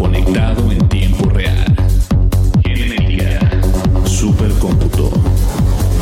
conectado 0.00 0.72
en 0.72 0.88
tiempo 0.88 1.28
real. 1.28 1.76
Genética, 2.64 3.38
supercómputo, 4.06 5.10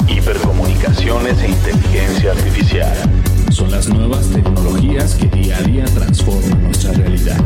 hipercomunicaciones 0.06 1.42
e 1.42 1.48
inteligencia 1.48 2.30
artificial. 2.30 2.94
Son 3.50 3.68
las 3.72 3.88
nuevas 3.88 4.28
tecnologías 4.28 5.16
que 5.16 5.26
día 5.26 5.56
a 5.56 5.62
día 5.62 5.84
transforman 5.86 6.62
nuestra 6.62 6.92
realidad. 6.92 7.44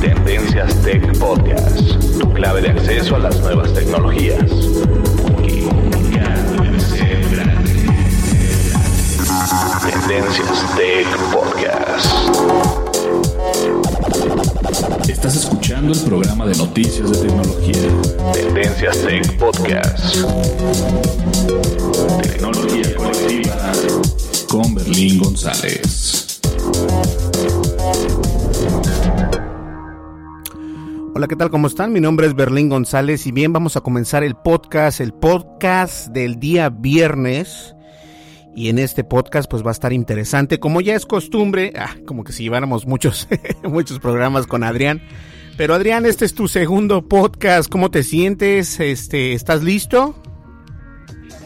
Tendencias 0.00 0.72
Tech 0.82 1.18
Podcast, 1.18 1.80
tu 2.20 2.32
clave 2.32 2.60
de 2.62 2.70
acceso 2.70 3.16
a 3.16 3.18
las 3.18 3.40
nuevas 3.40 3.74
tecnologías. 3.74 4.38
Tendencias 9.82 10.76
Tech 10.76 11.08
Podcast. 11.32 12.14
Estás 15.08 15.36
escuchando 15.36 15.92
el 15.92 16.00
programa 16.00 16.46
de 16.46 16.56
noticias 16.56 17.10
de 17.10 17.28
tecnología. 17.28 18.32
Tendencias 18.32 18.98
Tech 19.02 19.38
Podcast. 19.38 20.16
Tecnología 22.22 22.96
colectiva 22.96 23.72
con 24.48 24.74
Berlín 24.74 25.18
González. 25.18 26.40
Hola, 31.14 31.28
¿qué 31.28 31.36
tal? 31.36 31.50
¿Cómo 31.50 31.66
están? 31.66 31.92
Mi 31.92 32.00
nombre 32.00 32.26
es 32.26 32.34
Berlín 32.34 32.70
González 32.70 33.26
y 33.26 33.32
bien, 33.32 33.52
vamos 33.52 33.76
a 33.76 33.82
comenzar 33.82 34.24
el 34.24 34.36
podcast, 34.36 35.00
el 35.00 35.12
podcast 35.12 36.08
del 36.08 36.40
día 36.40 36.70
viernes. 36.70 37.73
Y 38.56 38.68
en 38.68 38.78
este 38.78 39.02
podcast 39.04 39.50
pues 39.50 39.64
va 39.64 39.70
a 39.70 39.72
estar 39.72 39.92
interesante, 39.92 40.60
como 40.60 40.80
ya 40.80 40.94
es 40.94 41.06
costumbre, 41.06 41.72
ah, 41.76 41.96
como 42.06 42.22
que 42.24 42.32
si 42.32 42.44
lleváramos 42.44 42.86
muchos, 42.86 43.28
muchos 43.64 43.98
programas 43.98 44.46
con 44.46 44.62
Adrián. 44.62 45.02
Pero 45.56 45.74
Adrián, 45.74 46.06
este 46.06 46.24
es 46.24 46.34
tu 46.34 46.48
segundo 46.48 47.08
podcast, 47.08 47.70
¿cómo 47.70 47.90
te 47.90 48.02
sientes? 48.02 48.78
Este, 48.80 49.32
¿Estás 49.32 49.62
listo? 49.62 50.14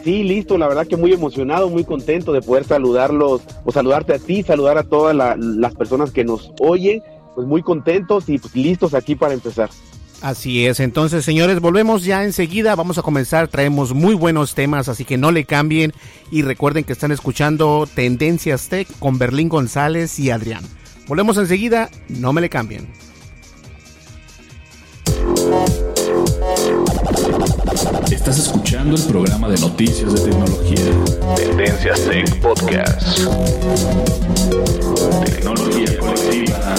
Sí, 0.03 0.23
listo, 0.23 0.57
la 0.57 0.67
verdad 0.67 0.87
que 0.87 0.97
muy 0.97 1.11
emocionado, 1.13 1.69
muy 1.69 1.83
contento 1.83 2.31
de 2.31 2.41
poder 2.41 2.63
saludarlos, 2.63 3.41
o 3.65 3.71
saludarte 3.71 4.13
a 4.13 4.19
ti, 4.19 4.43
saludar 4.43 4.77
a 4.77 4.83
todas 4.83 5.15
la- 5.15 5.35
las 5.37 5.75
personas 5.75 6.11
que 6.11 6.23
nos 6.23 6.51
oyen, 6.59 7.01
pues 7.35 7.45
muy 7.47 7.61
contentos 7.61 8.29
y 8.29 8.37
pues, 8.39 8.55
listos 8.55 8.93
aquí 8.93 9.15
para 9.15 9.33
empezar. 9.33 9.69
Así 10.21 10.65
es, 10.65 10.81
entonces 10.81 11.23
señores, 11.23 11.61
volvemos 11.61 12.03
ya 12.03 12.25
enseguida, 12.25 12.75
vamos 12.75 12.97
a 12.97 13.01
comenzar, 13.01 13.47
traemos 13.47 13.93
muy 13.93 14.15
buenos 14.15 14.53
temas, 14.53 14.89
así 14.89 15.05
que 15.05 15.17
no 15.17 15.31
le 15.31 15.45
cambien 15.45 15.93
y 16.29 16.41
recuerden 16.41 16.83
que 16.83 16.91
están 16.91 17.13
escuchando 17.13 17.87
Tendencias 17.93 18.67
Tech 18.67 18.87
con 18.99 19.17
Berlín 19.17 19.47
González 19.47 20.19
y 20.19 20.29
Adrián. 20.29 20.63
Volvemos 21.07 21.37
enseguida, 21.37 21.89
no 22.09 22.33
me 22.33 22.41
le 22.41 22.49
cambien. 22.49 22.87
Estás 28.11 28.39
escuchando 28.39 28.95
el 28.95 29.03
programa 29.03 29.47
de 29.47 29.57
noticias 29.59 30.13
de 30.13 30.31
tecnología. 30.31 31.35
Tendencias 31.35 32.01
Tech 32.03 32.41
Podcast. 32.41 33.19
Tecnología 35.25 35.97
colectiva 35.97 36.75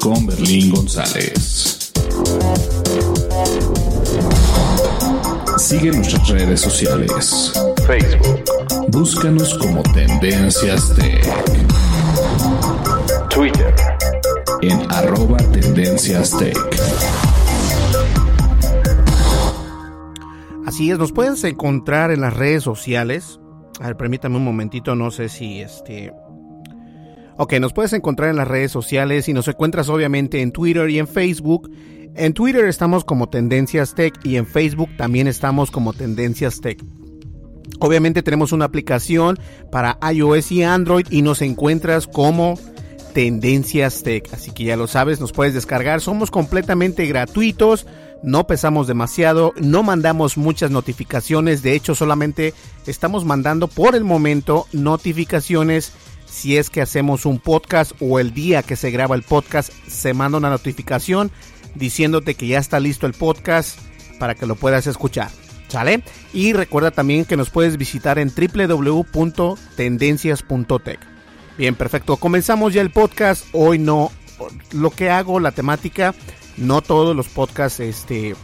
con 0.00 0.26
Berlín 0.26 0.70
González. 0.70 1.77
Sigue 5.58 5.90
nuestras 5.90 6.28
redes 6.28 6.60
sociales. 6.60 7.52
Facebook. 7.86 8.42
Búscanos 8.88 9.52
como 9.58 9.82
Tendencias 9.82 10.94
Tech. 10.94 11.22
Twitter. 13.28 13.74
En 14.62 14.90
arroba 14.90 15.36
Tendencias 15.52 16.36
Tech. 16.38 16.56
Así 20.64 20.90
es, 20.90 20.98
nos 20.98 21.12
puedes 21.12 21.44
encontrar 21.44 22.12
en 22.12 22.22
las 22.22 22.34
redes 22.34 22.62
sociales. 22.62 23.38
A 23.80 23.88
ver, 23.88 23.96
permítame 23.96 24.36
un 24.36 24.44
momentito, 24.44 24.94
no 24.94 25.10
sé 25.10 25.28
si 25.28 25.60
este... 25.60 26.12
Ok, 27.36 27.54
nos 27.60 27.72
puedes 27.72 27.92
encontrar 27.92 28.30
en 28.30 28.36
las 28.36 28.48
redes 28.48 28.72
sociales 28.72 29.28
y 29.28 29.32
nos 29.32 29.46
encuentras 29.48 29.88
obviamente 29.88 30.40
en 30.40 30.50
Twitter 30.50 30.88
y 30.90 30.98
en 30.98 31.06
Facebook. 31.06 31.70
En 32.14 32.32
Twitter 32.32 32.64
estamos 32.66 33.04
como 33.04 33.28
Tendencias 33.28 33.94
Tech 33.94 34.14
y 34.24 34.36
en 34.36 34.46
Facebook 34.46 34.90
también 34.96 35.28
estamos 35.28 35.70
como 35.70 35.92
Tendencias 35.92 36.60
Tech. 36.60 36.82
Obviamente 37.80 38.22
tenemos 38.22 38.52
una 38.52 38.64
aplicación 38.64 39.38
para 39.70 39.98
iOS 40.12 40.50
y 40.52 40.62
Android 40.64 41.06
y 41.10 41.22
nos 41.22 41.42
encuentras 41.42 42.06
como 42.06 42.58
Tendencias 43.14 44.02
Tech. 44.02 44.28
Así 44.32 44.50
que 44.50 44.64
ya 44.64 44.76
lo 44.76 44.86
sabes, 44.86 45.20
nos 45.20 45.32
puedes 45.32 45.54
descargar. 45.54 46.00
Somos 46.00 46.30
completamente 46.30 47.06
gratuitos. 47.06 47.86
No 48.22 48.48
pesamos 48.48 48.88
demasiado, 48.88 49.52
no 49.60 49.84
mandamos 49.84 50.36
muchas 50.36 50.72
notificaciones, 50.72 51.62
de 51.62 51.74
hecho 51.74 51.94
solamente 51.94 52.52
estamos 52.84 53.24
mandando 53.24 53.68
por 53.68 53.94
el 53.94 54.02
momento 54.02 54.66
notificaciones 54.72 55.92
si 56.26 56.56
es 56.56 56.68
que 56.68 56.80
hacemos 56.80 57.26
un 57.26 57.38
podcast 57.38 57.92
o 58.00 58.18
el 58.18 58.34
día 58.34 58.64
que 58.64 58.74
se 58.74 58.90
graba 58.90 59.14
el 59.14 59.22
podcast 59.22 59.72
se 59.86 60.14
manda 60.14 60.38
una 60.38 60.50
notificación 60.50 61.30
diciéndote 61.74 62.34
que 62.34 62.46
ya 62.46 62.58
está 62.58 62.78
listo 62.80 63.06
el 63.06 63.12
podcast 63.14 63.78
para 64.18 64.34
que 64.34 64.46
lo 64.46 64.56
puedas 64.56 64.86
escuchar. 64.86 65.30
¿Sale? 65.68 66.02
Y 66.32 66.54
recuerda 66.54 66.90
también 66.90 67.26
que 67.26 67.36
nos 67.36 67.50
puedes 67.50 67.76
visitar 67.76 68.18
en 68.18 68.32
www.tendencias.tech. 68.34 71.00
Bien, 71.58 71.74
perfecto. 71.74 72.16
Comenzamos 72.16 72.72
ya 72.72 72.80
el 72.80 72.90
podcast. 72.90 73.44
Hoy 73.52 73.78
no. 73.78 74.10
Lo 74.72 74.88
que 74.90 75.10
hago, 75.10 75.40
la 75.40 75.52
temática, 75.52 76.14
no 76.56 76.80
todos 76.80 77.14
los 77.14 77.28
podcasts, 77.28 77.80
este. 77.80 78.34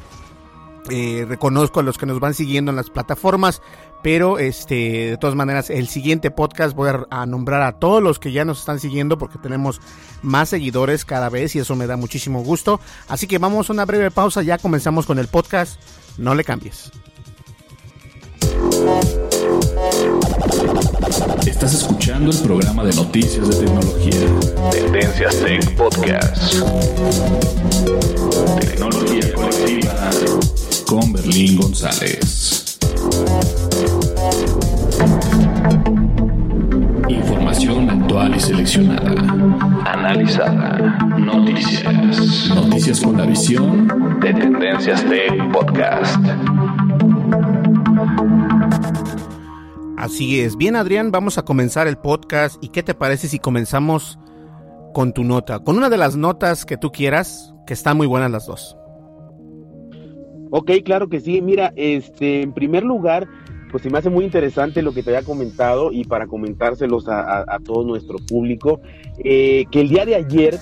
eh, 0.91 1.25
reconozco 1.27 1.81
a 1.81 1.83
los 1.83 1.97
que 1.99 2.07
nos 2.07 2.21
van 2.21 2.35
siguiendo 2.35 2.71
en 2.71 2.77
las 2.77 2.91
plataformas, 2.91 3.63
pero 4.05 4.39
este, 4.39 4.75
de 5.13 5.17
todas 5.17 5.35
maneras, 5.35 5.71
el 5.71 5.89
siguiente 5.89 6.31
podcast 6.31 6.77
voy 6.77 6.91
a, 6.91 7.07
a 7.09 7.25
nombrar 7.25 7.63
a 7.63 7.73
todos 7.73 8.03
los 8.03 8.19
que 8.19 8.33
ya 8.33 8.45
nos 8.45 8.59
están 8.59 8.79
siguiendo 8.79 9.17
porque 9.17 9.39
tenemos 9.39 9.81
más 10.21 10.51
seguidores 10.51 11.07
cada 11.07 11.31
vez 11.31 11.57
y 11.57 11.61
eso 11.61 11.75
me 11.75 11.87
da 11.87 11.97
muchísimo 11.97 12.45
gusto. 12.45 12.81
Así 13.09 13.27
que 13.27 13.39
vamos 13.39 13.71
a 13.71 13.73
una 13.73 13.87
breve 13.87 14.11
pausa, 14.11 14.43
ya 14.43 14.59
comenzamos 14.59 15.07
con 15.07 15.19
el 15.19 15.29
podcast. 15.29 15.81
No 16.19 16.35
le 16.35 16.45
cambies. 16.45 16.93
Estás 21.47 21.73
escuchando 21.73 22.31
el 22.31 22.39
programa 22.43 22.85
de 22.85 22.95
noticias 22.95 23.49
de 23.49 23.65
tecnología. 23.65 24.71
Tendencias 24.71 25.41
Tech 25.41 25.77
Podcast. 25.77 26.57
Tecnología 28.61 29.33
colectiva 29.33 30.11
con 30.87 31.11
Berlín 31.15 31.57
González. 31.57 32.55
Puntual 37.73 38.37
y 38.37 38.41
seleccionada. 38.41 39.11
Analizada. 39.85 40.99
Noticias. 41.19 42.51
Noticias 42.55 43.01
con 43.01 43.17
la 43.17 43.27
visión 43.27 43.89
de 44.21 44.35
Tendencias 44.35 45.05
Tech 45.05 45.53
Podcast. 45.53 46.17
Así 49.97 50.41
es. 50.41 50.57
Bien, 50.57 50.77
Adrián, 50.77 51.11
vamos 51.11 51.39
a 51.39 51.45
comenzar 51.45 51.87
el 51.87 51.97
podcast. 51.97 52.63
¿Y 52.63 52.69
qué 52.69 52.83
te 52.83 52.95
parece 52.95 53.29
si 53.29 53.39
comenzamos 53.39 54.19
con 54.93 55.13
tu 55.13 55.25
nota? 55.25 55.61
Con 55.61 55.77
una 55.77 55.89
de 55.89 55.97
las 55.97 56.17
notas 56.17 56.67
que 56.67 56.77
tú 56.77 56.93
quieras, 56.93 57.55
que 57.67 57.75
están 57.75 57.97
muy 57.97 58.07
buenas 58.07 58.31
las 58.31 58.47
dos. 58.47 58.77
Ok, 60.51 60.71
claro 60.85 61.09
que 61.09 61.21
sí. 61.21 61.41
Mira, 61.41 61.73
este, 61.75 62.43
en 62.43 62.53
primer 62.53 62.85
lugar, 62.85 63.27
pues 63.75 63.83
se 63.83 63.91
me 63.91 63.99
hace 63.99 64.09
muy 64.09 64.25
interesante 64.25 64.83
lo 64.83 64.95
que 64.95 65.03
te 65.03 65.11
había 65.11 65.27
comentado 65.27 65.91
y 65.91 66.05
para 66.05 66.29
comentárselos 66.29 67.07
a, 67.09 67.59
todo 67.65 67.83
nuestro 67.83 68.19
público, 68.21 68.81
eh, 69.19 69.65
que 69.73 69.81
el 69.81 69.89
día 69.89 70.07
de 70.07 70.15
ayer 70.15 70.61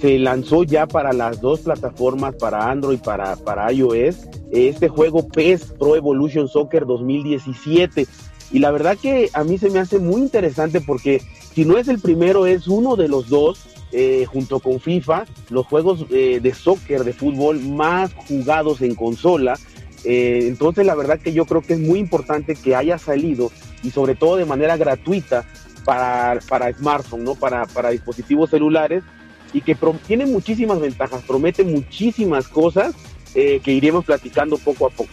se 0.00 0.16
lanzó 0.20 0.62
ya 0.62 0.86
para 0.86 1.12
las 1.12 1.40
dos 1.40 1.62
plataformas, 1.62 2.36
para 2.36 2.70
Android 2.70 2.98
y 2.98 3.02
para, 3.02 3.34
para 3.34 3.72
iOS, 3.72 4.28
este 4.52 4.88
juego 4.88 5.26
PES 5.26 5.74
Pro 5.76 5.96
Evolution 5.96 6.46
Soccer 6.46 6.86
2017. 6.86 8.06
Y 8.52 8.60
la 8.60 8.70
verdad 8.70 8.96
que 8.96 9.28
a 9.32 9.42
mí 9.42 9.58
se 9.58 9.68
me 9.68 9.80
hace 9.80 9.98
muy 9.98 10.20
interesante 10.20 10.80
porque 10.80 11.20
si 11.52 11.64
no 11.64 11.78
es 11.78 11.88
el 11.88 11.98
primero, 11.98 12.46
es 12.46 12.68
uno 12.68 12.94
de 12.94 13.08
los 13.08 13.28
dos, 13.28 13.66
eh, 13.90 14.24
junto 14.26 14.60
con 14.60 14.78
FIFA, 14.78 15.24
los 15.50 15.66
juegos 15.66 16.06
eh, 16.10 16.38
de 16.40 16.54
soccer, 16.54 17.02
de 17.02 17.12
fútbol 17.12 17.58
más 17.58 18.14
jugados 18.14 18.82
en 18.82 18.94
consola. 18.94 19.58
Eh, 20.04 20.46
entonces 20.48 20.84
la 20.84 20.94
verdad 20.94 21.20
que 21.20 21.32
yo 21.32 21.44
creo 21.44 21.62
que 21.62 21.74
es 21.74 21.80
muy 21.80 21.98
importante 21.98 22.56
que 22.56 22.74
haya 22.74 22.98
salido 22.98 23.52
y 23.82 23.90
sobre 23.90 24.14
todo 24.14 24.36
de 24.36 24.44
manera 24.44 24.76
gratuita 24.76 25.44
para, 25.84 26.40
para 26.48 26.72
smartphone, 26.72 27.24
¿no? 27.24 27.34
para, 27.34 27.66
para 27.66 27.90
dispositivos 27.90 28.50
celulares 28.50 29.04
y 29.52 29.60
que 29.60 29.76
tiene 30.06 30.26
muchísimas 30.26 30.80
ventajas, 30.80 31.22
promete 31.22 31.62
muchísimas 31.62 32.48
cosas 32.48 32.94
eh, 33.34 33.60
que 33.62 33.72
iremos 33.72 34.04
platicando 34.04 34.58
poco 34.58 34.86
a 34.86 34.90
poco. 34.90 35.12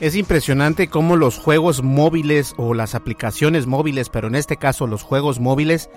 Es 0.00 0.16
impresionante 0.16 0.88
cómo 0.88 1.16
los 1.16 1.36
juegos 1.36 1.82
móviles 1.82 2.54
o 2.56 2.72
las 2.72 2.94
aplicaciones 2.94 3.66
móviles, 3.66 4.08
pero 4.08 4.28
en 4.28 4.34
este 4.34 4.56
caso 4.56 4.86
los 4.86 5.02
juegos 5.02 5.40
móviles, 5.40 5.90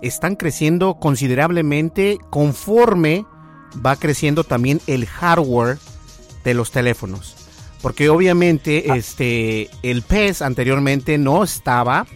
están 0.00 0.36
creciendo 0.36 0.94
considerablemente 0.94 2.18
conforme 2.30 3.26
va 3.84 3.96
creciendo 3.96 4.42
también 4.42 4.80
el 4.86 5.06
hardware 5.06 5.78
de 6.44 6.54
los 6.54 6.70
teléfonos 6.70 7.41
porque 7.82 8.08
obviamente 8.08 8.96
este 8.96 9.68
el 9.82 10.02
PES 10.02 10.40
anteriormente 10.40 11.18
no 11.18 11.42
estaba 11.42 12.06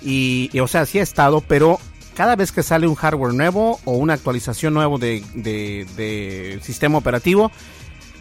y, 0.00 0.56
o 0.60 0.68
sea 0.68 0.86
sí 0.86 1.00
ha 1.00 1.02
estado 1.02 1.40
pero 1.40 1.80
cada 2.14 2.36
vez 2.36 2.52
que 2.52 2.62
sale 2.62 2.86
un 2.86 2.94
hardware 2.94 3.34
nuevo 3.34 3.80
o 3.84 3.92
una 3.92 4.14
actualización 4.14 4.74
nuevo 4.74 4.98
de, 4.98 5.22
de, 5.34 6.58
sistema 6.62 6.98
operativo 6.98 7.50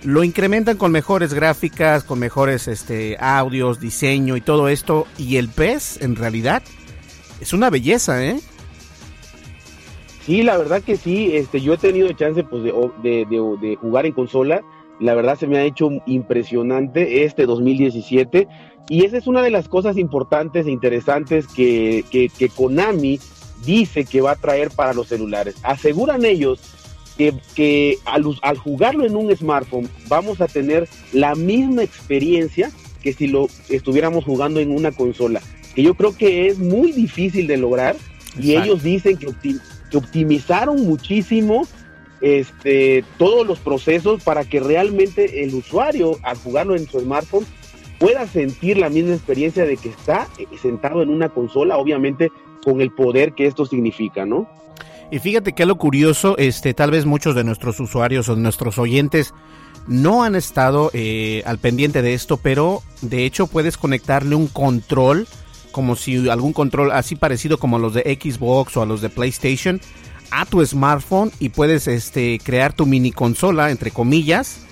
lo 0.03 0.23
incrementan 0.23 0.77
con 0.77 0.91
mejores 0.91 1.33
gráficas 1.33 2.03
con 2.03 2.19
mejores 2.19 2.67
este 2.67 3.15
audios 3.19 3.79
diseño 3.79 4.35
y 4.35 4.41
todo 4.41 4.67
esto 4.67 5.05
y 5.17 5.37
el 5.37 5.49
PES 5.49 6.01
en 6.01 6.15
realidad 6.15 6.63
es 7.39 7.53
una 7.53 7.69
belleza 7.69 8.25
eh 8.25 8.39
Sí, 10.25 10.43
la 10.43 10.57
verdad 10.57 10.83
que 10.83 10.97
sí, 10.97 11.37
este, 11.37 11.61
yo 11.61 11.75
he 11.75 11.77
tenido 11.77 12.11
chance 12.11 12.43
pues, 12.43 12.61
de, 12.61 13.25
de 13.61 13.75
jugar 13.77 14.05
en 14.05 14.11
consola 14.11 14.61
la 14.99 15.13
verdad 15.13 15.37
se 15.37 15.47
me 15.47 15.57
ha 15.57 15.63
hecho 15.63 15.89
impresionante 16.05 17.23
este 17.23 17.45
2017 17.45 18.47
y 18.89 19.05
esa 19.05 19.17
es 19.17 19.27
una 19.27 19.41
de 19.41 19.49
las 19.49 19.67
cosas 19.67 19.97
importantes 19.97 20.65
e 20.65 20.71
interesantes 20.71 21.47
que, 21.47 22.03
que, 22.09 22.49
Konami 22.49 23.19
dice 23.65 24.05
que 24.05 24.21
va 24.21 24.31
a 24.31 24.35
traer 24.35 24.69
para 24.71 24.93
los 24.93 25.07
celulares. 25.07 25.55
Aseguran 25.63 26.23
ellos 26.23 26.61
que, 27.17 27.33
que 27.53 27.97
al, 28.05 28.23
al, 28.41 28.57
jugarlo 28.57 29.05
en 29.05 29.15
un 29.15 29.35
smartphone 29.35 29.89
vamos 30.07 30.39
a 30.39 30.47
tener 30.47 30.87
la 31.11 31.35
misma 31.35 31.83
experiencia 31.83 32.71
que 33.01 33.13
si 33.13 33.27
lo 33.27 33.47
estuviéramos 33.69 34.23
jugando 34.23 34.59
en 34.59 34.71
una 34.71 34.91
consola, 34.91 35.41
que 35.75 35.83
yo 35.83 35.95
creo 35.95 36.15
que 36.15 36.47
es 36.47 36.57
muy 36.57 36.91
difícil 36.91 37.47
de 37.47 37.57
lograr. 37.57 37.95
Y 38.39 38.53
ellos 38.53 38.83
dicen 38.83 39.17
que, 39.17 39.27
que 39.89 39.97
optimizaron 39.97 40.85
muchísimo 40.85 41.67
este, 42.21 43.03
todos 43.17 43.45
los 43.45 43.59
procesos 43.59 44.23
para 44.23 44.43
que 44.43 44.59
realmente 44.59 45.43
el 45.43 45.53
usuario, 45.53 46.17
al 46.23 46.37
jugarlo 46.37 46.75
en 46.75 46.87
su 46.87 46.99
smartphone, 46.99 47.45
pueda 47.99 48.27
sentir 48.27 48.77
la 48.77 48.89
misma 48.89 49.13
experiencia 49.13 49.65
de 49.65 49.77
que 49.77 49.89
está 49.89 50.27
eh, 50.37 50.45
sentado 50.61 51.01
en 51.01 51.09
una 51.09 51.29
consola, 51.29 51.77
obviamente 51.77 52.31
con 52.63 52.81
el 52.81 52.91
poder 52.91 53.33
que 53.33 53.45
esto 53.45 53.65
significa, 53.65 54.25
¿no? 54.25 54.47
Y 55.09 55.19
fíjate 55.19 55.53
que 55.53 55.65
lo 55.65 55.77
curioso, 55.77 56.37
este, 56.37 56.73
tal 56.73 56.91
vez 56.91 57.05
muchos 57.05 57.33
de 57.33 57.43
nuestros 57.43 57.79
usuarios 57.79 58.27
o 58.27 58.35
nuestros 58.35 58.77
oyentes 58.77 59.33
no 59.87 60.23
han 60.23 60.35
estado 60.35 60.91
eh, 60.93 61.43
al 61.45 61.59
pendiente 61.59 62.01
de 62.01 62.13
esto, 62.13 62.37
pero 62.37 62.81
de 63.01 63.25
hecho 63.25 63.47
puedes 63.47 63.77
conectarle 63.77 64.35
un 64.35 64.47
control, 64.47 65.27
como 65.71 65.95
si 65.95 66.27
algún 66.27 66.51
control 66.51 66.91
así 66.91 67.15
parecido 67.15 67.57
como 67.57 67.79
los 67.79 67.93
de 67.93 68.19
Xbox 68.21 68.75
o 68.75 68.81
a 68.81 68.85
los 68.85 68.99
de 68.99 69.09
PlayStation, 69.09 69.79
a 70.31 70.45
tu 70.45 70.65
smartphone 70.65 71.31
y 71.39 71.49
puedes 71.49 71.87
este, 71.87 72.39
crear 72.43 72.73
tu 72.73 72.85
mini 72.85 73.11
consola, 73.11 73.71
entre 73.71 73.91
comillas, 73.91 74.65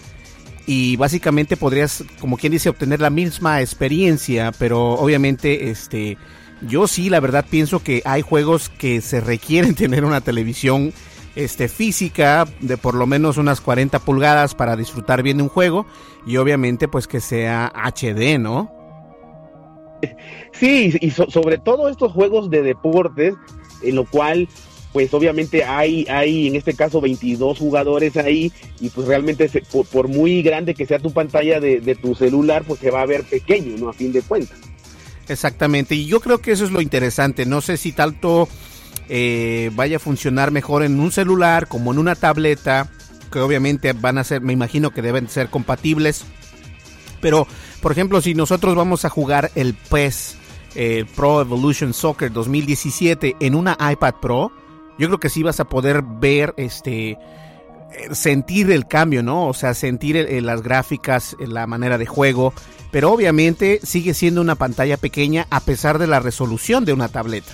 y 0.67 0.95
básicamente 0.95 1.57
podrías, 1.57 2.03
como 2.19 2.37
quien 2.37 2.51
dice, 2.51 2.69
obtener 2.69 2.99
la 2.99 3.09
misma 3.09 3.61
experiencia, 3.61 4.51
pero 4.57 4.93
obviamente, 4.93 5.69
este, 5.69 6.17
yo 6.61 6.87
sí, 6.87 7.09
la 7.09 7.19
verdad 7.19 7.45
pienso 7.49 7.83
que 7.83 8.01
hay 8.05 8.21
juegos 8.21 8.69
que 8.69 9.01
se 9.01 9.21
requieren 9.21 9.75
tener 9.75 10.05
una 10.05 10.21
televisión 10.21 10.93
este, 11.35 11.67
física 11.67 12.45
de 12.61 12.77
por 12.77 12.95
lo 12.95 13.05
menos 13.07 13.37
unas 13.37 13.61
40 13.61 13.99
pulgadas 13.99 14.55
para 14.55 14.75
disfrutar 14.75 15.21
bien 15.21 15.37
de 15.37 15.43
un 15.43 15.49
juego 15.49 15.85
y 16.25 16.37
obviamente 16.37 16.87
pues 16.87 17.07
que 17.07 17.19
sea 17.19 17.71
HD, 17.75 18.39
¿no? 18.39 18.71
Sí, 20.53 20.95
y 21.01 21.11
sobre 21.11 21.57
todo 21.57 21.89
estos 21.89 22.11
juegos 22.11 22.49
de 22.49 22.61
deportes, 22.61 23.33
en 23.81 23.95
lo 23.95 24.05
cual 24.05 24.47
pues 24.95 25.13
obviamente 25.13 25.65
hay, 25.65 26.07
hay 26.09 26.47
en 26.47 26.56
este 26.56 26.74
caso 26.74 27.01
22 27.01 27.59
jugadores 27.59 28.15
ahí 28.15 28.50
y 28.80 28.88
pues 28.88 29.06
realmente 29.06 29.51
por, 29.92 30.07
muy 30.07 30.42
grande 30.42 30.74
que 30.74 30.86
sea 30.86 31.00
tu 31.00 31.12
pantalla 31.12 31.59
de, 31.59 31.97
tu 32.01 32.15
celular, 32.15 32.63
pues 32.65 32.80
se 32.80 32.92
va 32.92 33.01
a 33.01 33.06
ver 33.06 33.25
pequeño, 33.25 33.75
¿no? 33.77 33.89
A 33.89 33.94
fin 33.94 34.13
de 34.13 34.21
cuentas. 34.21 34.57
Exactamente, 35.27 35.95
y 35.95 36.06
yo 36.06 36.21
creo 36.21 36.38
que 36.38 36.53
eso 36.53 36.63
es 36.63 36.71
lo 36.71 36.80
interesante, 36.80 37.45
no 37.45 37.59
sé 37.59 37.75
si 37.75 37.92
tanto 37.92 38.48
eh, 39.10 39.69
vaya 39.74 39.98
a 39.98 40.00
funcionar 40.00 40.51
mejor 40.51 40.81
en 40.81 40.98
un 41.01 41.12
celular 41.12 41.67
como 41.67 41.91
en 41.91 42.00
una 42.00 42.15
tableta, 42.15 42.89
que 43.29 43.39
obviamente 43.39 43.91
van 43.91 44.17
a 44.17 44.24
ser, 44.24 44.39
me 44.39 44.53
imagino 44.53 44.91
que 44.91 45.01
deben 45.01 45.27
ser 45.27 45.50
compatibles, 45.50 46.24
pero 47.19 47.48
por 47.81 47.91
ejemplo 47.91 48.22
si 48.22 48.34
nosotros 48.34 48.75
vamos 48.75 49.03
a 49.03 49.10
jugar 49.10 49.51
el 49.55 49.74
PES, 49.74 50.38
Pro 51.17 51.41
Evolution 51.41 51.93
Soccer 51.93 52.31
2017 52.31 53.36
en 53.41 53.55
una 53.55 53.77
iPad 53.91 54.15
Pro, 54.22 54.53
yo 54.97 55.07
creo 55.07 55.19
que 55.19 55.29
sí 55.29 55.43
vas 55.43 55.59
a 55.59 55.65
poder 55.65 56.01
ver, 56.03 56.53
este, 56.57 57.11
eh, 57.11 57.17
sentir 58.11 58.71
el 58.71 58.87
cambio, 58.87 59.23
¿no? 59.23 59.47
O 59.47 59.53
sea, 59.53 59.73
sentir 59.73 60.27
las 60.43 60.61
gráficas, 60.61 61.35
la 61.39 61.67
manera 61.67 61.97
de 61.97 62.05
juego, 62.05 62.53
pero 62.91 63.11
obviamente 63.11 63.79
sigue 63.83 64.13
siendo 64.13 64.41
una 64.41 64.55
pantalla 64.55 64.97
pequeña 64.97 65.47
a 65.49 65.59
pesar 65.59 65.99
de 65.99 66.07
la 66.07 66.19
resolución 66.19 66.85
de 66.85 66.93
una 66.93 67.09
tableta. 67.09 67.51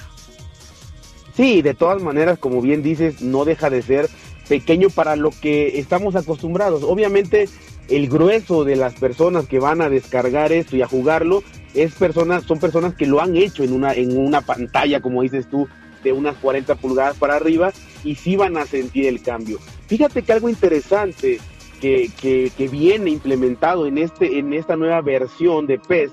Sí, 1.36 1.62
de 1.62 1.74
todas 1.74 2.02
maneras, 2.02 2.38
como 2.38 2.62
bien 2.62 2.84
dices, 2.84 3.22
no 3.22 3.46
deja 3.46 3.70
de 3.70 3.82
ser 3.82 4.10
pequeño 4.48 4.90
para 4.90 5.16
lo 5.16 5.32
que 5.32 5.80
estamos 5.80 6.16
acostumbrados. 6.16 6.84
Obviamente, 6.84 7.48
el 7.88 8.10
grueso 8.10 8.64
de 8.64 8.76
las 8.76 8.94
personas 8.94 9.48
que 9.48 9.60
van 9.60 9.82
a 9.82 9.90
descargar 9.90 10.52
esto 10.52 10.76
y 10.76 10.82
a 10.82 10.88
jugarlo 10.88 11.44
es 11.74 11.94
personas, 11.96 12.44
son 12.44 12.60
personas 12.60 12.96
que 12.96 13.08
lo 13.08 13.22
han 13.22 13.36
hecho 13.36 13.64
en 13.64 13.74
una, 13.74 13.94
en 13.94 14.18
una 14.18 14.42
pantalla, 14.42 15.02
como 15.02 15.22
dices 15.22 15.50
tú, 15.50 15.68
de 16.04 16.14
unas 16.14 16.36
40 16.38 16.76
pulgadas 16.76 17.18
para 17.18 17.36
arriba 17.36 17.72
y 18.04 18.16
sí 18.16 18.36
van 18.36 18.58
a 18.58 18.66
sentir 18.66 19.08
el 19.08 19.22
cambio. 19.22 19.60
Fíjate 19.88 20.24
que 20.24 20.34
algo 20.34 20.50
interesante 20.50 21.40
que, 21.80 22.10
que, 22.22 22.68
viene 22.68 23.10
implementado 23.10 23.88
en, 23.88 23.98
este, 23.98 24.38
en 24.38 24.54
esta 24.54 24.76
nueva 24.76 25.02
versión 25.02 25.66
de 25.66 25.80
PES 25.80 26.12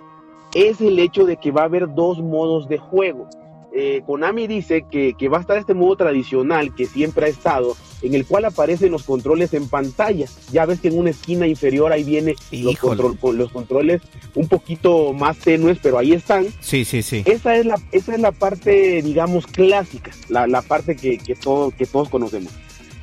es 0.54 0.80
el 0.80 0.98
hecho 0.98 1.26
de 1.26 1.36
que 1.36 1.50
va 1.50 1.62
a 1.62 1.66
haber 1.66 1.94
dos 1.94 2.18
modos 2.20 2.68
de 2.68 2.78
juego. 2.78 3.28
Eh, 3.72 4.02
Konami 4.06 4.46
dice 4.46 4.86
que, 4.90 5.14
que, 5.18 5.28
va 5.28 5.38
a 5.38 5.40
estar 5.40 5.58
este 5.58 5.74
modo 5.74 5.96
tradicional 5.96 6.74
que 6.74 6.86
siempre 6.86 7.26
ha 7.26 7.28
estado, 7.28 7.76
en 8.00 8.14
el 8.14 8.24
cual 8.24 8.46
aparecen 8.46 8.92
los 8.92 9.02
controles 9.02 9.52
en 9.52 9.68
pantalla. 9.68 10.26
Ya 10.50 10.64
ves 10.64 10.80
que 10.80 10.88
en 10.88 10.98
una 10.98 11.10
esquina 11.10 11.46
inferior 11.46 11.92
ahí 11.92 12.02
viene 12.02 12.34
los, 12.50 12.78
los, 13.34 13.52
controles 13.52 14.00
un 14.34 14.48
poquito 14.48 15.12
más 15.12 15.38
tenues, 15.38 15.78
pero 15.82 15.98
ahí 15.98 16.12
están. 16.12 16.46
Sí, 16.60 16.84
sí, 16.84 17.02
sí. 17.02 17.22
Esa 17.26 17.56
es 17.56 17.66
la, 17.66 17.78
esa 17.92 18.14
es 18.14 18.20
la 18.20 18.32
parte, 18.32 19.02
digamos, 19.02 19.46
clásica, 19.46 20.12
la, 20.28 20.46
la 20.46 20.62
parte 20.62 20.96
que, 20.96 21.18
que, 21.18 21.34
todo, 21.34 21.70
que 21.70 21.84
todos 21.84 22.08
conocemos. 22.08 22.52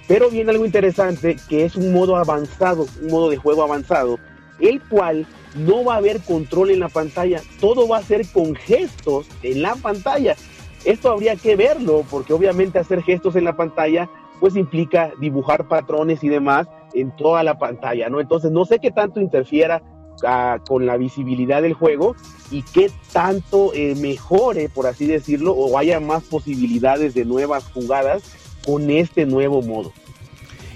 Pero 0.07 0.29
viene 0.29 0.51
algo 0.51 0.65
interesante, 0.65 1.35
que 1.47 1.65
es 1.65 1.75
un 1.75 1.93
modo 1.93 2.17
avanzado, 2.17 2.87
un 3.01 3.07
modo 3.11 3.29
de 3.29 3.37
juego 3.37 3.63
avanzado, 3.63 4.19
el 4.59 4.81
cual 4.81 5.27
no 5.55 5.83
va 5.83 5.95
a 5.95 5.97
haber 5.97 6.19
control 6.21 6.71
en 6.71 6.79
la 6.79 6.89
pantalla, 6.89 7.41
todo 7.59 7.87
va 7.87 7.97
a 7.97 8.03
ser 8.03 8.27
con 8.27 8.55
gestos 8.55 9.27
en 9.41 9.61
la 9.61 9.75
pantalla. 9.75 10.35
Esto 10.85 11.11
habría 11.11 11.35
que 11.35 11.55
verlo, 11.55 12.03
porque 12.09 12.33
obviamente 12.33 12.79
hacer 12.79 13.03
gestos 13.03 13.35
en 13.35 13.43
la 13.43 13.55
pantalla 13.55 14.09
pues 14.39 14.55
implica 14.55 15.11
dibujar 15.19 15.67
patrones 15.67 16.23
y 16.23 16.29
demás 16.29 16.67
en 16.93 17.15
toda 17.15 17.43
la 17.43 17.57
pantalla, 17.57 18.09
¿no? 18.09 18.19
Entonces 18.19 18.51
no 18.51 18.65
sé 18.65 18.79
qué 18.79 18.91
tanto 18.91 19.19
interfiera 19.19 19.81
ah, 20.25 20.59
con 20.67 20.85
la 20.85 20.97
visibilidad 20.97 21.61
del 21.61 21.73
juego 21.73 22.15
y 22.51 22.63
qué 22.63 22.91
tanto 23.11 23.73
eh, 23.73 23.95
mejore, 23.95 24.69
por 24.69 24.87
así 24.87 25.05
decirlo, 25.05 25.53
o 25.53 25.77
haya 25.77 25.99
más 25.99 26.23
posibilidades 26.23 27.13
de 27.13 27.25
nuevas 27.25 27.65
jugadas 27.73 28.23
con 28.65 28.89
este 28.89 29.25
nuevo 29.25 29.61
modo. 29.61 29.91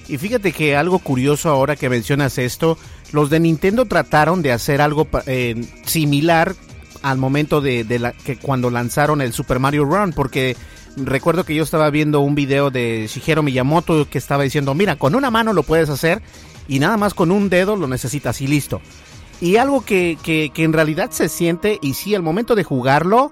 Y 0.08 0.18
fíjate 0.18 0.52
que 0.52 0.76
algo 0.76 1.00
curioso 1.00 1.50
ahora 1.50 1.76
que 1.76 1.90
mencionas 1.90 2.38
esto, 2.40 2.78
los 3.12 3.30
de 3.30 3.40
Nintendo 3.40 3.86
trataron 3.86 4.42
de 4.42 4.52
hacer 4.52 4.82
algo 4.82 5.08
eh, 5.28 5.64
similar 5.86 6.56
al 7.02 7.18
momento 7.18 7.62
de, 7.62 7.86
la, 8.00 8.12
que 8.12 8.38
cuando 8.38 8.70
lanzaron 8.70 9.22
el 9.22 9.34
Super 9.34 9.60
Mario 9.60 9.86
Run, 9.86 10.14
porque 10.14 10.56
recuerdo 10.98 11.44
que 11.44 11.56
yo 11.56 11.64
estaba 11.64 11.90
viendo 11.90 12.20
un 12.22 12.36
video 12.36 12.72
de 12.72 13.08
Shigeru 13.08 13.44
Miyamoto 13.44 14.10
que 14.10 14.18
estaba 14.18 14.44
diciendo, 14.44 14.74
mira, 14.74 14.98
con 14.98 15.16
una 15.16 15.32
mano 15.32 15.54
lo 15.54 15.64
puedes 15.64 15.90
hacer 15.90 16.22
y 16.68 16.80
nada 16.80 16.98
más 16.98 17.14
con 17.14 17.32
un 17.32 17.50
dedo 17.50 17.76
lo 17.76 17.88
necesitas 17.88 18.42
y 18.42 18.48
listo. 18.48 18.82
Y 19.42 19.56
algo 19.56 19.86
que, 19.86 20.18
que, 20.24 20.52
en 20.56 20.74
realidad 20.74 21.12
se 21.12 21.30
siente, 21.30 21.80
y 21.82 21.94
sí, 21.94 22.14
al 22.14 22.22
momento 22.22 22.56
de 22.56 22.66
jugarlo, 22.66 23.32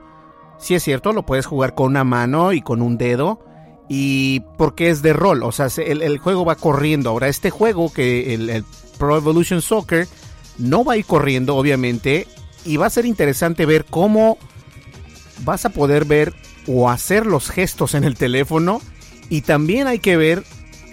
sí 0.58 0.74
es 0.74 0.84
cierto, 0.84 1.12
lo 1.12 1.26
puedes 1.26 1.46
jugar 1.46 1.76
con 1.76 1.88
una 1.88 2.06
mano 2.06 2.54
y 2.54 2.62
con 2.62 2.82
un 2.82 2.98
dedo, 2.98 3.44
y 3.90 4.42
porque 4.58 4.90
es 4.90 5.02
de 5.02 5.12
rol, 5.12 5.44
o 5.44 5.52
sea, 5.52 5.68
el, 5.78 6.18
juego 6.18 6.46
va 6.46 6.56
corriendo. 6.56 7.10
Ahora, 7.10 7.28
este 7.28 7.50
juego, 7.50 7.92
que 7.92 8.34
el, 8.34 8.50
el, 8.50 8.64
Pro 8.98 9.18
Evolution 9.18 9.62
Soccer, 9.62 10.08
no 10.58 10.86
va 10.86 10.94
a 10.94 10.98
ir 10.98 11.06
corriendo, 11.06 11.58
obviamente, 11.58 12.26
y 12.66 12.78
va 12.78 12.88
a 12.88 12.92
ser 12.92 13.06
interesante 13.06 13.66
ver 13.66 13.86
cómo 13.86 14.38
vas 15.44 15.66
a 15.66 15.70
poder 15.70 16.06
ver 16.06 16.34
o 16.68 16.90
hacer 16.90 17.26
los 17.26 17.50
gestos 17.50 17.94
en 17.94 18.04
el 18.04 18.16
teléfono, 18.16 18.82
y 19.30 19.42
también 19.42 19.88
hay 19.88 20.00
que 20.00 20.18
ver 20.18 20.44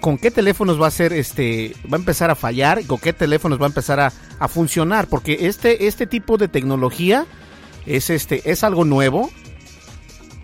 con 0.01 0.17
qué 0.17 0.29
teléfonos 0.29 0.81
va 0.81 0.87
a 0.87 0.91
ser 0.91 1.13
este 1.13 1.75
va 1.91 1.97
a 1.97 1.99
empezar 1.99 2.29
a 2.29 2.35
fallar 2.35 2.79
y 2.79 2.83
con 2.83 2.99
qué 2.99 3.13
teléfonos 3.13 3.59
va 3.59 3.65
a 3.65 3.69
empezar 3.69 3.99
a, 3.99 4.13
a, 4.39 4.47
funcionar 4.47 5.07
porque 5.07 5.47
este 5.47 5.87
este 5.87 6.05
tipo 6.05 6.37
de 6.37 6.47
tecnología 6.47 7.25
es 7.85 8.09
este 8.09 8.51
es 8.51 8.63
algo 8.63 8.85
nuevo 8.85 9.31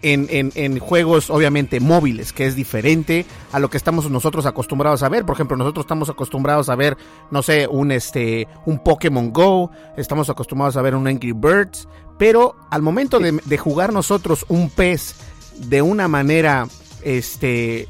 en, 0.01 0.27
en, 0.29 0.51
en, 0.55 0.79
juegos 0.79 1.29
obviamente 1.29 1.79
móviles 1.79 2.34
que 2.34 2.46
es 2.46 2.55
diferente 2.55 3.25
a 3.51 3.60
lo 3.60 3.70
que 3.70 3.77
estamos 3.77 4.10
nosotros 4.10 4.46
acostumbrados 4.46 5.03
a 5.03 5.10
ver 5.10 5.25
por 5.25 5.36
ejemplo 5.36 5.58
nosotros 5.58 5.86
estamos 5.86 6.10
acostumbrados 6.10 6.70
a 6.70 6.75
ver 6.75 6.98
no 7.29 7.43
sé 7.43 7.67
un 7.67 7.91
este 7.91 8.48
un 8.65 8.79
Pokémon 8.79 9.31
Go 9.31 9.72
estamos 9.98 10.29
acostumbrados 10.29 10.77
a 10.77 10.81
ver 10.81 10.96
un 10.96 11.08
Angry 11.08 11.34
Birds 11.34 11.88
pero 12.17 12.55
al 12.70 12.81
momento 12.81 13.20
de, 13.20 13.39
de 13.43 13.58
jugar 13.58 13.93
nosotros 13.93 14.46
un 14.48 14.70
pez 14.70 15.15
de 15.58 15.81
una 15.81 16.08
manera 16.08 16.67
este 17.03 17.88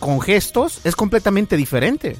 con 0.00 0.20
gestos 0.20 0.80
es 0.84 0.96
completamente 0.96 1.56
diferente. 1.56 2.16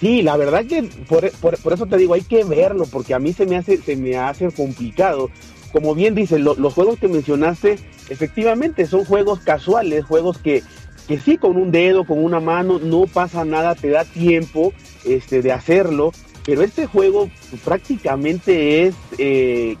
Sí, 0.00 0.22
la 0.22 0.36
verdad 0.36 0.64
que 0.64 0.84
por, 1.08 1.30
por, 1.32 1.72
eso 1.72 1.86
te 1.86 1.96
digo, 1.96 2.14
hay 2.14 2.22
que 2.22 2.44
verlo, 2.44 2.86
porque 2.86 3.14
a 3.14 3.18
mí 3.18 3.32
se 3.32 3.46
me 3.46 3.56
hace, 3.56 3.76
se 3.78 3.96
me 3.96 4.16
hace 4.16 4.50
complicado. 4.50 5.28
Como 5.72 5.94
bien 5.94 6.14
dices, 6.14 6.40
los 6.40 6.74
juegos 6.74 6.98
que 6.98 7.08
mencionaste, 7.08 7.78
efectivamente 8.08 8.86
son 8.86 9.04
juegos 9.04 9.40
casuales, 9.40 10.04
juegos 10.04 10.38
que, 10.38 10.62
que 11.06 11.18
sí, 11.18 11.36
con 11.36 11.56
un 11.56 11.70
dedo, 11.70 12.04
con 12.04 12.24
una 12.24 12.40
mano, 12.40 12.78
no 12.78 13.04
pasa 13.06 13.44
nada, 13.44 13.74
te 13.74 13.90
da 13.90 14.04
tiempo 14.04 14.72
este, 15.04 15.42
de 15.42 15.52
hacerlo, 15.52 16.12
pero 16.46 16.62
este 16.62 16.86
juego 16.86 17.28
prácticamente 17.64 18.86
es 18.86 18.94
eh, 19.18 19.76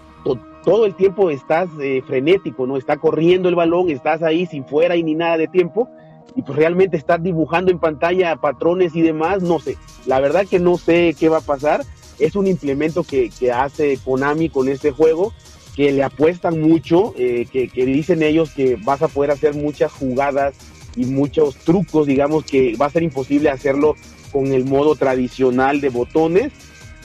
todo 0.64 0.84
el 0.84 0.94
tiempo 0.94 1.30
estás 1.30 1.70
eh, 1.80 2.02
frenético, 2.06 2.66
¿no? 2.66 2.76
Está 2.76 2.98
corriendo 2.98 3.48
el 3.48 3.54
balón, 3.54 3.88
estás 3.88 4.22
ahí 4.22 4.44
sin 4.44 4.66
fuera 4.66 4.96
y 4.96 5.02
ni 5.02 5.14
nada 5.14 5.38
de 5.38 5.48
tiempo 5.48 5.88
y 6.34 6.42
pues 6.42 6.56
realmente 6.56 6.96
estar 6.96 7.20
dibujando 7.20 7.70
en 7.70 7.78
pantalla 7.78 8.36
patrones 8.36 8.94
y 8.94 9.02
demás, 9.02 9.42
no 9.42 9.58
sé. 9.58 9.76
La 10.06 10.20
verdad 10.20 10.46
que 10.46 10.58
no 10.58 10.76
sé 10.76 11.16
qué 11.18 11.28
va 11.28 11.38
a 11.38 11.40
pasar. 11.40 11.84
Es 12.18 12.36
un 12.36 12.46
implemento 12.46 13.02
que, 13.02 13.30
hace 13.52 13.96
Konami 14.04 14.48
con 14.48 14.68
este 14.68 14.90
juego, 14.90 15.32
que 15.78 15.92
le 15.92 16.02
apuestan 16.02 16.60
mucho, 16.60 17.14
eh, 17.16 17.46
que, 17.52 17.68
dicen 17.86 18.24
ellos 18.24 18.50
que 18.50 18.74
vas 18.82 19.00
a 19.00 19.06
poder 19.06 19.30
hacer 19.30 19.54
muchas 19.54 19.92
jugadas 19.92 20.56
y 20.96 21.04
muchos 21.04 21.54
trucos, 21.54 22.08
digamos 22.08 22.42
que 22.42 22.74
va 22.74 22.86
a 22.86 22.90
ser 22.90 23.04
imposible 23.04 23.48
hacerlo 23.48 23.94
con 24.32 24.48
el 24.48 24.64
modo 24.64 24.96
tradicional 24.96 25.80
de 25.80 25.90
botones. 25.90 26.52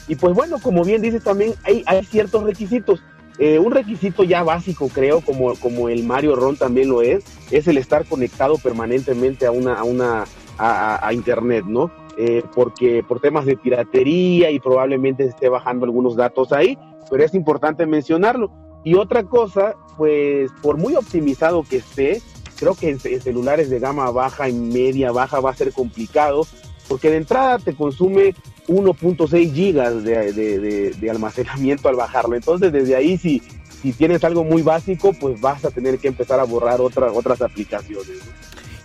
Y 0.08 0.16
pues 0.16 0.34
bueno, 0.34 0.58
como 0.60 0.84
bien 0.84 1.04
dices 1.04 1.24
también, 1.24 1.54
hay, 1.64 1.84
hay 1.86 2.04
ciertos 2.04 2.46
requisitos. 2.46 3.04
Eh, 3.38 3.60
un 3.60 3.72
requisito 3.72 4.24
ya 4.24 4.42
básico, 4.42 4.90
creo, 4.92 5.22
como, 5.22 5.54
como 5.54 5.88
el 5.88 6.04
Mario 6.04 6.36
Ron 6.36 6.58
también 6.58 6.90
lo 6.90 7.04
es, 7.04 7.24
es 7.52 7.68
el 7.68 7.78
estar 7.78 8.06
conectado 8.06 8.58
permanentemente 8.58 9.46
a 9.46 9.52
una, 9.52 9.76
a 9.76 9.84
una, 9.84 10.24
a, 10.58 11.14
internet, 11.14 11.64
¿no? 11.68 11.92
Eh, 12.18 12.42
porque 12.56 13.04
por 13.08 13.20
temas 13.20 13.46
de 13.46 13.56
piratería 13.56 14.50
y 14.50 14.60
probablemente 14.60 15.26
esté 15.26 15.48
bajando 15.48 15.86
algunos 15.86 16.16
datos 16.16 16.52
ahí, 16.52 16.76
pero 17.10 17.24
es 17.24 17.34
importante 17.34 17.86
mencionarlo. 17.86 18.52
Y 18.84 18.96
otra 18.96 19.24
cosa, 19.24 19.76
pues 19.98 20.52
por 20.62 20.78
muy 20.78 20.96
optimizado 20.96 21.64
que 21.64 21.78
esté, 21.78 22.22
creo 22.58 22.76
que 22.76 22.90
en, 22.90 23.00
celulares 23.00 23.70
de 23.70 23.80
gama 23.80 24.10
baja 24.12 24.50
y 24.50 24.54
media 24.54 25.12
baja 25.12 25.40
va 25.40 25.52
a 25.52 25.56
ser 25.56 25.72
complicado, 25.72 26.46
porque 26.88 27.10
de 27.10 27.18
entrada 27.18 27.60
te 27.60 27.74
consume 27.76 28.36
1.6 28.68 29.54
gigas 29.54 30.04
de, 30.04 31.10
almacenamiento 31.10 31.90
al 31.90 31.96
bajarlo. 31.96 32.36
Entonces, 32.36 32.72
desde 32.72 32.96
ahí, 32.96 33.18
si, 33.18 33.42
si 33.82 33.94
tienes 33.94 34.24
algo 34.24 34.44
muy 34.44 34.62
básico, 34.62 35.14
pues 35.14 35.40
vas 35.40 35.64
a 35.66 35.72
tener 35.72 35.98
que 36.00 36.10
empezar 36.10 36.40
a 36.40 36.44
borrar 36.44 36.82
otras 36.82 37.12
otras 37.16 37.42
aplicaciones. 37.42 38.20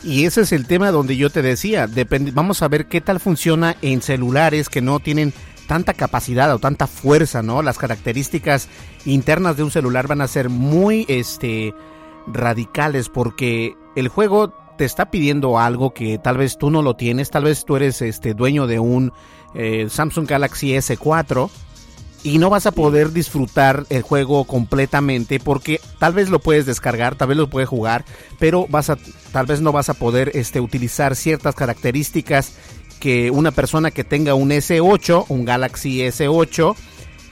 Y 0.05 0.25
ese 0.25 0.43
es 0.43 0.53
el 0.53 0.67
tema 0.67 0.93
donde 0.93 1.17
yo 1.17 1.29
te 1.29 1.43
decía, 1.43 1.89
depende, 1.89 2.31
vamos 2.31 2.63
a 2.63 2.69
ver 2.69 2.87
qué 2.87 3.01
tal 3.01 3.19
funciona 3.19 3.77
en 3.83 4.01
celulares 4.01 4.69
que 4.69 4.81
no 4.81 5.01
tienen 5.01 5.33
tanta 5.69 5.93
capacidad 5.95 6.53
o 6.53 6.59
tanta 6.59 6.89
fuerza, 6.89 7.43
¿no? 7.43 7.63
Las 7.63 7.79
características 7.79 8.69
internas 9.05 9.57
de 9.57 9.63
un 9.63 9.71
celular 9.71 10.09
van 10.09 10.23
a 10.23 10.27
ser 10.27 10.49
muy 10.49 11.05
este 11.09 11.75
radicales 12.27 13.09
porque 13.09 13.77
el 13.95 14.09
juego 14.09 14.53
te 14.77 14.85
está 14.85 15.11
pidiendo 15.11 15.59
algo 15.59 15.93
que 15.93 16.19
tal 16.19 16.39
vez 16.39 16.57
tú 16.59 16.71
no 16.71 16.83
lo 16.83 16.97
tienes, 16.97 17.31
tal 17.31 17.45
vez 17.45 17.65
tú 17.65 17.77
eres 17.77 18.01
este 18.01 18.35
dueño 18.35 18.67
de 18.67 18.79
un 18.81 19.13
eh, 19.55 19.87
Samsung 19.91 20.27
Galaxy 20.27 20.73
S4 20.73 21.51
y 22.23 22.39
no 22.39 22.51
vas 22.51 22.67
a 22.67 22.73
poder 22.73 23.13
disfrutar 23.13 23.85
el 23.91 24.03
juego 24.03 24.45
completamente 24.45 25.39
porque 25.39 25.81
tal 25.99 26.15
vez 26.15 26.31
lo 26.31 26.39
puedes 26.39 26.65
descargar, 26.67 27.15
tal 27.15 27.29
vez 27.29 27.37
lo 27.37 27.51
puedes 27.51 27.69
jugar, 27.69 28.05
pero 28.39 28.67
vas 28.69 28.91
a 28.91 28.97
tal 29.33 29.47
vez 29.47 29.61
no 29.61 29.73
vas 29.73 29.89
a 29.89 29.95
poder 29.95 30.33
este 30.35 30.61
utilizar 30.61 31.15
ciertas 31.15 31.55
características 31.55 32.55
que 32.99 33.31
una 33.31 33.51
persona 33.51 33.91
que 33.91 34.05
tenga 34.05 34.35
un 34.35 34.51
S8, 34.51 35.27
un 35.29 35.45
Galaxy 35.45 36.01
S8, 36.01 36.75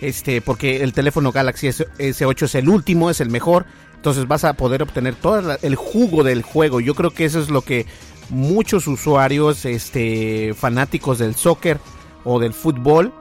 este 0.01 0.41
porque 0.41 0.83
el 0.83 0.93
teléfono 0.93 1.33
Galaxy 1.33 1.69
S8 1.69 2.43
es 2.43 2.55
el 2.55 2.69
último, 2.69 3.11
es 3.11 3.21
el 3.21 3.31
mejor, 3.31 3.67
entonces 3.95 4.29
vas 4.29 4.45
a 4.45 4.55
poder 4.55 4.83
obtener 4.83 5.15
todo 5.15 5.57
el 5.61 5.75
jugo 5.75 6.23
del 6.23 6.43
juego. 6.43 6.81
Yo 6.81 6.95
creo 6.95 7.11
que 7.11 7.25
eso 7.25 7.41
es 7.41 7.51
lo 7.51 7.63
que 7.63 7.87
muchos 8.31 8.87
usuarios 8.87 9.65
este 9.65 10.55
fanáticos 10.55 11.19
del 11.19 11.35
soccer 11.35 11.79
o 12.25 12.39
del 12.39 12.53
fútbol 12.53 13.13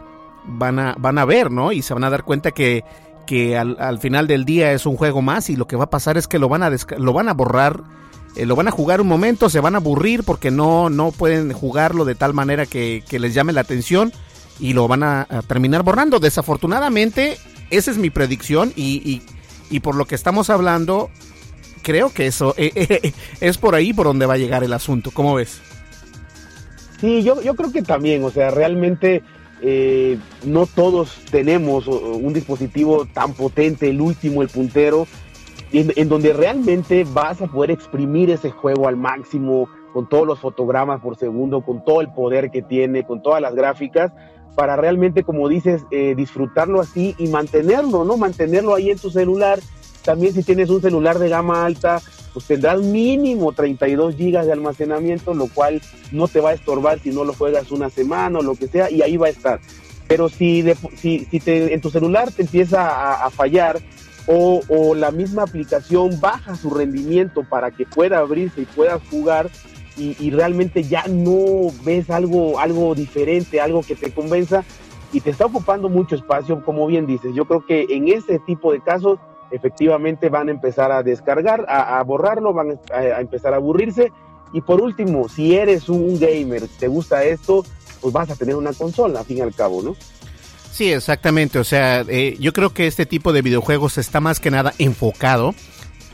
van 0.45 0.79
a, 0.79 0.95
van 0.97 1.17
a 1.17 1.25
ver, 1.25 1.51
¿no? 1.51 1.71
Y 1.71 1.81
se 1.81 1.93
van 1.93 2.03
a 2.03 2.09
dar 2.09 2.23
cuenta 2.23 2.51
que, 2.51 2.83
que 3.25 3.57
al, 3.57 3.99
final 3.99 4.27
del 4.27 4.45
día 4.45 4.71
es 4.73 4.85
un 4.85 4.95
juego 4.95 5.21
más 5.21 5.49
y 5.49 5.55
lo 5.55 5.67
que 5.67 5.75
va 5.75 5.85
a 5.85 5.89
pasar 5.89 6.17
es 6.17 6.27
que 6.27 6.39
lo 6.39 6.49
van 6.49 6.63
a, 6.63 6.71
lo 6.97 7.13
van 7.13 7.29
a 7.29 7.33
borrar, 7.33 7.83
eh, 8.35 8.45
lo 8.45 8.55
van 8.55 8.67
a 8.67 8.71
jugar 8.71 9.01
un 9.01 9.07
momento, 9.07 9.49
se 9.49 9.59
van 9.59 9.75
a 9.75 9.77
aburrir 9.77 10.23
porque 10.23 10.51
no, 10.51 10.89
no 10.89 11.11
pueden 11.11 11.53
jugarlo 11.53 12.05
de 12.05 12.15
tal 12.15 12.33
manera 12.33 12.65
que, 12.65 13.03
les 13.09 13.33
llame 13.33 13.53
la 13.53 13.61
atención 13.61 14.11
y 14.59 14.73
lo 14.73 14.87
van 14.87 15.03
a, 15.03 15.27
terminar 15.47 15.83
borrando. 15.83 16.19
Desafortunadamente, 16.19 17.37
esa 17.69 17.91
es 17.91 17.97
mi 17.97 18.09
predicción 18.09 18.73
y, 18.75 19.21
y, 19.69 19.79
por 19.79 19.95
lo 19.95 20.05
que 20.05 20.15
estamos 20.15 20.49
hablando, 20.49 21.09
creo 21.81 22.13
que 22.13 22.27
eso 22.27 22.53
eh, 22.57 23.13
es 23.41 23.57
por 23.57 23.75
ahí 23.75 23.93
por 23.93 24.05
donde 24.05 24.25
va 24.25 24.35
a 24.35 24.37
llegar 24.37 24.63
el 24.63 24.73
asunto. 24.73 25.11
¿Cómo 25.11 25.35
ves? 25.35 25.61
Sí, 26.99 27.23
yo, 27.23 27.41
yo 27.41 27.55
creo 27.55 27.71
que 27.71 27.81
también, 27.81 28.23
o 28.23 28.31
sea, 28.31 28.51
realmente 28.51 29.21
eh, 29.61 30.17
no 30.45 30.65
todos 30.65 31.17
tenemos 31.31 31.87
un 31.87 32.33
dispositivo 32.33 33.05
tan 33.05 33.33
potente, 33.33 33.89
el 33.89 34.01
último, 34.01 34.41
el 34.41 34.49
puntero, 34.49 35.07
en, 35.79 36.09
donde 36.09 36.33
realmente 36.33 37.05
vas 37.11 37.41
a 37.41 37.47
poder 37.47 37.71
exprimir 37.71 38.29
ese 38.29 38.51
juego 38.51 38.87
al 38.87 38.97
máximo, 38.97 39.67
con 39.93 40.07
todos 40.07 40.27
los 40.27 40.39
fotogramas 40.39 41.01
por 41.01 41.17
segundo, 41.17 41.61
con 41.61 41.83
todo 41.83 42.01
el 42.01 42.11
poder 42.11 42.51
que 42.51 42.61
tiene, 42.61 43.05
con 43.05 43.21
todas 43.21 43.41
las 43.41 43.55
gráficas, 43.55 44.11
para 44.55 44.75
realmente, 44.75 45.23
como 45.23 45.49
dices, 45.49 45.83
eh, 45.91 46.15
disfrutarlo 46.15 46.81
así 46.81 47.15
y 47.17 47.27
mantenerlo, 47.27 48.05
¿no? 48.05 48.17
Mantenerlo 48.17 48.75
ahí 48.75 48.89
en 48.89 48.97
tu 48.97 49.09
celular. 49.09 49.59
También 50.03 50.33
si 50.33 50.43
tienes 50.43 50.69
un 50.69 50.81
celular 50.81 51.19
de 51.19 51.29
gama 51.29 51.65
alta, 51.65 52.01
pues 52.33 52.45
tendrás 52.45 52.81
mínimo 52.81 53.53
32 53.53 54.15
gigas 54.15 54.45
de 54.45 54.51
almacenamiento, 54.51 55.33
lo 55.33 55.47
cual 55.47 55.81
no 56.11 56.27
te 56.27 56.41
va 56.41 56.49
a 56.51 56.53
estorbar 56.53 56.99
si 56.99 57.09
no 57.09 57.23
lo 57.23 57.33
juegas 57.33 57.71
una 57.71 57.89
semana 57.89 58.39
o 58.39 58.41
lo 58.43 58.55
que 58.55 58.67
sea, 58.67 58.91
y 58.91 59.01
ahí 59.01 59.17
va 59.17 59.27
a 59.27 59.31
estar. 59.31 59.59
Pero 60.07 60.29
si, 60.29 60.63
si, 60.95 61.27
en 61.45 61.81
tu 61.81 61.89
celular 61.89 62.31
te 62.31 62.43
empieza 62.43 63.25
a, 63.25 63.29
fallar, 63.29 63.79
o, 64.27 64.95
la 64.95 65.11
misma 65.11 65.43
aplicación 65.43 66.19
baja 66.19 66.55
su 66.55 66.69
rendimiento 66.69 67.43
para 67.43 67.71
que 67.71 67.85
pueda 67.85 68.19
abrirse 68.19 68.61
y 68.61 68.65
puedas 68.65 69.01
jugar 69.09 69.49
y, 69.97 70.29
realmente 70.29 70.83
ya 70.83 71.05
no 71.07 71.71
ves 71.85 72.09
algo, 72.09 72.59
algo 72.59 72.93
diferente, 72.95 73.61
algo 73.61 73.81
que 73.81 73.95
te 73.95 74.11
convenza 74.11 74.65
y 75.13 75.21
te 75.21 75.29
está 75.29 75.45
ocupando 75.45 75.87
mucho 75.87 76.15
espacio, 76.15 76.61
como 76.65 76.85
bien 76.85 77.05
dices. 77.05 77.33
Yo 77.33 77.45
creo 77.45 77.65
que 77.65 77.85
en 77.89 78.09
ese 78.09 78.39
tipo 78.39 78.73
de 78.73 78.81
casos 78.81 79.19
efectivamente 79.51 80.27
van 80.27 80.49
a 80.49 80.51
empezar 80.51 80.91
a 80.91 81.01
descargar, 81.01 81.65
a, 81.69 81.97
a 81.99 82.03
borrarlo, 82.03 82.51
van 82.53 82.77
a, 82.91 82.95
a, 82.97 83.21
empezar 83.21 83.53
a 83.53 83.57
aburrirse. 83.57 84.11
Y 84.51 84.59
por 84.59 84.81
último, 84.81 85.29
si 85.29 85.55
eres 85.55 85.87
un 85.87 86.19
gamer, 86.19 86.63
te 86.77 86.89
gusta 86.89 87.23
esto, 87.23 87.63
pues 88.01 88.13
vas 88.13 88.29
a 88.29 88.35
tener 88.35 88.55
una 88.55 88.73
consola, 88.73 89.19
al 89.19 89.25
fin 89.25 89.37
y 89.37 89.41
al 89.41 89.55
cabo, 89.55 89.81
¿no? 89.81 89.95
Sí, 90.75 90.91
exactamente. 90.91 91.57
O 91.57 91.63
sea, 91.63 92.01
eh, 92.01 92.35
yo 92.37 92.51
creo 92.51 92.73
que 92.73 92.85
este 92.85 93.05
tipo 93.05 93.31
de 93.31 93.41
videojuegos 93.41 93.97
está 93.97 94.19
más 94.19 94.41
que 94.41 94.51
nada 94.51 94.73
enfocado 94.77 95.55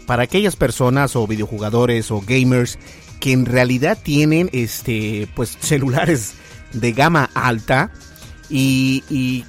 para 0.06 0.22
aquellas 0.22 0.56
personas 0.56 1.15
o 1.15 1.25
videojugadores 1.25 2.12
o 2.12 2.22
gamers 2.22 2.77
que 3.20 3.32
en 3.32 3.48
realidad 3.48 3.98
tienen 4.03 4.51
este 4.53 5.27
pues 5.34 5.58
celulares 5.62 6.36
de 6.74 6.91
gama 6.91 7.32
alta 7.34 7.91
y, 8.51 9.03
y 9.10 9.46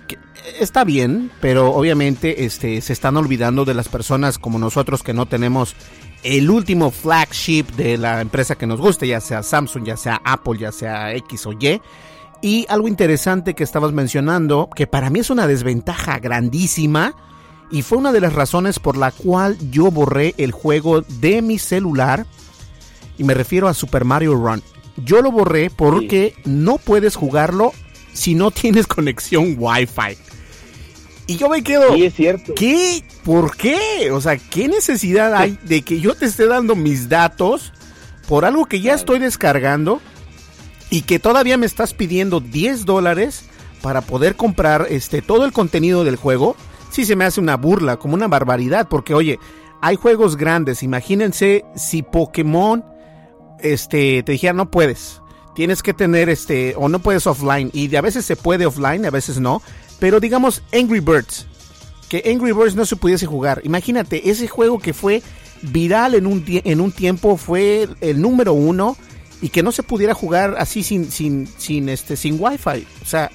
está 0.58 0.82
bien, 0.82 1.30
pero 1.42 1.74
obviamente 1.74 2.46
este 2.46 2.80
se 2.80 2.94
están 2.94 3.18
olvidando 3.18 3.66
de 3.66 3.74
las 3.74 3.88
personas 3.88 4.38
como 4.38 4.58
nosotros 4.58 5.02
que 5.02 5.12
no 5.12 5.26
tenemos 5.26 5.76
el 6.22 6.48
último 6.48 6.90
flagship 6.90 7.64
de 7.76 7.98
la 7.98 8.22
empresa 8.22 8.54
que 8.54 8.66
nos 8.66 8.80
guste, 8.80 9.06
ya 9.06 9.20
sea 9.20 9.42
Samsung, 9.42 9.84
ya 9.84 9.98
sea 9.98 10.22
Apple, 10.24 10.58
ya 10.58 10.72
sea 10.72 11.12
X 11.14 11.44
o 11.44 11.52
Y. 11.52 11.82
Y 12.42 12.66
algo 12.68 12.88
interesante 12.88 13.54
que 13.54 13.62
estabas 13.62 13.92
mencionando, 13.92 14.68
que 14.74 14.88
para 14.88 15.10
mí 15.10 15.20
es 15.20 15.30
una 15.30 15.46
desventaja 15.46 16.18
grandísima, 16.18 17.14
y 17.70 17.82
fue 17.82 17.98
una 17.98 18.12
de 18.12 18.20
las 18.20 18.34
razones 18.34 18.80
por 18.80 18.96
la 18.96 19.12
cual 19.12 19.56
yo 19.70 19.90
borré 19.92 20.34
el 20.36 20.50
juego 20.50 21.02
de 21.02 21.40
mi 21.40 21.58
celular, 21.58 22.26
y 23.16 23.22
me 23.22 23.34
refiero 23.34 23.68
a 23.68 23.74
Super 23.74 24.04
Mario 24.04 24.34
Run. 24.34 24.60
Yo 24.96 25.22
lo 25.22 25.30
borré 25.30 25.70
porque 25.70 26.34
sí. 26.36 26.42
no 26.44 26.78
puedes 26.78 27.14
jugarlo 27.14 27.72
si 28.12 28.34
no 28.34 28.50
tienes 28.50 28.86
conexión 28.88 29.54
Wi-Fi. 29.56 30.18
Y 31.28 31.36
yo 31.36 31.48
me 31.48 31.62
quedo. 31.62 31.94
Sí, 31.94 32.04
es 32.04 32.14
cierto. 32.14 32.54
¿Qué? 32.54 33.04
¿Por 33.24 33.56
qué? 33.56 34.10
O 34.10 34.20
sea, 34.20 34.36
¿qué 34.36 34.66
necesidad 34.66 35.34
hay 35.34 35.56
de 35.62 35.82
que 35.82 36.00
yo 36.00 36.14
te 36.14 36.26
esté 36.26 36.46
dando 36.46 36.74
mis 36.74 37.08
datos 37.08 37.72
por 38.26 38.44
algo 38.44 38.66
que 38.66 38.80
ya 38.80 38.94
estoy 38.94 39.20
descargando 39.20 40.02
y 40.92 41.02
que 41.02 41.18
todavía 41.18 41.56
me 41.56 41.64
estás 41.64 41.94
pidiendo 41.94 42.40
10 42.40 42.84
dólares 42.84 43.46
para 43.80 44.02
poder 44.02 44.36
comprar 44.36 44.86
este 44.90 45.22
todo 45.22 45.46
el 45.46 45.52
contenido 45.52 46.04
del 46.04 46.16
juego? 46.16 46.54
Sí 46.90 47.06
se 47.06 47.16
me 47.16 47.24
hace 47.24 47.40
una 47.40 47.56
burla, 47.56 47.96
como 47.96 48.12
una 48.12 48.28
barbaridad, 48.28 48.88
porque 48.90 49.14
oye, 49.14 49.38
hay 49.80 49.96
juegos 49.96 50.36
grandes, 50.36 50.82
imagínense 50.82 51.64
si 51.74 52.02
Pokémon 52.02 52.84
este 53.58 54.22
te 54.22 54.32
dijera 54.32 54.52
no 54.52 54.70
puedes. 54.70 55.22
Tienes 55.54 55.82
que 55.82 55.94
tener 55.94 56.28
este 56.28 56.74
o 56.76 56.90
no 56.90 56.98
puedes 56.98 57.26
offline 57.26 57.70
y 57.72 57.94
a 57.96 58.02
veces 58.02 58.26
se 58.26 58.36
puede 58.36 58.66
offline, 58.66 59.06
a 59.06 59.10
veces 59.10 59.40
no, 59.40 59.62
pero 59.98 60.20
digamos 60.20 60.62
Angry 60.74 61.00
Birds, 61.00 61.46
que 62.10 62.22
Angry 62.30 62.52
Birds 62.52 62.74
no 62.74 62.84
se 62.84 62.96
pudiese 62.96 63.24
jugar. 63.24 63.62
Imagínate, 63.64 64.28
ese 64.28 64.46
juego 64.46 64.78
que 64.78 64.92
fue 64.92 65.22
viral 65.62 66.14
en 66.14 66.26
un, 66.26 66.44
en 66.46 66.82
un 66.82 66.92
tiempo 66.92 67.38
fue 67.38 67.88
el 68.02 68.20
número 68.20 68.52
uno 68.52 68.98
y 69.42 69.50
que 69.50 69.62
no 69.62 69.72
se 69.72 69.82
pudiera 69.82 70.14
jugar 70.14 70.54
así 70.58 70.82
sin, 70.82 71.10
sin, 71.10 71.46
sin, 71.58 71.88
este, 71.88 72.16
sin 72.16 72.36
wifi. 72.38 72.86
O 73.02 73.04
sea, 73.04 73.30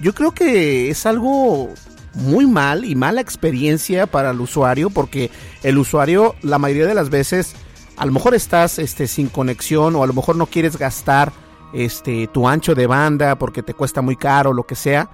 yo 0.00 0.14
creo 0.14 0.32
que 0.32 0.90
es 0.90 1.06
algo 1.06 1.68
muy 2.14 2.46
mal 2.46 2.84
y 2.84 2.94
mala 2.94 3.20
experiencia 3.20 4.06
para 4.06 4.30
el 4.30 4.40
usuario 4.40 4.90
porque 4.90 5.30
el 5.62 5.78
usuario 5.78 6.34
la 6.42 6.58
mayoría 6.58 6.86
de 6.86 6.94
las 6.94 7.10
veces 7.10 7.54
a 7.96 8.06
lo 8.06 8.12
mejor 8.12 8.34
estás 8.34 8.78
este, 8.78 9.06
sin 9.06 9.28
conexión 9.28 9.94
o 9.96 10.02
a 10.02 10.06
lo 10.06 10.14
mejor 10.14 10.36
no 10.36 10.46
quieres 10.46 10.78
gastar 10.78 11.32
este, 11.72 12.28
tu 12.28 12.48
ancho 12.48 12.74
de 12.74 12.86
banda 12.86 13.36
porque 13.36 13.62
te 13.62 13.74
cuesta 13.74 14.00
muy 14.00 14.16
caro 14.16 14.52
lo 14.52 14.64
que 14.64 14.76
sea 14.76 15.10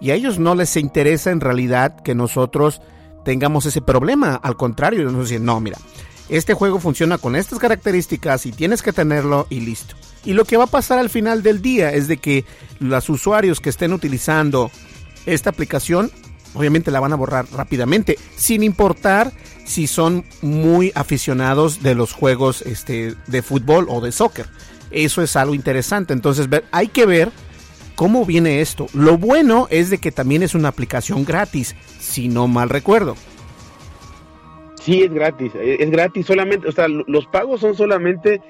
y 0.00 0.10
a 0.10 0.14
ellos 0.14 0.38
no 0.38 0.54
les 0.54 0.76
interesa 0.76 1.30
en 1.30 1.40
realidad 1.40 2.00
que 2.02 2.14
nosotros 2.14 2.80
tengamos 3.24 3.66
ese 3.66 3.80
problema. 3.80 4.34
Al 4.42 4.56
contrario, 4.56 5.10
nos 5.10 5.28
dicen, 5.28 5.44
no, 5.44 5.60
mira, 5.60 5.78
este 6.28 6.54
juego 6.54 6.80
funciona 6.80 7.18
con 7.18 7.36
estas 7.36 7.58
características 7.58 8.46
y 8.46 8.52
tienes 8.52 8.82
que 8.82 8.92
tenerlo 8.92 9.46
y 9.50 9.60
listo. 9.60 9.94
Y 10.24 10.32
lo 10.32 10.44
que 10.44 10.56
va 10.56 10.64
a 10.64 10.68
pasar 10.68 10.98
al 10.98 11.10
final 11.10 11.42
del 11.42 11.60
día 11.60 11.92
es 11.92 12.08
de 12.08 12.16
que 12.16 12.44
los 12.78 13.08
usuarios 13.08 13.60
que 13.60 13.70
estén 13.70 13.92
utilizando 13.92 14.70
esta 15.26 15.50
aplicación 15.50 16.10
obviamente 16.54 16.90
la 16.90 17.00
van 17.00 17.12
a 17.12 17.16
borrar 17.16 17.46
rápidamente, 17.52 18.16
sin 18.36 18.62
importar 18.62 19.32
si 19.64 19.86
son 19.86 20.24
muy 20.40 20.92
aficionados 20.94 21.82
de 21.82 21.94
los 21.94 22.12
juegos 22.12 22.62
este, 22.62 23.14
de 23.26 23.42
fútbol 23.42 23.86
o 23.88 24.00
de 24.00 24.12
soccer. 24.12 24.46
Eso 24.90 25.20
es 25.20 25.34
algo 25.34 25.54
interesante. 25.54 26.12
Entonces, 26.12 26.48
hay 26.70 26.88
que 26.88 27.06
ver 27.06 27.32
¿Cómo 27.94 28.26
viene 28.26 28.60
esto? 28.60 28.88
Lo 28.92 29.18
bueno 29.18 29.68
es 29.70 29.88
de 29.88 29.98
que 29.98 30.10
también 30.10 30.42
es 30.42 30.56
una 30.56 30.68
aplicación 30.68 31.24
gratis, 31.24 31.76
si 32.00 32.26
no 32.26 32.48
mal 32.48 32.68
recuerdo. 32.68 33.14
Sí, 34.84 35.02
es 35.02 35.12
gratis, 35.12 35.52
es 35.54 35.90
gratis 35.90 36.26
solamente, 36.26 36.68
o 36.68 36.72
sea, 36.72 36.88
los 36.88 37.26
pagos 37.26 37.60
son 37.60 37.74
solamente 37.74 38.42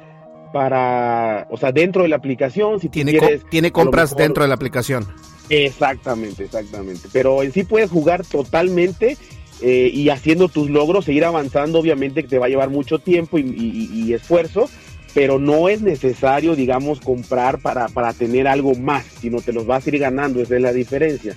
para, 0.52 1.46
o 1.50 1.56
sea, 1.56 1.70
dentro 1.70 2.02
de 2.02 2.08
la 2.08 2.16
aplicación, 2.16 2.80
si 2.80 2.88
tiene, 2.88 3.12
quieres, 3.12 3.42
co 3.42 3.48
tiene 3.50 3.70
compras 3.70 4.10
mejor, 4.10 4.22
dentro 4.22 4.42
de 4.42 4.48
la 4.48 4.54
aplicación. 4.54 5.06
Exactamente, 5.48 6.44
exactamente, 6.44 7.08
pero 7.12 7.42
en 7.42 7.52
sí 7.52 7.62
puedes 7.62 7.90
jugar 7.90 8.24
totalmente 8.24 9.16
eh, 9.60 9.90
y 9.92 10.08
haciendo 10.08 10.48
tus 10.48 10.70
logros, 10.70 11.04
seguir 11.04 11.24
avanzando, 11.24 11.78
obviamente 11.78 12.22
que 12.22 12.28
te 12.28 12.38
va 12.38 12.46
a 12.46 12.48
llevar 12.48 12.70
mucho 12.70 12.98
tiempo 12.98 13.38
y, 13.38 13.42
y, 13.42 13.90
y 13.92 14.12
esfuerzo, 14.12 14.68
pero 15.14 15.38
no 15.38 15.68
es 15.68 15.82
necesario, 15.82 16.56
digamos, 16.56 17.00
comprar 17.00 17.60
para, 17.60 17.88
para 17.88 18.12
tener 18.12 18.48
algo 18.48 18.74
más, 18.74 19.06
sino 19.20 19.40
te 19.40 19.52
los 19.52 19.66
vas 19.66 19.86
a 19.86 19.90
ir 19.90 20.00
ganando, 20.00 20.42
esa 20.42 20.56
es 20.56 20.62
la 20.62 20.72
diferencia. 20.72 21.36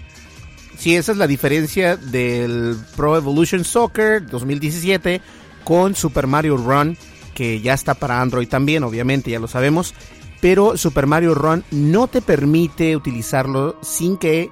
Sí, 0.77 0.95
esa 0.95 1.11
es 1.11 1.17
la 1.17 1.25
diferencia 1.25 1.97
del 1.97 2.77
Pro 2.95 3.17
Evolution 3.17 3.63
Soccer 3.63 4.25
2017 4.25 5.21
con 5.63 5.95
Super 5.95 6.27
Mario 6.27 6.55
Run, 6.55 6.95
que 7.33 7.59
ya 7.61 7.73
está 7.73 7.95
para 7.95 8.21
Android 8.21 8.47
también, 8.47 8.83
obviamente, 8.83 9.31
ya 9.31 9.39
lo 9.39 9.47
sabemos, 9.47 9.95
pero 10.39 10.77
Super 10.77 11.07
Mario 11.07 11.33
Run 11.33 11.63
no 11.71 12.07
te 12.07 12.21
permite 12.21 12.95
utilizarlo 12.95 13.77
sin 13.81 14.17
que, 14.17 14.51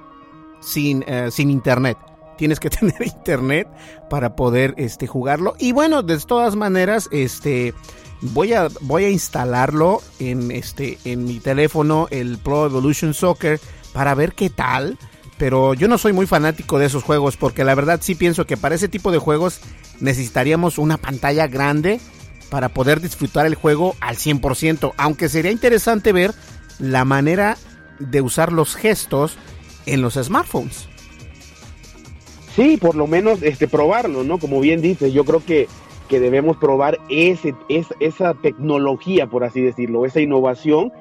sin, 0.60 1.04
uh, 1.04 1.30
sin 1.30 1.48
internet. 1.48 1.96
Tienes 2.36 2.58
que 2.58 2.70
tener 2.70 3.00
internet 3.06 3.68
para 4.10 4.34
poder 4.34 4.74
este, 4.78 5.06
jugarlo. 5.06 5.54
Y 5.60 5.70
bueno, 5.70 6.02
de 6.02 6.18
todas 6.18 6.56
maneras, 6.56 7.08
este 7.12 7.72
voy 8.20 8.52
a 8.52 8.68
voy 8.80 9.04
a 9.04 9.10
instalarlo 9.10 10.02
en 10.18 10.50
este 10.50 10.98
en 11.04 11.24
mi 11.24 11.38
teléfono 11.38 12.08
el 12.10 12.38
Pro 12.38 12.64
Evolution 12.66 13.14
Soccer 13.14 13.60
para 13.92 14.14
ver 14.14 14.32
qué 14.32 14.50
tal 14.50 14.98
pero 15.38 15.74
yo 15.74 15.88
no 15.88 15.98
soy 15.98 16.12
muy 16.12 16.26
fanático 16.26 16.78
de 16.78 16.86
esos 16.86 17.02
juegos 17.02 17.36
porque 17.36 17.64
la 17.64 17.74
verdad 17.74 18.00
sí 18.02 18.14
pienso 18.14 18.46
que 18.46 18.56
para 18.56 18.74
ese 18.74 18.88
tipo 18.88 19.12
de 19.12 19.18
juegos 19.18 19.60
necesitaríamos 20.00 20.78
una 20.78 20.96
pantalla 20.96 21.46
grande 21.46 22.00
para 22.50 22.68
poder 22.68 23.00
disfrutar 23.00 23.46
el 23.46 23.54
juego 23.54 23.96
al 24.00 24.16
100%, 24.16 24.92
aunque 24.96 25.28
sería 25.28 25.50
interesante 25.50 26.12
ver 26.12 26.32
la 26.78 27.04
manera 27.04 27.56
de 27.98 28.20
usar 28.20 28.52
los 28.52 28.76
gestos 28.76 29.36
en 29.86 30.02
los 30.02 30.14
smartphones. 30.14 30.88
Sí, 32.54 32.76
por 32.76 32.94
lo 32.94 33.06
menos 33.06 33.42
este 33.42 33.68
probarlo, 33.68 34.24
¿no? 34.24 34.38
Como 34.38 34.60
bien 34.60 34.80
dices, 34.80 35.12
yo 35.12 35.24
creo 35.24 35.44
que 35.44 35.68
que 36.06 36.20
debemos 36.20 36.56
probar 36.56 36.98
ese, 37.08 37.54
es, 37.68 37.86
esa 38.00 38.34
tecnología, 38.34 39.26
por 39.26 39.44
así 39.44 39.60
decirlo, 39.60 40.06
esa 40.06 40.20
innovación, 40.20 40.92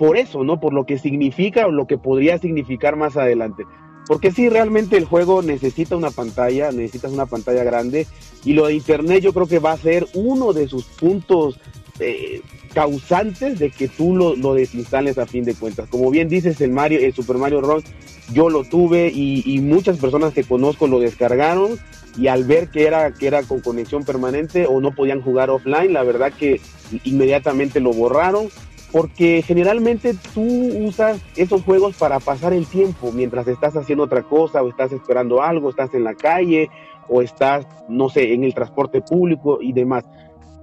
por 0.00 0.16
eso, 0.16 0.44
¿no? 0.44 0.58
Por 0.58 0.72
lo 0.72 0.86
que 0.86 0.98
significa 0.98 1.66
o 1.66 1.70
lo 1.70 1.86
que 1.86 1.98
podría 1.98 2.38
significar 2.38 2.96
más 2.96 3.18
adelante. 3.18 3.64
Porque 4.06 4.32
sí, 4.32 4.48
realmente 4.48 4.96
el 4.96 5.04
juego 5.04 5.42
necesita 5.42 5.94
una 5.94 6.10
pantalla, 6.10 6.72
necesitas 6.72 7.12
una 7.12 7.26
pantalla 7.26 7.64
grande, 7.64 8.06
y 8.42 8.54
lo 8.54 8.68
de 8.68 8.72
Internet 8.72 9.22
yo 9.22 9.34
creo 9.34 9.46
que 9.46 9.58
va 9.58 9.72
a 9.72 9.76
ser 9.76 10.06
uno 10.14 10.54
de 10.54 10.68
sus 10.68 10.84
puntos 10.86 11.60
eh, 11.98 12.40
causantes 12.72 13.58
de 13.58 13.70
que 13.70 13.88
tú 13.88 14.16
lo, 14.16 14.34
lo, 14.36 14.54
desinstales 14.54 15.18
a 15.18 15.26
fin 15.26 15.44
de 15.44 15.52
cuentas. 15.52 15.86
Como 15.90 16.10
bien 16.10 16.30
dices, 16.30 16.58
el 16.62 16.72
Mario, 16.72 16.98
el 17.00 17.12
Super 17.12 17.36
Mario 17.36 17.60
Run, 17.60 17.84
yo 18.32 18.48
lo 18.48 18.64
tuve 18.64 19.12
y, 19.14 19.42
y 19.44 19.60
muchas 19.60 19.98
personas 19.98 20.32
que 20.32 20.44
conozco 20.44 20.86
lo 20.86 20.98
descargaron 20.98 21.78
y 22.16 22.28
al 22.28 22.44
ver 22.44 22.70
que 22.70 22.86
era, 22.86 23.12
que 23.12 23.26
era 23.26 23.42
con 23.42 23.60
conexión 23.60 24.04
permanente 24.04 24.64
o 24.66 24.80
no 24.80 24.92
podían 24.92 25.20
jugar 25.20 25.50
offline, 25.50 25.92
la 25.92 26.04
verdad 26.04 26.32
que 26.32 26.58
inmediatamente 27.04 27.80
lo 27.80 27.92
borraron 27.92 28.48
porque 28.92 29.42
generalmente 29.42 30.14
tú 30.34 30.42
usas 30.42 31.20
esos 31.36 31.62
juegos 31.62 31.96
para 31.96 32.18
pasar 32.20 32.52
el 32.52 32.66
tiempo 32.66 33.12
mientras 33.12 33.46
estás 33.46 33.76
haciendo 33.76 34.04
otra 34.04 34.22
cosa 34.22 34.62
o 34.62 34.68
estás 34.68 34.92
esperando 34.92 35.42
algo, 35.42 35.70
estás 35.70 35.94
en 35.94 36.04
la 36.04 36.14
calle 36.14 36.68
o 37.08 37.22
estás, 37.22 37.66
no 37.88 38.08
sé, 38.08 38.32
en 38.32 38.44
el 38.44 38.54
transporte 38.54 39.00
público 39.00 39.58
y 39.60 39.72
demás. 39.72 40.04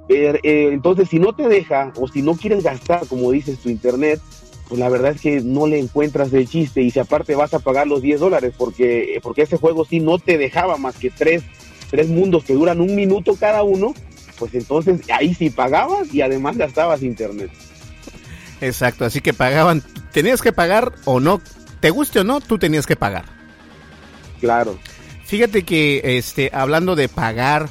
Eh, 0.10 0.40
eh, 0.44 0.70
entonces, 0.72 1.10
si 1.10 1.20
no 1.20 1.34
te 1.34 1.48
deja 1.48 1.92
o 2.00 2.08
si 2.08 2.22
no 2.22 2.36
quieres 2.36 2.64
gastar, 2.64 3.08
como 3.08 3.32
dices, 3.32 3.60
tu 3.60 3.70
internet, 3.70 4.22
pues 4.68 4.80
la 4.80 4.90
verdad 4.90 5.12
es 5.12 5.22
que 5.22 5.42
no 5.42 5.68
le 5.68 5.80
encuentras 5.80 6.32
el 6.34 6.48
chiste 6.48 6.82
y 6.82 6.92
si 6.92 7.00
aparte 7.00 7.36
vas 7.36 7.54
a 7.54 7.60
pagar 7.60 7.88
los 7.88 8.02
10 8.02 8.20
dólares 8.20 8.54
porque, 8.58 9.20
porque 9.24 9.44
ese 9.44 9.58
juego 9.58 9.86
sí 9.86 10.00
no 10.00 10.20
te 10.20 10.38
dejaba 10.38 10.78
más 10.78 10.98
que 10.98 11.10
tres 11.10 11.44
tres 11.90 12.10
mundos 12.10 12.44
que 12.44 12.54
duran 12.54 12.82
un 12.82 12.96
minuto 12.96 13.36
cada 13.36 13.64
uno, 13.64 13.94
pues 14.38 14.54
entonces 14.54 15.02
ahí 15.12 15.34
sí 15.34 15.50
pagabas 15.50 16.14
y 16.14 16.22
además 16.22 16.58
gastabas 16.58 17.04
internet. 17.04 17.50
Exacto, 18.62 19.06
así 19.06 19.22
que 19.22 19.34
pagaban, 19.34 19.84
tenías 20.12 20.42
que 20.42 20.52
pagar 20.52 20.94
o 21.06 21.20
no, 21.20 21.42
te 21.80 21.90
guste 21.90 22.20
o 22.20 22.24
no, 22.24 22.42
tú 22.42 22.58
tenías 22.58 22.88
que 22.88 22.96
pagar. 22.96 23.26
Claro. 24.40 24.78
Fíjate 25.26 25.64
que 25.64 26.18
este, 26.18 26.50
hablando 26.54 26.96
de 26.96 27.10
pagar, 27.10 27.70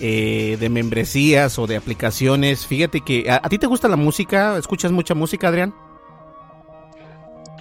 eh, 0.00 0.56
de 0.60 0.68
membresías 0.68 1.58
o 1.58 1.66
de 1.66 1.76
aplicaciones, 1.76 2.66
fíjate 2.66 3.00
que 3.00 3.30
¿a, 3.30 3.40
ti 3.48 3.58
te 3.58 3.66
gusta 3.66 3.88
la 3.88 3.96
música, 3.96 4.58
escuchas 4.58 4.92
mucha 4.92 5.14
música, 5.14 5.48
Adrián. 5.48 5.74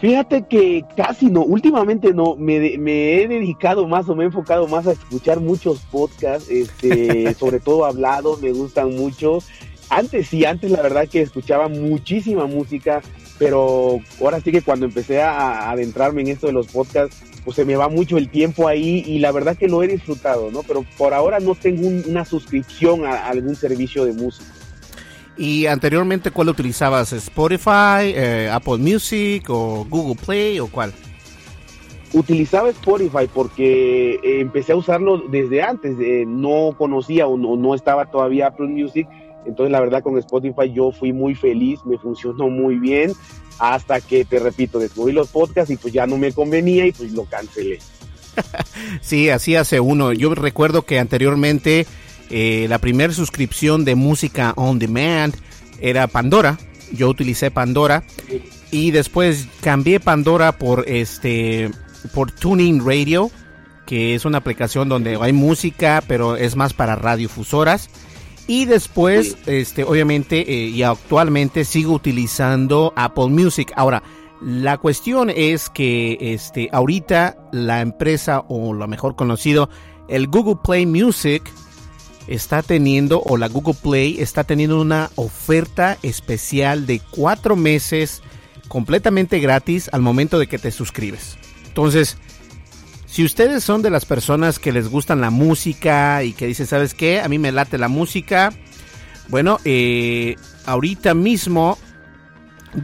Fíjate 0.01 0.47
que 0.47 0.83
casi 0.97 1.27
no, 1.27 1.43
últimamente 1.43 2.11
no, 2.11 2.35
me, 2.35 2.75
me, 2.79 3.21
he 3.21 3.27
dedicado 3.27 3.87
más 3.87 4.09
o 4.09 4.15
me 4.15 4.23
he 4.23 4.27
enfocado 4.27 4.67
más 4.67 4.87
a 4.87 4.93
escuchar 4.93 5.39
muchos 5.39 5.79
podcasts, 5.91 6.49
este, 6.49 7.33
sobre 7.39 7.59
todo 7.59 7.85
hablados, 7.85 8.41
me 8.41 8.51
gustan 8.51 8.95
mucho. 8.95 9.39
Antes 9.91 10.29
sí, 10.29 10.45
antes 10.45 10.71
la 10.71 10.81
verdad 10.81 11.05
que 11.05 11.21
escuchaba 11.21 11.67
muchísima 11.67 12.45
música, 12.45 13.01
pero 13.37 13.99
ahora 14.21 14.39
sí 14.39 14.49
que 14.49 14.61
cuando 14.61 14.85
empecé 14.85 15.21
a, 15.21 15.69
adentrarme 15.69 16.21
en 16.21 16.29
esto 16.29 16.47
de 16.47 16.53
los 16.53 16.67
podcasts, 16.67 17.21
pues 17.43 17.57
se 17.57 17.65
me 17.65 17.75
va 17.75 17.89
mucho 17.89 18.17
el 18.17 18.29
tiempo 18.29 18.69
ahí 18.69 19.03
y 19.05 19.19
la 19.19 19.33
verdad 19.33 19.57
que 19.57 19.67
lo 19.67 19.83
he 19.83 19.89
disfrutado, 19.89 20.49
¿no? 20.49 20.63
Pero 20.63 20.85
por 20.97 21.13
ahora 21.13 21.41
no 21.41 21.55
tengo 21.55 21.89
una 22.09 22.23
suscripción 22.23 23.05
a, 23.05 23.27
algún 23.27 23.53
servicio 23.53 24.05
de 24.05 24.13
música. 24.13 24.49
¿Y 25.35 25.65
anteriormente 25.65 26.31
cuál 26.31 26.47
utilizabas? 26.47 27.11
¿Spotify, 27.11 28.13
eh, 28.15 28.49
Apple 28.49 28.77
Music 28.77 29.49
o 29.49 29.85
Google 29.89 30.15
Play 30.25 30.61
o 30.61 30.67
cuál? 30.67 30.93
Utilizaba 32.13 32.69
Spotify 32.69 33.27
porque 33.33 34.13
eh, 34.23 34.39
empecé 34.39 34.71
a 34.71 34.77
usarlo 34.77 35.17
desde 35.17 35.61
antes, 35.61 35.97
eh, 35.99 36.23
no 36.25 36.75
conocía 36.77 37.27
o 37.27 37.37
no, 37.37 37.57
no 37.57 37.75
estaba 37.75 38.05
todavía 38.09 38.47
Apple 38.47 38.67
Music 38.67 39.05
entonces, 39.45 39.71
la 39.71 39.79
verdad, 39.79 40.03
con 40.03 40.17
Spotify 40.17 40.71
yo 40.73 40.91
fui 40.91 41.13
muy 41.13 41.35
feliz, 41.35 41.79
me 41.85 41.97
funcionó 41.97 42.49
muy 42.49 42.75
bien, 42.75 43.13
hasta 43.59 44.01
que, 44.01 44.25
te 44.25 44.39
repito, 44.39 44.79
descubrí 44.79 45.13
los 45.13 45.29
podcasts 45.29 45.71
y 45.71 45.77
pues 45.77 45.93
ya 45.93 46.07
no 46.07 46.17
me 46.17 46.31
convenía 46.31 46.85
y 46.85 46.91
pues 46.91 47.11
lo 47.11 47.25
cancelé. 47.25 47.79
sí, 49.01 49.29
así 49.29 49.55
hace 49.55 49.79
uno. 49.79 50.13
Yo 50.13 50.33
recuerdo 50.35 50.83
que 50.83 50.99
anteriormente 50.99 51.85
eh, 52.29 52.65
la 52.69 52.79
primera 52.79 53.13
suscripción 53.13 53.85
de 53.85 53.95
música 53.95 54.53
on 54.55 54.79
demand 54.79 55.35
era 55.79 56.07
Pandora. 56.07 56.57
Yo 56.91 57.09
utilicé 57.09 57.51
Pandora 57.51 58.03
y 58.71 58.91
después 58.91 59.47
cambié 59.61 59.99
Pandora 59.99 60.57
por 60.57 60.87
este 60.87 61.71
por 62.13 62.31
Tuning 62.31 62.85
Radio, 62.85 63.29
que 63.85 64.15
es 64.15 64.25
una 64.25 64.39
aplicación 64.39 64.89
donde 64.89 65.17
hay 65.21 65.33
música, 65.33 66.03
pero 66.07 66.35
es 66.35 66.55
más 66.55 66.73
para 66.73 66.95
radiofusoras. 66.95 67.89
Y 68.51 68.65
después, 68.65 69.37
este, 69.45 69.85
obviamente, 69.85 70.41
eh, 70.41 70.67
y 70.67 70.83
actualmente 70.83 71.63
sigo 71.63 71.93
utilizando 71.93 72.91
Apple 72.97 73.27
Music. 73.27 73.71
Ahora, 73.77 74.03
la 74.41 74.77
cuestión 74.77 75.29
es 75.29 75.69
que 75.69 76.17
este, 76.19 76.67
ahorita 76.73 77.37
la 77.53 77.79
empresa, 77.79 78.43
o 78.49 78.73
lo 78.73 78.89
mejor 78.89 79.15
conocido, 79.15 79.69
el 80.09 80.27
Google 80.27 80.57
Play 80.61 80.85
Music, 80.85 81.49
está 82.27 82.61
teniendo, 82.61 83.21
o 83.21 83.37
la 83.37 83.47
Google 83.47 83.77
Play 83.81 84.17
está 84.19 84.43
teniendo 84.43 84.81
una 84.81 85.11
oferta 85.15 85.97
especial 86.03 86.85
de 86.85 86.99
cuatro 87.09 87.55
meses 87.55 88.21
completamente 88.67 89.39
gratis 89.39 89.89
al 89.93 90.01
momento 90.01 90.37
de 90.39 90.47
que 90.47 90.59
te 90.59 90.71
suscribes. 90.71 91.37
Entonces, 91.67 92.17
si 93.11 93.25
ustedes 93.25 93.61
son 93.61 93.81
de 93.81 93.89
las 93.89 94.05
personas 94.05 94.57
que 94.57 94.71
les 94.71 94.87
gustan 94.87 95.19
la 95.19 95.31
música 95.31 96.23
y 96.23 96.31
que 96.31 96.47
dicen, 96.47 96.65
¿sabes 96.65 96.93
qué? 96.93 97.19
A 97.19 97.27
mí 97.27 97.39
me 97.39 97.51
late 97.51 97.77
la 97.77 97.89
música. 97.89 98.53
Bueno, 99.27 99.59
eh, 99.65 100.37
ahorita 100.65 101.13
mismo 101.13 101.77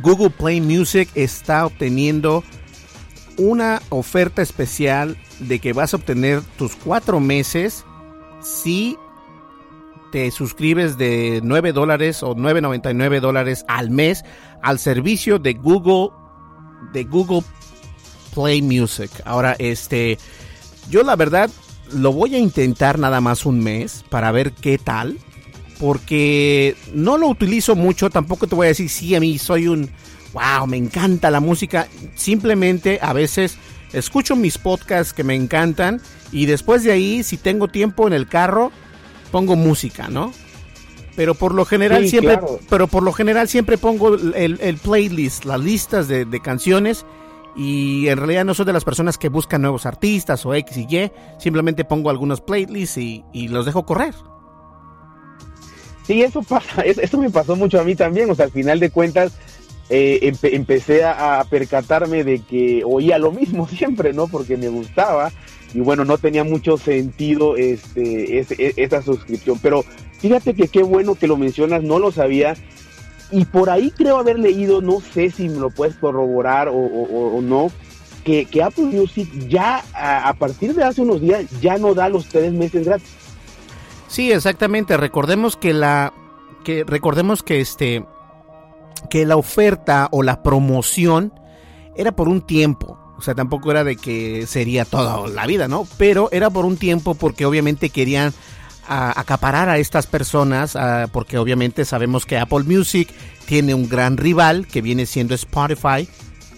Google 0.01 0.31
Play 0.31 0.59
Music 0.59 1.07
está 1.15 1.65
obteniendo 1.65 2.43
una 3.37 3.81
oferta 3.87 4.41
especial 4.41 5.15
de 5.39 5.59
que 5.59 5.71
vas 5.71 5.93
a 5.93 5.97
obtener 5.97 6.41
tus 6.57 6.75
cuatro 6.75 7.21
meses 7.21 7.85
si 8.41 8.97
te 10.11 10.29
suscribes 10.31 10.97
de 10.97 11.39
9 11.41 11.71
dólares 11.71 12.21
o 12.21 12.35
9.99 12.35 13.21
dólares 13.21 13.63
al 13.69 13.91
mes 13.91 14.25
al 14.61 14.77
servicio 14.77 15.39
de 15.39 15.53
Google 15.53 16.09
de 16.91 17.05
Google 17.05 17.43
Play 18.37 18.61
Music. 18.61 19.09
Ahora, 19.25 19.55
este, 19.57 20.19
yo 20.91 21.01
la 21.01 21.15
verdad 21.15 21.49
lo 21.91 22.13
voy 22.13 22.35
a 22.35 22.39
intentar 22.39 22.99
nada 22.99 23.19
más 23.19 23.47
un 23.47 23.63
mes 23.63 24.05
para 24.09 24.31
ver 24.31 24.51
qué 24.51 24.77
tal. 24.77 25.17
Porque 25.79 26.75
no 26.93 27.17
lo 27.17 27.27
utilizo 27.27 27.75
mucho, 27.75 28.09
tampoco 28.09 28.47
te 28.47 28.55
voy 28.55 28.65
a 28.65 28.69
decir, 28.69 28.89
sí, 28.89 29.13
a 29.13 29.19
mí 29.19 29.37
soy 29.37 29.67
un, 29.67 29.91
wow, 30.33 30.65
me 30.65 30.77
encanta 30.77 31.29
la 31.29 31.39
música. 31.39 31.87
Simplemente 32.15 32.97
a 32.99 33.13
veces 33.13 33.57
escucho 33.93 34.35
mis 34.35 34.57
podcasts 34.57 35.13
que 35.13 35.23
me 35.23 35.35
encantan 35.35 36.01
y 36.31 36.47
después 36.47 36.83
de 36.83 36.93
ahí, 36.93 37.21
si 37.21 37.37
tengo 37.37 37.67
tiempo 37.67 38.07
en 38.07 38.13
el 38.13 38.27
carro, 38.27 38.71
pongo 39.31 39.55
música, 39.55 40.07
¿no? 40.07 40.33
Pero 41.15 41.35
por 41.35 41.53
lo 41.53 41.63
general 41.63 42.07
siempre, 42.07 42.39
pero 42.69 42.87
por 42.87 43.03
lo 43.03 43.13
general 43.13 43.47
siempre 43.47 43.77
pongo 43.77 44.15
el, 44.15 44.79
playlist, 44.81 45.45
las 45.45 45.59
listas 45.59 46.07
de, 46.07 46.25
de 46.25 46.39
canciones 46.39 47.05
y 47.57 48.07
en 48.07 48.17
realidad 48.17 48.45
no 48.45 48.53
soy 48.53 48.65
de 48.67 48.73
las 48.73 48.85
personas 48.85 49.17
que 49.17 49.29
buscan 49.29 49.63
nuevos 49.63 49.87
artistas 49.87 50.45
o 50.45 50.53
X 50.53 50.77
y 50.77 50.95
Y, 50.95 51.11
simplemente 51.39 51.83
pongo 51.85 52.11
algunos 52.11 52.39
playlists 52.39 52.97
y, 52.97 53.47
los 53.47 53.65
dejo 53.65 53.83
correr. 53.83 54.13
Sí, 56.05 56.21
eso 56.21 56.43
pasa, 56.43 56.81
eso 56.85 57.17
me 57.17 57.31
pasó 57.31 57.55
mucho 57.55 57.79
a 57.79 57.83
mí 57.83 57.95
también, 57.95 58.29
o 58.29 58.35
sea, 58.35 58.45
al 58.45 58.51
final 58.51 58.79
de 58.79 58.91
cuentas 58.91 59.33
eh, 59.89 60.31
empecé 60.43 61.03
a, 61.03 61.43
percatarme 61.49 62.23
de 62.23 62.39
que 62.39 62.83
oía 62.85 63.17
lo 63.17 63.31
mismo 63.31 63.67
siempre, 63.75 64.13
¿no? 64.13 64.27
Porque 64.27 64.55
me 64.55 64.69
gustaba 64.69 65.31
y 65.73 65.79
bueno, 65.79 66.05
no 66.05 66.19
tenía 66.19 66.43
mucho 66.43 66.77
sentido 66.77 67.57
este, 67.57 68.39
e, 68.39 68.73
esa 68.77 69.01
suscripción, 69.01 69.57
pero 69.61 69.83
fíjate 70.19 70.53
que 70.53 70.67
qué 70.67 70.83
bueno 70.83 71.15
que 71.15 71.27
lo 71.27 71.37
mencionas, 71.37 71.81
no 71.81 71.97
lo 71.97 72.11
sabía 72.11 72.55
y 73.31 73.45
por 73.45 73.69
ahí 73.69 73.91
creo 73.91 74.17
haber 74.17 74.39
leído, 74.39 74.81
no 74.81 75.01
sé 75.01 75.29
si 75.31 75.49
me 75.49 75.59
lo 75.59 75.69
puedes 75.69 75.95
corroborar 75.95 76.69
o, 76.71 77.39
no, 77.41 77.71
que, 78.23 78.47
Apple 78.63 78.85
Music 78.85 79.29
ya 79.47 79.83
a, 79.93 80.33
partir 80.33 80.73
de 80.73 80.83
hace 80.83 81.01
unos 81.01 81.21
días 81.21 81.45
ya 81.61 81.77
no 81.77 81.93
da 81.93 82.09
los 82.09 82.27
tres 82.27 82.53
meses 82.53 82.85
gratis. 82.85 83.09
Sí, 84.07 84.31
exactamente. 84.31 84.95
Recordemos 84.97 85.57
que 85.57 85.73
la 85.73 86.13
que 86.63 86.83
recordemos 86.85 87.43
que 87.43 87.59
este 87.59 88.05
que 89.09 89.25
la 89.25 89.37
oferta 89.37 90.07
o 90.11 90.23
la 90.23 90.43
promoción 90.43 91.33
era 91.95 92.13
por 92.13 92.27
un 92.29 92.41
tiempo. 92.41 92.97
O 93.17 93.21
sea, 93.21 93.33
tampoco 93.35 93.71
era 93.71 93.83
de 93.83 93.95
que 93.95 94.45
sería 94.45 94.85
toda 94.85 95.27
la 95.27 95.45
vida, 95.47 95.67
¿no? 95.67 95.87
Pero 95.97 96.29
era 96.31 96.49
por 96.49 96.65
un 96.65 96.77
tiempo 96.77 97.15
porque 97.15 97.45
obviamente 97.45 97.89
querían 97.89 98.33
a 98.87 99.19
acaparar 99.19 99.69
a 99.69 99.77
estas 99.77 100.07
personas, 100.07 100.77
porque 101.11 101.37
obviamente 101.37 101.85
sabemos 101.85 102.25
que 102.25 102.37
Apple 102.37 102.63
Music 102.63 103.09
tiene 103.45 103.73
un 103.73 103.87
gran 103.87 104.17
rival 104.17 104.67
que 104.67 104.81
viene 104.81 105.05
siendo 105.05 105.35
Spotify, 105.35 106.07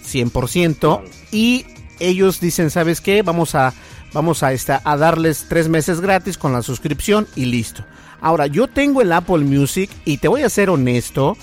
100%, 0.06 1.02
y 1.32 1.66
ellos 2.00 2.40
dicen, 2.40 2.70
¿sabes 2.70 3.02
qué? 3.02 3.22
Vamos 3.22 3.56
a, 3.56 3.74
vamos 4.14 4.44
a, 4.44 4.54
esta, 4.54 4.82
a 4.84 4.98
darles 4.98 5.46
tres 5.50 5.70
meses 5.70 6.02
gratis 6.02 6.38
con 6.38 6.54
la 6.54 6.62
suscripción 6.62 7.28
y 7.36 7.46
listo. 7.46 7.84
Ahora, 8.22 8.48
yo 8.48 8.68
tengo 8.68 9.02
el 9.02 9.12
Apple 9.12 9.40
Music 9.40 9.90
y 10.06 10.18
te 10.18 10.28
voy 10.28 10.44
a 10.44 10.50
ser 10.50 10.70
honesto, 10.70 11.38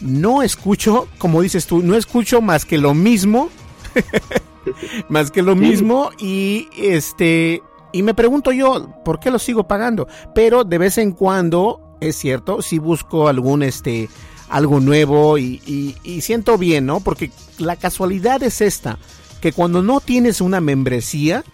no 0.00 0.42
escucho, 0.42 1.08
como 1.18 1.42
dices 1.42 1.66
tú, 1.66 1.82
no 1.82 1.96
escucho 1.96 2.40
más 2.40 2.64
que 2.64 2.78
lo 2.78 2.94
mismo. 2.94 3.50
más 5.08 5.30
que 5.30 5.42
lo 5.42 5.56
mismo 5.56 6.10
y 6.18 6.68
este 6.76 7.62
y 7.92 8.02
me 8.02 8.14
pregunto 8.14 8.52
yo, 8.52 8.94
¿por 9.04 9.20
qué 9.20 9.30
lo 9.30 9.38
sigo 9.38 9.66
pagando? 9.66 10.08
Pero 10.34 10.64
de 10.64 10.78
vez 10.78 10.98
en 10.98 11.12
cuando, 11.12 11.96
es 12.00 12.16
cierto, 12.16 12.62
si 12.62 12.78
busco 12.78 13.28
algún 13.28 13.62
este 13.62 14.08
algo 14.48 14.80
nuevo 14.80 15.38
y, 15.38 15.94
y, 16.02 16.20
siento 16.22 16.58
bien, 16.58 16.84
¿no? 16.84 16.98
Porque 17.00 17.30
la 17.58 17.76
casualidad 17.76 18.42
es 18.42 18.60
esta, 18.60 18.98
que 19.40 19.52
cuando 19.52 19.80
no 19.80 20.00
tienes 20.00 20.40
una 20.40 20.60
membresía 20.60 21.44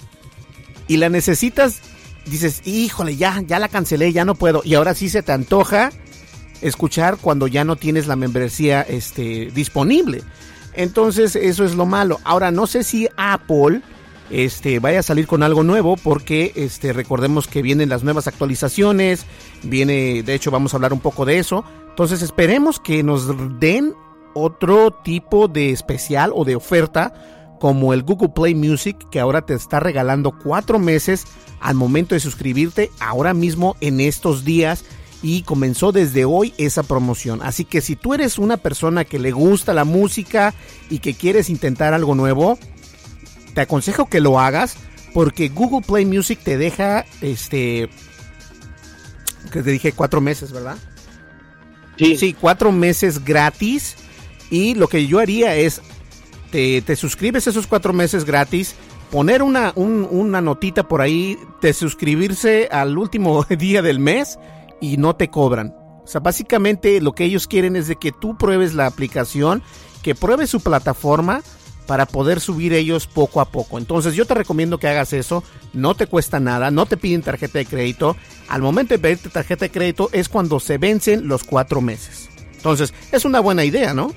y 0.88 0.96
la 0.96 1.10
necesitas, 1.10 1.80
dices, 2.24 2.62
híjole, 2.64 3.16
ya, 3.16 3.42
ya 3.46 3.58
la 3.58 3.68
cancelé, 3.68 4.12
ya 4.12 4.24
no 4.24 4.34
puedo. 4.34 4.62
Y 4.64 4.74
ahora 4.74 4.94
sí 4.94 5.10
se 5.10 5.22
te 5.22 5.32
antoja 5.32 5.90
escuchar 6.62 7.18
cuando 7.18 7.46
ya 7.46 7.64
no 7.64 7.76
tienes 7.76 8.06
la 8.06 8.16
membresía 8.16 8.80
este, 8.80 9.50
disponible. 9.54 10.22
Entonces, 10.72 11.36
eso 11.36 11.64
es 11.64 11.74
lo 11.74 11.84
malo. 11.84 12.18
Ahora, 12.24 12.50
no 12.50 12.66
sé 12.66 12.82
si 12.82 13.08
Apple 13.16 13.82
este, 14.30 14.78
vaya 14.78 15.00
a 15.00 15.02
salir 15.02 15.26
con 15.26 15.42
algo 15.42 15.62
nuevo 15.62 15.96
porque 15.96 16.52
este, 16.56 16.92
recordemos 16.92 17.46
que 17.46 17.62
vienen 17.62 17.88
las 17.88 18.02
nuevas 18.02 18.26
actualizaciones, 18.26 19.26
viene, 19.62 20.22
de 20.22 20.34
hecho 20.34 20.50
vamos 20.50 20.72
a 20.72 20.76
hablar 20.76 20.92
un 20.92 21.00
poco 21.00 21.24
de 21.24 21.38
eso, 21.38 21.64
entonces 21.88 22.22
esperemos 22.22 22.80
que 22.80 23.02
nos 23.02 23.60
den 23.60 23.94
otro 24.34 24.90
tipo 24.90 25.48
de 25.48 25.70
especial 25.70 26.30
o 26.34 26.44
de 26.44 26.56
oferta 26.56 27.56
como 27.58 27.94
el 27.94 28.02
Google 28.02 28.28
Play 28.28 28.54
Music 28.54 28.96
que 29.10 29.20
ahora 29.20 29.42
te 29.42 29.54
está 29.54 29.80
regalando 29.80 30.32
cuatro 30.32 30.78
meses 30.78 31.24
al 31.60 31.74
momento 31.74 32.14
de 32.14 32.20
suscribirte 32.20 32.90
ahora 33.00 33.32
mismo 33.32 33.76
en 33.80 34.00
estos 34.00 34.44
días 34.44 34.84
y 35.22 35.42
comenzó 35.42 35.92
desde 35.92 36.24
hoy 36.24 36.52
esa 36.58 36.82
promoción. 36.82 37.40
Así 37.42 37.64
que 37.64 37.80
si 37.80 37.96
tú 37.96 38.14
eres 38.14 38.38
una 38.38 38.58
persona 38.58 39.04
que 39.04 39.18
le 39.18 39.32
gusta 39.32 39.72
la 39.72 39.84
música 39.84 40.54
y 40.90 40.98
que 40.98 41.14
quieres 41.14 41.48
intentar 41.48 41.94
algo 41.94 42.14
nuevo, 42.14 42.58
te 43.56 43.62
aconsejo 43.62 44.04
que 44.06 44.20
lo 44.20 44.38
hagas 44.38 44.76
porque 45.14 45.48
Google 45.48 45.80
Play 45.84 46.04
Music 46.04 46.38
te 46.44 46.58
deja 46.58 47.06
este 47.22 47.88
que 49.50 49.62
te 49.62 49.70
dije 49.70 49.92
cuatro 49.92 50.20
meses, 50.20 50.52
¿verdad? 50.52 50.76
Sí. 51.96 52.16
Sí, 52.16 52.36
cuatro 52.38 52.70
meses 52.70 53.24
gratis. 53.24 53.96
Y 54.50 54.74
lo 54.74 54.88
que 54.88 55.06
yo 55.06 55.18
haría 55.20 55.56
es, 55.56 55.80
te, 56.50 56.82
te 56.82 56.96
suscribes 56.96 57.46
esos 57.46 57.66
cuatro 57.66 57.94
meses 57.94 58.26
gratis, 58.26 58.74
poner 59.10 59.42
una, 59.42 59.72
un- 59.74 60.06
una 60.10 60.42
notita 60.42 60.86
por 60.86 61.00
ahí 61.00 61.38
de 61.62 61.72
suscribirse 61.72 62.68
al 62.70 62.98
último 62.98 63.42
día 63.58 63.80
del 63.80 63.98
mes 64.00 64.38
y 64.82 64.98
no 64.98 65.16
te 65.16 65.30
cobran. 65.30 65.74
O 66.04 66.06
sea, 66.06 66.20
básicamente 66.20 67.00
lo 67.00 67.14
que 67.14 67.24
ellos 67.24 67.46
quieren 67.46 67.74
es 67.74 67.88
de 67.88 67.96
que 67.96 68.12
tú 68.12 68.36
pruebes 68.36 68.74
la 68.74 68.84
aplicación, 68.86 69.62
que 70.02 70.14
pruebes 70.14 70.50
su 70.50 70.60
plataforma 70.60 71.40
para 71.86 72.06
poder 72.06 72.40
subir 72.40 72.72
ellos 72.72 73.06
poco 73.06 73.40
a 73.40 73.50
poco. 73.50 73.78
Entonces 73.78 74.14
yo 74.14 74.26
te 74.26 74.34
recomiendo 74.34 74.78
que 74.78 74.88
hagas 74.88 75.12
eso, 75.12 75.42
no 75.72 75.94
te 75.94 76.06
cuesta 76.06 76.40
nada, 76.40 76.70
no 76.70 76.86
te 76.86 76.96
piden 76.96 77.22
tarjeta 77.22 77.58
de 77.58 77.66
crédito. 77.66 78.16
Al 78.48 78.62
momento 78.62 78.94
de 78.94 78.98
pedirte 78.98 79.28
tarjeta 79.28 79.66
de 79.66 79.70
crédito 79.70 80.10
es 80.12 80.28
cuando 80.28 80.60
se 80.60 80.78
vencen 80.78 81.28
los 81.28 81.44
cuatro 81.44 81.80
meses. 81.80 82.28
Entonces 82.56 82.92
es 83.12 83.24
una 83.24 83.40
buena 83.40 83.64
idea, 83.64 83.94
¿no? 83.94 84.12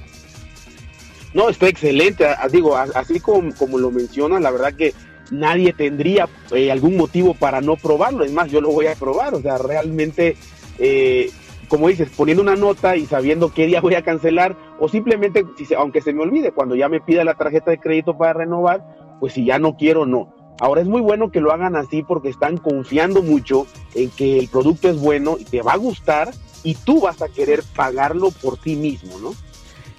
No, 1.34 1.50
está 1.50 1.68
excelente. 1.68 2.26
Digo, 2.52 2.76
así 2.76 3.20
como, 3.20 3.54
como 3.54 3.78
lo 3.78 3.92
mencionas, 3.92 4.42
la 4.42 4.52
verdad 4.52 4.74
que 4.74 4.94
nadie 5.32 5.74
tendría 5.74 6.28
eh, 6.52 6.72
algún 6.72 6.98
motivo 6.98 7.34
para 7.34 7.62
no 7.62 7.76
probarlo. 7.76 8.24
Es 8.24 8.32
más, 8.32 8.50
yo 8.50 8.62
lo 8.62 8.72
voy 8.72 8.88
a 8.88 8.96
probar. 8.96 9.36
O 9.36 9.42
sea, 9.42 9.58
realmente, 9.58 10.36
eh, 10.80 11.30
como 11.68 11.88
dices, 11.88 12.10
poniendo 12.16 12.42
una 12.42 12.56
nota 12.56 12.96
y 12.96 13.06
sabiendo 13.06 13.54
qué 13.54 13.68
día 13.68 13.82
voy 13.82 13.96
a 13.96 14.04
cancelar, 14.04 14.58
o 14.80 14.88
simplemente, 14.88 15.46
aunque 15.78 16.02
se 16.02 16.14
me 16.14 16.22
olvide, 16.22 16.52
cuando 16.52 16.76
ya 16.76 16.90
me 16.90 17.02
pida 17.02 17.24
la 17.24 17.36
tarjeta 17.36 17.72
de 17.72 17.80
crédito 17.80 18.18
para 18.18 18.34
renovar, 18.34 18.84
pues 19.20 19.34
si 19.34 19.46
ya 19.46 19.60
no 19.60 19.76
quiero, 19.76 20.06
no. 20.06 20.34
Ahora 20.60 20.82
es 20.82 20.88
muy 20.88 21.02
bueno 21.02 21.32
que 21.32 21.40
lo 21.40 21.54
hagan 21.54 21.76
así 21.76 22.04
porque 22.04 22.30
están 22.30 22.58
confiando 22.58 23.22
mucho 23.22 23.66
en 23.96 24.10
que 24.10 24.40
el 24.40 24.50
producto 24.50 24.90
es 24.90 25.00
bueno 25.00 25.38
y 25.40 25.46
te 25.46 25.62
va 25.62 25.74
a 25.74 25.78
gustar 25.78 26.32
y 26.64 26.76
tú 26.76 27.02
vas 27.02 27.22
a 27.22 27.30
querer 27.30 27.64
pagarlo 27.76 28.32
por 28.32 28.58
ti 28.58 28.76
mismo, 28.76 29.20
¿no? 29.20 29.34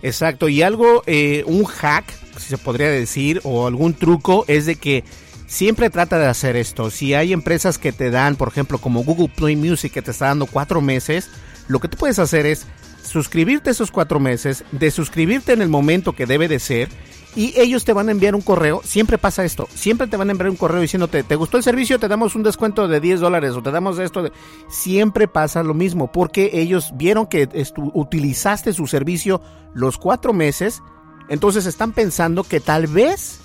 Exacto, 0.02 0.48
y 0.48 0.62
algo, 0.62 1.02
eh, 1.06 1.44
un 1.46 1.64
hack, 1.64 2.10
si 2.38 2.48
se 2.48 2.58
podría 2.58 2.90
decir, 2.90 3.40
o 3.44 3.66
algún 3.66 3.94
truco, 3.94 4.44
es 4.48 4.66
de 4.66 4.76
que 4.76 5.04
siempre 5.46 5.90
trata 5.90 6.18
de 6.18 6.26
hacer 6.26 6.56
esto. 6.56 6.90
Si 6.90 7.12
hay 7.12 7.32
empresas 7.32 7.76
que 7.76 7.92
te 7.92 8.10
dan, 8.10 8.36
por 8.36 8.48
ejemplo, 8.48 8.78
como 8.78 9.04
Google 9.04 9.28
Play 9.34 9.56
Music, 9.56 9.92
que 9.92 10.02
te 10.02 10.10
está 10.10 10.26
dando 10.26 10.46
cuatro 10.46 10.80
meses, 10.80 11.28
lo 11.68 11.80
que 11.80 11.88
tú 11.88 11.96
puedes 11.98 12.18
hacer 12.18 12.46
es 12.46 12.66
suscribirte 13.10 13.70
esos 13.70 13.90
cuatro 13.90 14.20
meses, 14.20 14.64
de 14.70 14.90
suscribirte 14.90 15.52
en 15.52 15.62
el 15.62 15.68
momento 15.68 16.12
que 16.12 16.26
debe 16.26 16.46
de 16.46 16.60
ser, 16.60 16.88
y 17.34 17.58
ellos 17.60 17.84
te 17.84 17.92
van 17.92 18.08
a 18.08 18.12
enviar 18.12 18.34
un 18.34 18.40
correo. 18.40 18.82
Siempre 18.84 19.18
pasa 19.18 19.44
esto, 19.44 19.68
siempre 19.74 20.06
te 20.06 20.16
van 20.16 20.28
a 20.28 20.32
enviar 20.32 20.50
un 20.50 20.56
correo 20.56 20.80
diciéndote, 20.80 21.22
¿te 21.22 21.36
gustó 21.36 21.56
el 21.56 21.62
servicio? 21.62 21.98
Te 21.98 22.08
damos 22.08 22.34
un 22.34 22.42
descuento 22.42 22.86
de 22.88 23.00
10 23.00 23.20
dólares 23.20 23.52
o 23.54 23.62
te 23.62 23.70
damos 23.70 23.98
esto. 23.98 24.22
De... 24.22 24.32
Siempre 24.68 25.28
pasa 25.28 25.62
lo 25.62 25.74
mismo, 25.74 26.12
porque 26.12 26.50
ellos 26.54 26.92
vieron 26.94 27.26
que 27.26 27.48
utilizaste 27.94 28.72
su 28.72 28.86
servicio 28.86 29.42
los 29.74 29.98
cuatro 29.98 30.32
meses, 30.32 30.82
entonces 31.28 31.66
están 31.66 31.92
pensando 31.92 32.44
que 32.44 32.60
tal 32.60 32.86
vez 32.86 33.40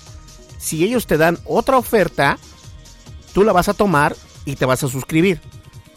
si 0.58 0.84
ellos 0.84 1.06
te 1.06 1.16
dan 1.16 1.38
otra 1.44 1.76
oferta, 1.76 2.38
tú 3.32 3.44
la 3.44 3.52
vas 3.52 3.68
a 3.68 3.74
tomar 3.74 4.16
y 4.44 4.56
te 4.56 4.64
vas 4.64 4.84
a 4.84 4.88
suscribir. 4.88 5.40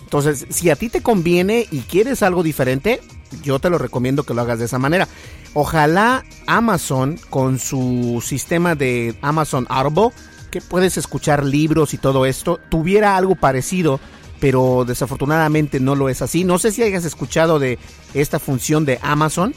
Entonces, 0.10 0.48
si 0.50 0.72
a 0.72 0.76
ti 0.76 0.90
te 0.90 1.04
conviene 1.04 1.68
y 1.70 1.82
quieres 1.82 2.24
algo 2.24 2.42
diferente, 2.42 3.00
yo 3.44 3.60
te 3.60 3.70
lo 3.70 3.78
recomiendo 3.78 4.24
que 4.24 4.34
lo 4.34 4.42
hagas 4.42 4.58
de 4.58 4.66
esa 4.66 4.80
manera. 4.80 5.08
Ojalá 5.54 6.26
Amazon 6.48 7.20
con 7.30 7.60
su 7.60 8.20
sistema 8.26 8.74
de 8.74 9.14
Amazon 9.22 9.68
Audible, 9.70 10.10
que 10.50 10.62
puedes 10.62 10.98
escuchar 10.98 11.46
libros 11.46 11.94
y 11.94 12.00
todo 12.00 12.26
esto, 12.26 12.60
tuviera 12.70 13.18
algo 13.18 13.36
parecido, 13.36 14.00
pero 14.40 14.84
desafortunadamente 14.84 15.80
no 15.80 15.94
lo 15.94 16.10
es 16.10 16.24
así. 16.24 16.44
No 16.44 16.58
sé 16.58 16.72
si 16.72 16.82
hayas 16.82 17.06
escuchado 17.06 17.60
de 17.60 17.78
esta 18.16 18.40
función 18.40 18.86
de 18.86 18.98
Amazon. 19.04 19.54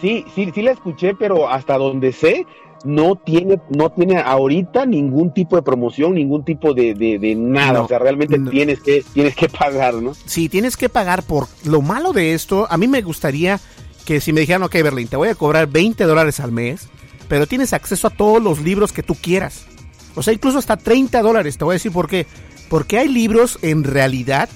Sí, 0.00 0.24
sí, 0.36 0.52
sí 0.54 0.62
la 0.62 0.70
escuché, 0.70 1.16
pero 1.16 1.50
hasta 1.50 1.76
donde 1.76 2.12
sé, 2.12 2.46
no 2.84 3.16
tiene, 3.16 3.60
no 3.68 3.90
tiene 3.90 4.18
ahorita 4.18 4.86
ningún 4.86 5.32
tipo 5.32 5.56
de 5.56 5.62
promoción, 5.62 6.14
ningún 6.14 6.44
tipo 6.44 6.74
de, 6.74 6.94
de, 6.94 7.18
de 7.18 7.34
nada. 7.34 7.80
No, 7.80 7.84
o 7.84 7.88
sea, 7.88 7.98
realmente 7.98 8.38
no. 8.38 8.50
tienes 8.50 8.80
que, 8.80 9.04
tienes 9.12 9.34
que 9.36 9.48
pagar, 9.48 9.94
¿no? 9.94 10.14
si 10.14 10.48
tienes 10.48 10.76
que 10.76 10.88
pagar 10.88 11.22
por 11.22 11.48
lo 11.64 11.82
malo 11.82 12.12
de 12.12 12.34
esto, 12.34 12.66
a 12.70 12.76
mí 12.76 12.88
me 12.88 13.02
gustaría 13.02 13.60
que 14.04 14.20
si 14.20 14.32
me 14.32 14.40
dijeran, 14.40 14.62
ok, 14.62 14.72
Berlín, 14.74 15.08
te 15.08 15.16
voy 15.16 15.28
a 15.28 15.34
cobrar 15.34 15.66
20 15.68 16.04
dólares 16.04 16.40
al 16.40 16.52
mes, 16.52 16.88
pero 17.28 17.46
tienes 17.46 17.72
acceso 17.72 18.08
a 18.08 18.10
todos 18.10 18.42
los 18.42 18.60
libros 18.60 18.92
que 18.92 19.02
tú 19.02 19.14
quieras. 19.14 19.66
O 20.14 20.22
sea, 20.22 20.32
incluso 20.32 20.58
hasta 20.58 20.76
30 20.76 21.22
dólares, 21.22 21.58
te 21.58 21.64
voy 21.64 21.74
a 21.74 21.74
decir 21.74 21.92
por 21.92 22.08
qué. 22.08 22.26
Porque 22.68 22.98
hay 22.98 23.08
libros 23.08 23.58
en 23.62 23.84
realidad 23.84 24.48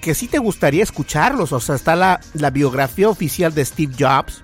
que 0.00 0.14
sí 0.14 0.26
te 0.26 0.38
gustaría 0.38 0.82
escucharlos. 0.82 1.52
O 1.52 1.60
sea, 1.60 1.74
está 1.74 1.96
la, 1.96 2.20
la 2.32 2.50
biografía 2.50 3.08
oficial 3.08 3.54
de 3.54 3.64
Steve 3.64 3.94
Jobs, 3.98 4.42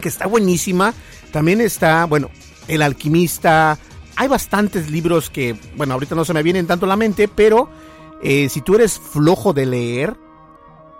que 0.00 0.08
está 0.08 0.26
buenísima. 0.26 0.94
También 1.36 1.60
está, 1.60 2.06
bueno, 2.06 2.30
El 2.66 2.80
alquimista. 2.80 3.78
Hay 4.16 4.26
bastantes 4.26 4.90
libros 4.90 5.28
que, 5.28 5.54
bueno, 5.76 5.92
ahorita 5.92 6.14
no 6.14 6.24
se 6.24 6.32
me 6.32 6.42
vienen 6.42 6.66
tanto 6.66 6.86
a 6.86 6.88
la 6.88 6.96
mente, 6.96 7.28
pero 7.28 7.68
eh, 8.22 8.48
si 8.48 8.62
tú 8.62 8.74
eres 8.76 8.98
flojo 8.98 9.52
de 9.52 9.66
leer, 9.66 10.16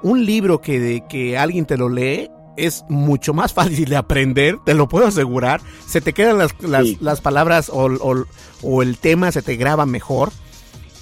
un 0.03 0.27
libro 0.27 0.61
que, 0.61 0.79
de, 0.79 1.05
que 1.09 1.39
alguien 1.39 1.65
te 1.65 1.79
lo 1.79 1.89
lee 1.89 2.29
es 2.59 2.85
mucho 2.91 3.33
más 3.33 3.55
fácil 3.55 3.89
de 3.89 3.97
aprender, 3.97 4.59
te 4.67 4.75
lo 4.75 4.89
puedo 4.91 5.07
asegurar. 5.07 5.63
Se 5.89 6.03
te 6.03 6.13
quedan 6.13 6.37
las, 6.37 6.51
las, 6.61 6.85
Sí. 6.85 6.99
las 7.01 7.23
palabras 7.23 7.71
o, 7.71 7.87
o- 7.87 8.27
o 8.63 8.83
el 8.83 8.99
tema 8.99 9.33
se 9.33 9.41
te 9.41 9.57
graba 9.57 9.87
mejor. 9.87 10.33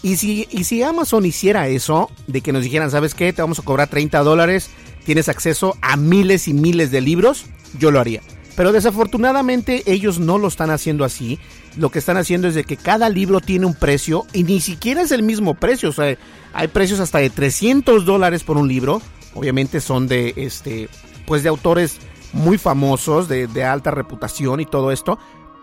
Y 0.05 0.15
si, 0.15 0.47
y 0.49 0.63
si 0.63 0.81
Amazon 0.85 1.27
hiciera 1.27 1.67
eso, 1.67 2.09
de 2.29 2.41
que 2.41 2.53
nos 2.53 2.63
dijeran, 2.63 2.93
¿sabes 2.93 3.15
qué? 3.15 3.33
Te 3.33 3.43
vamos 3.43 3.59
a 3.59 3.63
cobrar 3.63 3.89
30 3.89 4.21
dólares, 4.23 4.71
tienes 5.05 5.29
acceso 5.29 5.77
a 5.83 5.97
miles 5.97 6.47
y 6.47 6.55
miles 6.55 6.93
de 6.93 7.01
libros, 7.01 7.47
yo 7.81 7.91
lo 7.91 7.99
haría. 7.99 8.21
Pero 8.57 8.73
desafortunadamente 8.73 9.83
ellos 9.87 10.21
no 10.21 10.39
lo 10.39 10.49
están 10.49 10.71
haciendo 10.71 11.05
así. 11.05 11.39
Lo 11.77 11.91
que 11.91 11.99
están 11.99 12.17
haciendo 12.17 12.47
es 12.47 12.55
de 12.55 12.65
que 12.65 12.77
cada 12.77 13.09
libro 13.09 13.41
tiene 13.41 13.67
un 13.67 13.75
precio 13.75 14.27
y 14.33 14.45
ni 14.45 14.61
siquiera 14.61 15.03
es 15.03 15.11
el 15.11 15.23
mismo 15.23 15.55
precio. 15.55 15.89
O 15.89 15.93
sea, 15.93 16.17
hay 16.53 16.69
precios 16.69 17.01
hasta 17.01 17.19
de 17.19 17.31
300 17.31 18.05
dólares 18.05 18.45
por 18.45 18.57
un 18.57 18.69
libro. 18.69 19.03
Obviamente 19.35 19.81
son 19.81 20.07
de, 20.07 20.35
este, 20.37 20.89
pues 21.27 21.43
de 21.43 21.49
autores 21.49 21.99
muy 22.33 22.59
famosos, 22.59 23.29
de, 23.29 23.65
alta 23.65 23.91
reputación 23.91 24.61
y 24.61 24.67
todo 24.67 24.93
esto. 24.93 25.19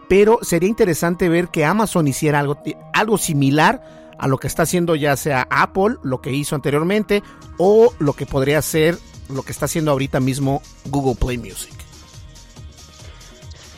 Pero 0.10 0.40
sería 0.42 0.68
interesante 0.68 1.30
ver 1.30 1.48
que 1.48 1.64
Amazon 1.64 2.08
hiciera 2.08 2.42
algo, 2.42 2.62
algo 2.94 3.18
similar 3.18 4.12
a 4.20 4.28
lo 4.28 4.38
que 4.38 4.48
está 4.48 4.64
haciendo 4.64 4.96
ya 4.96 5.16
sea 5.16 5.48
Apple, 5.50 5.96
lo 6.04 6.20
que 6.20 6.34
hizo 6.34 6.56
anteriormente, 6.56 7.24
o 7.58 7.94
lo 8.00 8.14
que 8.14 8.26
podría 8.26 8.62
ser 8.62 8.98
lo 9.30 9.44
que 9.44 9.54
está 9.54 9.66
haciendo 9.66 9.92
ahorita 9.92 10.20
mismo 10.20 10.62
Google 10.90 11.16
Play 11.16 11.38
Music. 11.38 11.81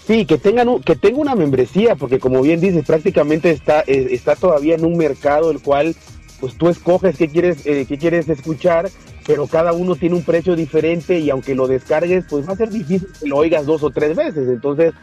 Sí, 0.06 0.26
que 0.26 0.38
tengan 0.38 0.68
un- 0.68 0.82
que 0.82 0.96
tenga 0.96 1.20
una 1.20 1.36
membresía, 1.36 1.96
porque 1.96 2.20
como 2.20 2.42
bien 2.42 2.60
dices, 2.60 2.86
prácticamente 2.86 3.52
está, 3.52 3.82
eh, 3.88 4.08
está 4.12 4.36
todavía 4.36 4.76
en 4.76 4.84
un 4.86 4.98
mercado 4.98 5.50
el 5.52 5.62
cual 5.62 5.96
pues 6.42 6.56
tú 6.56 6.68
escoges 6.68 7.18
qué 7.18 7.30
quieres, 7.30 7.66
eh, 7.66 7.86
qué 7.88 7.98
quieres 7.98 8.28
escuchar, 8.28 8.90
pero 9.26 9.48
cada 9.48 9.72
uno 9.72 9.96
tiene 9.96 10.16
un 10.16 10.24
precio 10.24 10.58
diferente 10.58 11.20
y 11.20 11.30
aunque 11.30 11.56
lo 11.56 11.68
descargues, 11.68 12.26
pues 12.30 12.46
va 12.48 12.52
a 12.52 12.58
ser 12.58 12.70
difícil 12.70 13.08
que 13.18 13.30
lo 13.30 13.38
oigas 13.38 13.66
dos 13.66 13.82
o 13.82 13.92
tres 13.92 14.14
veces. 14.14 14.50
Entonces, 14.50 14.94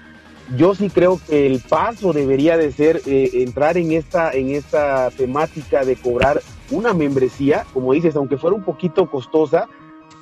yo 0.54 0.74
sí 0.74 0.90
creo 0.90 1.18
que 1.26 1.46
el 1.46 1.60
paso 1.60 2.12
debería 2.12 2.58
de 2.58 2.72
ser 2.72 3.00
eh, 3.06 3.30
entrar 3.34 3.78
en 3.78 3.92
esta, 3.92 4.32
en 4.32 4.50
esta 4.50 5.08
temática 5.16 5.86
de 5.86 5.96
cobrar 5.96 6.42
una 6.70 6.92
membresía, 6.92 7.64
como 7.72 7.94
dices, 7.94 8.14
aunque 8.16 8.36
fuera 8.36 8.54
un 8.54 8.64
poquito 8.64 9.10
costosa, 9.10 9.66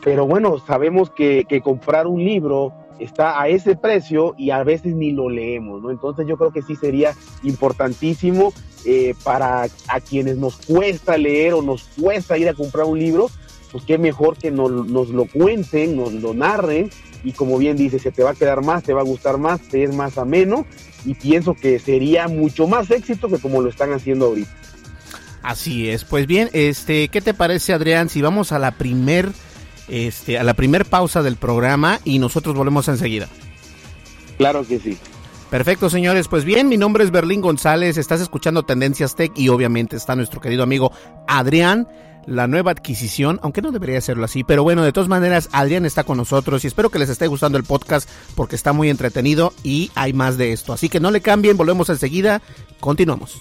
pero 0.05 0.25
bueno, 0.25 0.59
sabemos 0.65 1.11
que, 1.11 1.47
que 1.49 1.61
comprar 1.63 2.07
un 2.07 2.25
libro 2.25 2.73
está 2.99 3.41
a 3.41 3.49
ese 3.49 3.77
precio 3.77 4.35
y 4.37 4.51
a 4.51 4.63
veces 4.63 4.95
ni 4.95 5.13
lo 5.13 5.29
leemos, 5.29 5.83
¿no? 5.83 5.91
Entonces 5.91 6.27
yo 6.27 6.37
creo 6.37 6.53
que 6.53 6.63
sí 6.63 6.77
sería 6.77 7.15
importantísimo 7.43 8.53
eh, 8.85 9.15
para 9.25 9.63
a 9.63 10.01
quienes 10.01 10.37
nos 10.37 10.57
cuesta 10.57 11.17
leer 11.17 11.55
o 11.55 11.63
nos 11.63 11.85
cuesta 12.01 12.39
ir 12.39 12.49
a 12.49 12.55
comprar 12.55 12.87
un 12.87 12.99
libro, 12.99 13.31
pues 13.73 13.85
qué 13.85 13.99
mejor 13.99 14.37
que 14.37 14.51
nos, 14.51 14.71
nos 14.87 15.11
lo 15.11 15.27
cuenten, 15.27 15.97
nos 15.97 16.13
lo 16.13 16.35
narren 16.35 16.91
y 17.25 17.33
como 17.33 17.59
bien 17.59 17.77
dice, 17.77 17.99
se 17.99 18.13
te 18.13 18.23
va 18.23 18.31
a 18.31 18.35
quedar 18.35 18.63
más, 18.65 18.83
te 18.83 18.93
va 18.93 19.01
a 19.01 19.05
gustar 19.05 19.39
más, 19.39 19.61
te 19.61 19.85
es 19.85 19.95
más 19.95 20.19
ameno 20.19 20.67
y 21.05 21.15
pienso 21.15 21.55
que 21.55 21.79
sería 21.79 22.29
mucho 22.29 22.67
más 22.67 22.91
éxito 22.91 23.29
que 23.29 23.39
como 23.39 23.61
lo 23.61 23.69
están 23.69 23.93
haciendo 23.93 24.27
ahorita. 24.27 24.51
Así 25.43 25.89
es. 25.89 26.05
Pues 26.05 26.27
bien, 26.27 26.51
este, 26.53 27.09
¿qué 27.09 27.21
te 27.21 27.35
parece, 27.35 27.73
Adrián, 27.73 28.09
si 28.09 28.21
vamos 28.21 28.53
a 28.53 28.59
la 28.59 28.73
primer, 28.73 29.31
este, 29.89 30.39
a 30.39 30.45
la 30.45 30.55
primer 30.55 30.85
pausa 30.85 31.23
del 31.23 31.37
programa 31.37 32.01
y 32.05 32.19
nosotros 32.19 32.55
volvemos 32.55 32.89
enseguida? 32.89 33.29
Claro 34.37 34.67
que 34.67 34.79
sí. 34.79 34.97
Perfecto, 35.51 35.89
señores. 35.89 36.29
Pues 36.29 36.45
bien, 36.45 36.69
mi 36.69 36.77
nombre 36.77 37.05
es 37.05 37.11
Berlín 37.11 37.41
González. 37.41 37.97
Estás 37.97 38.21
escuchando 38.21 38.65
Tendencias 38.65 39.15
Tech 39.15 39.33
y 39.35 39.49
obviamente 39.49 39.97
está 39.97 40.15
nuestro 40.15 40.41
querido 40.41 40.63
amigo 40.63 40.93
Adrián, 41.27 41.89
la 42.27 42.47
nueva 42.47 42.73
adquisición, 42.73 43.41
aunque 43.43 43.63
no 43.63 43.73
debería 43.73 44.01
serlo 44.03 44.27
así. 44.27 44.45
Pero 44.45 44.63
bueno, 44.63 44.83
de 44.83 44.93
todas 44.93 45.09
maneras, 45.09 45.49
Adrián 45.53 45.87
está 45.87 46.05
con 46.05 46.19
nosotros 46.19 46.65
y 46.65 46.67
espero 46.67 46.91
que 46.91 46.99
les 46.99 47.09
esté 47.09 47.27
gustando 47.27 47.57
el 47.57 47.65
podcast 47.65 48.09
porque 48.35 48.57
está 48.57 48.75
muy 48.75 48.91
entretenido 48.91 49.55
y 49.63 49.91
hay 49.95 50.13
más 50.13 50.37
de 50.37 50.53
esto. 50.53 50.75
Así 50.75 50.91
que 50.91 51.01
no 51.01 51.11
le 51.11 51.23
cambien, 51.23 51.57
volvemos 51.57 51.89
enseguida. 51.89 52.43
Continuamos. 52.79 53.41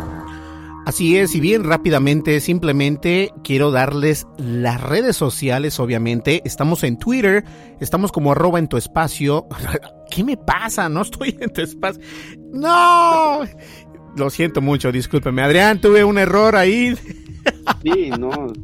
Así 0.85 1.17
es, 1.17 1.35
y 1.35 1.39
bien 1.39 1.63
rápidamente, 1.63 2.39
simplemente 2.39 3.31
quiero 3.43 3.69
darles 3.69 4.25
las 4.37 4.81
redes 4.81 5.15
sociales, 5.15 5.79
obviamente. 5.79 6.41
Estamos 6.43 6.83
en 6.83 6.97
Twitter, 6.97 7.43
estamos 7.79 8.11
como 8.11 8.31
arroba 8.31 8.57
en 8.57 8.67
tu 8.67 8.77
espacio. 8.77 9.47
¿Qué 10.09 10.23
me 10.23 10.37
pasa? 10.37 10.89
No 10.89 11.03
estoy 11.03 11.37
en 11.41 11.53
tu 11.53 11.61
espacio. 11.61 12.01
No. 12.51 13.41
Lo 14.17 14.29
siento 14.29 14.61
mucho, 14.61 14.91
discúlpeme. 14.91 15.43
Adrián, 15.43 15.79
tuve 15.79 16.03
un 16.03 16.17
error 16.17 16.55
ahí. 16.55 16.95
Sí, 17.83 18.09
no. 18.17 18.31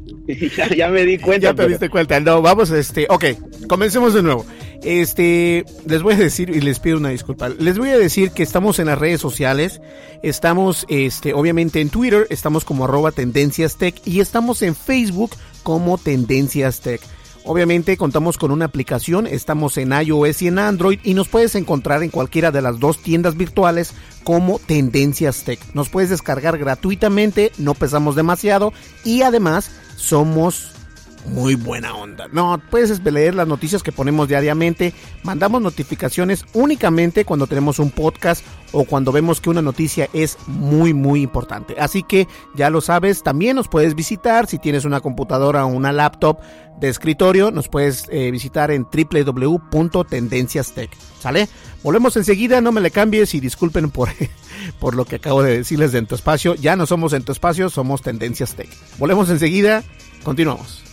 Ya, 0.58 0.68
ya 0.76 0.90
me 0.90 1.06
di 1.06 1.18
cuenta. 1.18 1.46
Ya 1.48 1.52
te 1.52 1.58
pero- 1.58 1.70
diste 1.70 1.90
cuenta. 1.90 2.20
No, 2.20 2.42
vamos, 2.42 2.70
este, 2.72 3.08
ok, 3.10 3.26
comencemos 3.70 4.14
de 4.14 4.22
nuevo. 4.24 4.46
Este, 4.84 5.64
les 5.88 6.04
voy 6.04 6.16
a 6.16 6.18
decir 6.18 6.50
y 6.50 6.60
les 6.60 6.80
pido 6.80 6.98
una 6.98 7.10
disculpa. 7.10 7.48
Les 7.50 7.78
voy 7.78 7.90
a 7.90 7.98
decir 7.98 8.32
que 8.32 8.44
estamos 8.44 8.80
en 8.80 8.88
las 8.88 8.98
redes 9.00 9.22
sociales. 9.22 9.80
Estamos, 10.24 10.86
este, 10.90 11.34
obviamente 11.34 11.80
en 11.80 11.90
Twitter, 11.90 12.28
estamos 12.30 12.66
como 12.66 12.84
arroba 12.86 13.12
tendencias 13.14 13.78
tech 13.78 13.96
y 14.06 14.20
estamos 14.20 14.62
en 14.62 14.76
Facebook 14.76 15.32
como 15.64 15.98
tendencias 15.98 16.82
tech. 16.82 17.02
Obviamente 17.50 17.96
contamos 17.96 18.38
con 18.38 18.52
una 18.52 18.66
aplicación, 18.66 19.26
estamos 19.26 19.78
en 19.78 19.94
iOS 19.94 20.42
y 20.42 20.48
en 20.48 20.60
Android 20.60 21.00
y 21.06 21.14
nos 21.14 21.30
puedes 21.30 21.56
encontrar 21.56 22.04
en 22.04 22.10
cualquiera 22.10 22.52
de 22.52 22.62
las 22.62 22.78
dos 22.78 22.98
tiendas 23.02 23.38
virtuales 23.38 23.94
como 24.26 24.60
Tendencias 24.60 25.46
Tech. 25.46 25.58
Nos 25.74 25.88
puedes 25.88 26.10
descargar 26.10 26.58
gratuitamente, 26.58 27.54
no 27.58 27.74
pesamos 27.74 28.18
demasiado 28.18 28.74
y 29.06 29.22
además 29.22 29.72
somos 29.96 30.77
muy 31.28 31.56
buena 31.56 31.96
onda. 31.96 32.28
No, 32.32 32.62
puedes 32.70 33.04
leer 33.04 33.36
las 33.36 33.48
noticias 33.48 33.84
que 33.84 33.92
ponemos 33.92 34.28
diariamente. 34.28 34.94
Mandamos 35.24 35.62
notificaciones 35.62 36.46
únicamente 36.54 37.26
cuando 37.26 37.48
tenemos 37.48 37.80
un 37.80 37.92
podcast 37.92 38.44
o 38.72 38.86
cuando 38.86 39.12
vemos 39.12 39.40
que 39.40 39.50
una 39.50 39.62
noticia 39.62 40.10
es 40.14 40.38
muy, 40.48 40.94
muy 40.94 41.22
importante. 41.22 41.76
Así 41.80 42.04
que 42.04 42.28
ya 42.56 42.70
lo 42.70 42.82
sabes, 42.82 43.24
también 43.24 43.56
nos 43.56 43.68
puedes 43.68 43.96
visitar 43.96 44.48
si 44.48 44.60
tienes 44.60 44.86
una 44.86 45.02
computadora 45.02 45.66
o 45.66 45.70
una 45.70 45.92
laptop 45.92 46.40
de 46.80 46.90
escritorio. 46.90 47.52
Nos 47.52 47.68
puedes 47.68 48.06
eh, 48.10 48.32
visitar 48.32 48.72
en 48.72 48.86
www.tendenciastech. 48.86 50.92
¿Sale? 51.20 51.50
Volvemos 51.84 52.16
enseguida, 52.18 52.62
no 52.62 52.72
me 52.72 52.82
le 52.82 52.92
cambies 52.92 53.34
y 53.34 53.40
disculpen 53.40 53.90
por, 53.90 54.10
por 54.80 54.96
lo 54.96 55.06
que 55.06 55.18
acabo 55.18 55.44
de 55.44 55.58
decirles 55.58 55.92
de 55.92 56.00
En 56.00 56.08
Tu 56.08 56.16
Espacio. 56.16 56.56
Ya 56.56 56.76
no 56.76 56.86
somos 56.86 57.14
En 57.14 57.24
Tu 57.24 57.32
Espacio, 57.32 57.70
somos 57.70 58.02
Tendencias 58.02 58.56
Tech. 58.56 58.70
Volvemos 58.98 59.30
enseguida, 59.30 59.84
continuamos. 60.24 60.87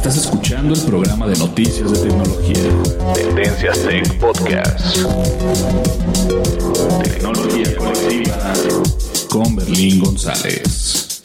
Estás 0.00 0.16
escuchando 0.16 0.72
el 0.72 0.80
programa 0.86 1.26
de 1.26 1.36
noticias 1.36 1.92
de 1.92 2.08
tecnología. 2.08 3.12
Tendencias 3.14 3.82
Tech 3.82 4.18
Podcast. 4.18 4.96
Tecnología 7.04 7.76
colectiva 7.76 8.54
con 9.28 9.56
Berlín 9.56 10.00
González. 10.00 11.20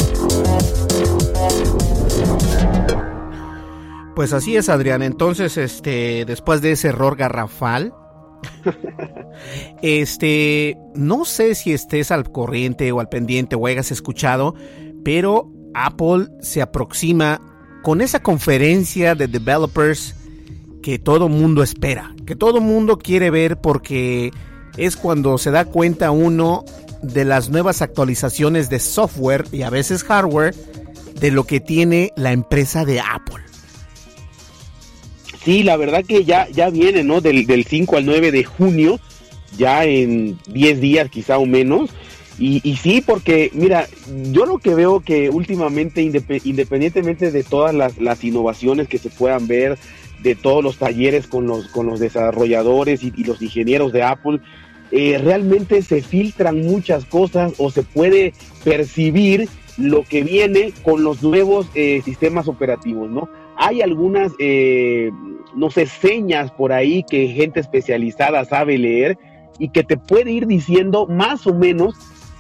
Pues 4.13 4.33
así 4.33 4.57
es, 4.57 4.67
Adrián. 4.67 5.03
Entonces, 5.03 5.55
este, 5.55 6.25
después 6.25 6.61
de 6.61 6.73
ese 6.73 6.89
error 6.89 7.15
garrafal, 7.15 7.93
este, 9.81 10.77
no 10.93 11.23
sé 11.23 11.55
si 11.55 11.71
estés 11.71 12.11
al 12.11 12.29
corriente 12.29 12.91
o 12.91 12.99
al 12.99 13.07
pendiente 13.07 13.55
o 13.55 13.67
hayas 13.67 13.91
escuchado, 13.91 14.53
pero 15.05 15.49
Apple 15.73 16.27
se 16.41 16.61
aproxima 16.61 17.55
con 17.86 18.02
esa 18.02 18.24
conferencia 18.24 19.13
de 19.13 19.28
developers 19.28 20.15
que 20.82 20.98
todo 20.98 21.30
mundo 21.30 21.62
espera, 21.62 22.15
que 22.26 22.36
todo 22.36 22.60
mundo 22.60 22.98
quiere 22.98 23.30
ver 23.30 23.58
porque 23.58 24.32
es 24.76 24.95
cuando 24.95 25.38
se 25.38 25.52
da 25.52 25.65
cuenta 25.65 26.10
uno 26.10 26.65
de 27.04 27.26
las 27.26 27.52
nuevas 27.52 27.84
actualizaciones 27.84 28.71
de 28.71 28.80
software 28.80 29.45
y 29.52 29.62
a 29.62 29.69
veces 29.69 30.04
hardware 30.04 30.56
de 31.19 31.30
lo 31.30 31.43
que 31.43 31.60
tiene 31.60 32.12
la 32.15 32.32
empresa 32.32 32.86
de 32.86 33.02
Apple. 33.02 33.43
Sí, 35.43 35.62
la 35.62 35.78
verdad 35.78 36.04
que 36.04 36.26
ya, 36.26 36.50
ya 36.50 36.71
viene, 36.71 37.04
¿no? 37.04 37.21
Del, 37.21 37.45
del 37.45 37.65
5 37.65 37.98
al 37.98 38.06
9 38.08 38.32
de 38.32 38.43
junio, 38.45 39.00
ya 39.60 39.86
en 39.86 40.39
10 40.48 40.82
días 40.82 41.12
quizá 41.12 41.38
o 41.38 41.45
menos. 41.45 41.91
Y, 42.38 42.60
y 42.69 42.76
sí, 42.76 43.02
porque 43.06 43.50
mira, 43.54 43.88
yo 44.32 44.45
lo 44.45 44.58
que 44.58 44.76
veo 44.76 45.00
que 45.00 45.30
últimamente, 45.30 46.04
indep- 46.04 46.41
independientemente 46.43 47.32
de 47.32 47.43
todas 47.43 47.74
las, 47.74 47.98
las 47.98 48.24
innovaciones 48.24 48.88
que 48.89 48.98
se 48.98 49.10
puedan 49.10 49.48
ver, 49.48 49.78
de 50.21 50.36
todos 50.36 50.63
los 50.63 50.78
talleres 50.78 51.28
con 51.28 51.48
los, 51.48 51.67
con 51.69 51.86
los 51.86 52.00
desarrolladores 52.00 53.04
y, 53.04 53.13
y 53.15 53.24
los 53.24 53.41
ingenieros 53.41 53.93
de 53.93 54.04
Apple, 54.04 54.39
eh, 54.91 55.17
realmente 55.24 55.82
se 55.82 56.02
filtran 56.02 56.62
muchas 56.62 57.06
cosas 57.06 57.54
o 57.58 57.71
se 57.71 57.84
puede 57.84 58.34
percibir 58.63 59.48
lo 59.78 60.04
que 60.04 60.24
viene 60.24 60.74
con 60.84 61.04
los 61.04 61.21
nuevos 61.21 61.67
eh, 61.76 62.02
sistemas 62.04 62.48
operativos, 62.48 63.10
¿no? 63.10 63.30
Hay 63.58 63.82
algunas, 63.82 64.32
eh, 64.39 65.12
no 65.56 65.69
sé, 65.69 65.86
señas 65.86 66.52
por 66.52 66.74
ahí 66.74 67.04
que 67.10 67.28
gente 67.30 67.60
especializada 67.60 68.45
sabe 68.45 68.78
leer 68.78 69.17
y 69.60 69.69
que 69.69 69.84
te 69.84 69.98
puede 69.98 70.32
ir 70.32 70.48
diciendo 70.48 71.08
más 71.08 71.45
o 71.48 71.54
menos 71.54 71.95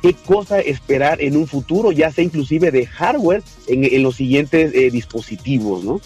qué 0.05 0.13
cosa 0.13 0.59
esperar 0.59 1.19
en 1.19 1.35
un 1.35 1.47
futuro, 1.47 1.91
ya 1.91 2.11
sea 2.11 2.23
inclusive 2.23 2.69
de 2.69 2.85
hardware 2.85 3.41
en, 3.67 4.03
los 4.03 4.17
siguientes 4.17 4.71
eh, 4.75 4.91
dispositivos, 4.91 5.83
¿no? 5.83 5.99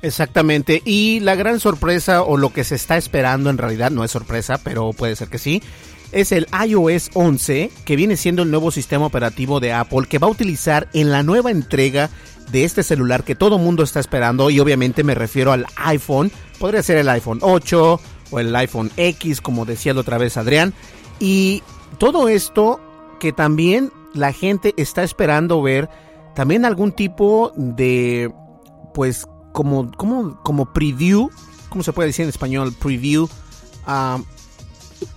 Exactamente, 0.00 0.80
y 0.84 1.18
la 1.18 1.34
gran 1.34 1.58
sorpresa 1.58 2.22
o 2.22 2.36
lo 2.36 2.52
que 2.52 2.62
se 2.62 2.76
está 2.76 2.96
esperando 2.96 3.50
en 3.50 3.58
realidad 3.58 3.90
no 3.90 4.04
es 4.04 4.12
sorpresa, 4.12 4.60
pero 4.62 4.92
puede 4.92 5.16
ser 5.16 5.26
que 5.26 5.38
sí, 5.38 5.60
es 6.12 6.30
el 6.30 6.46
iOS 6.64 7.10
11, 7.14 7.72
que 7.84 7.96
viene 7.96 8.16
siendo 8.16 8.44
el 8.44 8.50
nuevo 8.52 8.70
sistema 8.70 9.06
operativo 9.06 9.58
de 9.58 9.72
Apple 9.72 10.06
que 10.08 10.20
va 10.20 10.28
a 10.28 10.30
utilizar 10.30 10.88
en 10.92 11.10
la 11.10 11.24
nueva 11.24 11.50
entrega 11.50 12.10
de 12.52 12.62
este 12.62 12.84
celular 12.84 13.24
que 13.24 13.34
todo 13.34 13.58
mundo 13.58 13.82
está 13.82 13.98
esperando 13.98 14.50
y 14.50 14.60
obviamente 14.60 15.02
me 15.02 15.16
refiero 15.16 15.50
al 15.50 15.66
iPhone, 15.74 16.30
podría 16.60 16.84
ser 16.84 16.98
el 16.98 17.08
iPhone 17.08 17.40
8 17.42 18.00
o 18.30 18.38
el 18.38 18.54
iPhone 18.54 18.92
X 18.96 19.40
como 19.40 19.64
decía 19.64 19.94
la 19.94 20.02
otra 20.02 20.18
vez 20.18 20.36
Adrián, 20.36 20.74
y 21.18 21.64
todo 21.98 22.28
esto 22.28 22.80
que 23.22 23.32
también 23.32 23.92
la 24.14 24.32
gente 24.32 24.74
está 24.76 25.04
esperando 25.04 25.62
ver 25.62 25.88
también 26.34 26.64
algún 26.64 26.90
tipo 26.90 27.52
de 27.54 28.32
pues 28.92 29.28
como 29.52 29.92
como 29.92 30.42
como 30.42 30.72
preview, 30.72 31.30
¿cómo 31.68 31.84
se 31.84 31.92
puede 31.92 32.08
decir 32.08 32.24
en 32.24 32.30
español? 32.30 32.74
Preview 32.76 33.28
ah, 33.86 34.18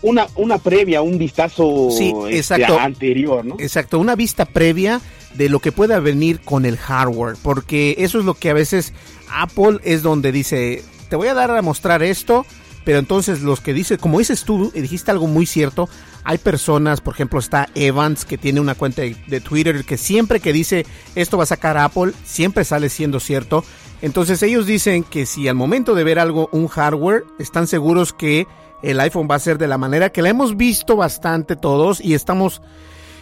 Una, 0.04 0.28
una 0.36 0.60
previa, 0.60 1.02
un 1.02 1.18
vistazo 1.18 1.90
Sí, 1.90 2.14
este, 2.26 2.38
exacto. 2.38 2.80
anterior, 2.80 3.44
¿no? 3.44 3.56
Exacto, 3.58 3.98
una 3.98 4.16
vista 4.16 4.46
previa 4.46 5.02
de 5.34 5.50
lo 5.50 5.60
que 5.60 5.72
pueda 5.72 6.00
venir 6.00 6.42
con 6.42 6.68
el 6.68 6.78
hardware, 6.78 7.38
porque 7.42 7.96
eso 7.98 8.20
es 8.20 8.26
lo 8.26 8.36
que 8.36 8.52
a 8.52 8.54
veces 8.54 8.94
Apple 9.34 9.80
es 9.84 10.04
donde 10.04 10.32
dice, 10.32 10.84
te 11.10 11.16
voy 11.16 11.30
a 11.30 11.34
dar 11.34 11.50
a 11.50 11.64
mostrar 11.64 12.04
esto, 12.04 12.46
pero 12.84 13.00
entonces 13.00 13.42
los 13.42 13.62
que 13.62 13.74
dice, 13.74 13.98
como 13.98 14.20
dices 14.20 14.44
tú, 14.44 14.72
y 14.76 14.82
dijiste 14.82 15.10
algo 15.10 15.26
muy 15.26 15.48
cierto, 15.48 15.90
hay 16.26 16.40
personas, 16.40 17.02
por 17.02 17.14
ejemplo 17.14 17.40
está 17.40 17.70
Evans 17.76 18.26
que 18.26 18.38
tiene 18.38 18.60
una 18.60 18.74
cuenta 18.76 19.04
de, 19.04 19.42
Twitter 19.42 19.86
que 19.86 19.98
siempre 19.98 20.40
que 20.40 20.52
dice 20.52 20.86
esto 21.14 21.38
va 21.38 21.44
a 21.44 21.48
sacar 21.48 21.78
Apple, 21.78 22.14
siempre 22.26 22.66
sale 22.66 22.90
siendo 22.90 23.20
cierto. 23.20 23.64
Entonces 24.02 24.42
ellos 24.44 24.66
dicen 24.66 25.04
que 25.04 25.26
si 25.26 25.48
al 25.48 25.56
momento 25.56 25.96
de 25.96 26.04
ver 26.04 26.20
algo, 26.20 26.50
un 26.52 26.68
hardware, 26.68 27.24
están 27.40 27.68
seguros 27.68 28.12
que 28.12 28.48
el 28.82 29.00
iPhone 29.00 29.28
va 29.30 29.36
a 29.36 29.40
ser 29.40 29.58
de 29.58 29.68
la 29.68 29.78
manera 29.78 30.10
que 30.10 30.22
la 30.22 30.30
hemos 30.30 30.58
visto 30.58 30.96
bastante 30.96 31.56
todos 31.56 32.02
y 32.02 32.16
estamos 32.16 32.62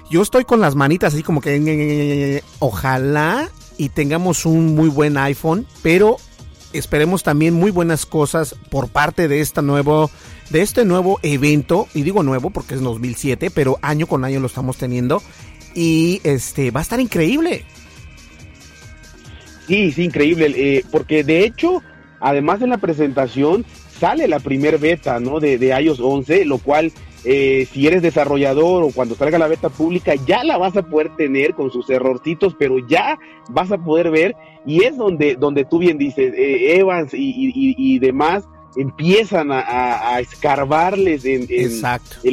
yo 0.10 0.22
estoy 0.22 0.46
con 0.46 0.62
las 0.62 0.76
manitas 0.76 1.14
así 1.14 1.24
como 1.24 1.42
que 1.42 2.44
ojalá 2.60 3.50
y 3.78 3.90
tengamos 3.90 4.46
un 4.46 4.76
muy 4.76 4.90
buen 4.90 5.18
iPhone, 5.18 5.68
pero 5.82 6.18
esperemos 6.74 7.24
también 7.24 7.54
muy 7.54 7.72
buenas 7.72 8.06
cosas 8.06 8.56
por 8.70 8.90
parte 8.90 9.28
de 9.28 9.42
esta 9.42 9.62
nuevo 9.62 10.10
de 10.50 10.62
este 10.62 10.86
nuevo 10.86 11.20
evento 11.24 11.88
y 11.94 12.04
digo 12.04 12.24
nuevo 12.24 12.50
porque 12.50 12.76
es 12.76 12.82
2007 12.82 13.50
pero 13.52 13.80
año 13.82 14.08
con 14.08 14.26
año 14.26 14.40
lo 14.40 14.48
estamos 14.48 14.78
teniendo 14.78 15.22
y 15.74 16.22
este 16.24 16.72
va 16.72 16.82
a 16.82 16.84
estar 16.84 17.00
increíble. 17.00 17.66
Sí 19.68 19.92
sí 19.92 20.04
increíble 20.04 20.54
eh, 20.56 20.86
porque 20.92 21.24
de 21.24 21.46
hecho 21.46 21.82
además 22.20 22.62
en 22.62 22.70
la 22.70 22.78
presentación 22.78 23.66
sale 24.00 24.28
la 24.28 24.40
primer 24.40 24.78
beta 24.80 25.20
no 25.20 25.40
de, 25.40 25.58
de 25.58 25.80
iOS 25.82 26.00
11 26.00 26.46
lo 26.46 26.58
cual 26.58 26.92
eh, 27.26 27.68
si 27.72 27.88
eres 27.88 28.02
desarrollador 28.02 28.84
o 28.84 28.90
cuando 28.90 29.16
salga 29.16 29.38
la 29.38 29.48
beta 29.48 29.70
pública, 29.70 30.16
ya 30.16 30.44
la 30.44 30.58
vas 30.58 30.76
a 30.76 30.84
poder 30.84 31.16
tener 31.16 31.54
con 31.54 31.72
sus 31.72 31.90
errorcitos, 31.90 32.56
pero 32.58 32.80
ya 32.80 33.18
vas 33.50 33.72
a 33.72 33.78
poder 33.78 34.12
ver 34.12 34.36
y 34.66 34.84
es 34.84 34.98
donde, 34.98 35.36
donde 35.36 35.64
tú 35.66 35.80
bien 35.80 35.98
dices, 35.98 36.34
eh, 36.36 36.78
Evans 36.78 37.12
y, 37.14 38.00
demás 38.00 38.44
empiezan 38.76 39.50
a, 39.52 40.20
escarbarles 40.20 41.26
en, 41.26 41.46
en, 41.50 41.82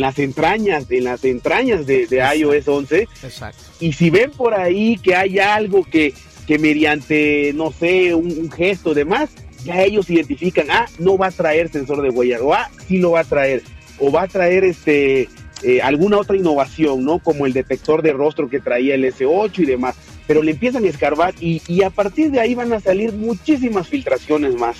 las 0.01 0.19
entrañas, 0.19 0.91
en 0.91 1.05
las 1.05 1.25
entrañas 1.25 1.87
de, 1.87 2.07
iOS 2.37 2.67
11. 2.67 3.09
Exacto. 3.23 3.63
Y 3.79 3.93
si 3.93 4.11
ven 4.11 4.31
por 4.31 4.55
ahí 4.55 4.97
que 4.97 5.15
hay 5.15 5.39
algo 5.39 5.85
que, 5.85 6.15
que 6.47 6.59
mediante, 6.59 7.53
no 7.55 7.71
sé, 7.73 8.15
un, 8.15 8.27
un 8.27 8.51
gesto 8.51 8.95
demás, 8.95 9.31
ya 9.65 9.83
ellos 9.83 10.09
identifican, 10.09 10.67
ah, 10.71 10.87
no 10.99 11.19
va 11.19 11.27
a 11.27 11.31
traer 11.31 11.69
sensor 11.71 12.01
de 12.03 12.09
huella, 12.09 12.39
o 12.41 12.55
ah, 12.55 12.71
sí 12.89 12.99
lo 12.99 13.13
va 13.13 13.21
a 13.21 13.25
traer 13.25 13.63
o 14.01 14.11
va 14.11 14.23
a 14.23 14.29
traer 14.29 14.65
este 14.65 15.29
eh, 15.63 15.83
alguna 15.83 16.19
otra 16.19 16.37
innovación, 16.37 17.05
¿no? 17.05 17.19
Como 17.19 17.47
el 17.47 17.53
detector 17.53 18.03
de 18.03 18.13
rostro 18.13 18.49
que 18.49 18.61
traía 18.61 18.95
el 18.95 19.05
S8 19.05 19.59
y 19.59 19.67
demás. 19.67 19.97
Pero 20.27 20.43
le 20.43 20.53
empiezan 20.53 20.85
a 20.85 20.89
escarbar 20.89 21.35
y, 21.41 21.61
y 21.67 21.83
a 21.83 21.91
partir 21.91 22.31
de 22.31 22.41
ahí 22.41 22.55
van 22.55 22.73
a 22.73 22.81
salir 22.81 23.13
muchísimas 23.13 23.89
filtraciones 23.89 24.55
más. 24.55 24.77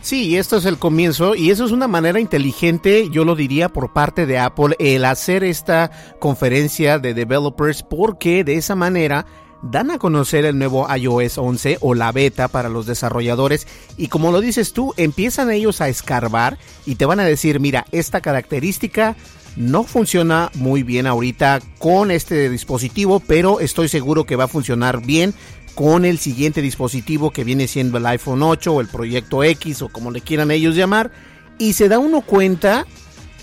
Sí, 0.00 0.36
esto 0.36 0.56
es 0.56 0.64
el 0.66 0.78
comienzo 0.78 1.34
y 1.34 1.50
eso 1.50 1.64
es 1.64 1.72
una 1.72 1.88
manera 1.88 2.20
inteligente, 2.20 3.08
yo 3.10 3.24
lo 3.24 3.34
diría 3.34 3.68
por 3.68 3.92
parte 3.92 4.24
de 4.24 4.38
Apple, 4.38 4.76
el 4.78 5.04
hacer 5.04 5.42
esta 5.42 5.90
conferencia 6.20 7.00
de 7.00 7.12
developers 7.12 7.82
porque 7.82 8.44
de 8.44 8.54
esa 8.54 8.76
manera 8.76 9.26
dan 9.62 9.90
a 9.90 9.98
conocer 9.98 10.44
el 10.44 10.58
nuevo 10.58 10.86
iOS 10.94 11.38
11 11.38 11.78
o 11.80 11.94
la 11.94 12.12
beta 12.12 12.48
para 12.48 12.68
los 12.68 12.86
desarrolladores 12.86 13.66
y 13.96 14.08
como 14.08 14.32
lo 14.32 14.40
dices 14.40 14.72
tú, 14.72 14.94
empiezan 14.96 15.50
ellos 15.50 15.80
a 15.80 15.88
escarbar 15.88 16.58
y 16.84 16.96
te 16.96 17.06
van 17.06 17.20
a 17.20 17.24
decir, 17.24 17.60
mira, 17.60 17.86
esta 17.92 18.20
característica 18.20 19.16
no 19.56 19.84
funciona 19.84 20.50
muy 20.54 20.82
bien 20.82 21.06
ahorita 21.06 21.60
con 21.78 22.10
este 22.10 22.50
dispositivo, 22.50 23.20
pero 23.20 23.60
estoy 23.60 23.88
seguro 23.88 24.24
que 24.24 24.36
va 24.36 24.44
a 24.44 24.48
funcionar 24.48 25.04
bien 25.04 25.34
con 25.74 26.04
el 26.04 26.18
siguiente 26.18 26.62
dispositivo 26.62 27.30
que 27.30 27.44
viene 27.44 27.68
siendo 27.68 27.98
el 27.98 28.06
iPhone 28.06 28.42
8 28.42 28.72
o 28.72 28.80
el 28.80 28.88
Proyecto 28.88 29.42
X 29.42 29.82
o 29.82 29.88
como 29.88 30.10
le 30.10 30.20
quieran 30.20 30.50
ellos 30.50 30.74
llamar. 30.76 31.10
Y 31.58 31.72
se 31.72 31.88
da 31.88 31.98
uno 31.98 32.20
cuenta 32.20 32.86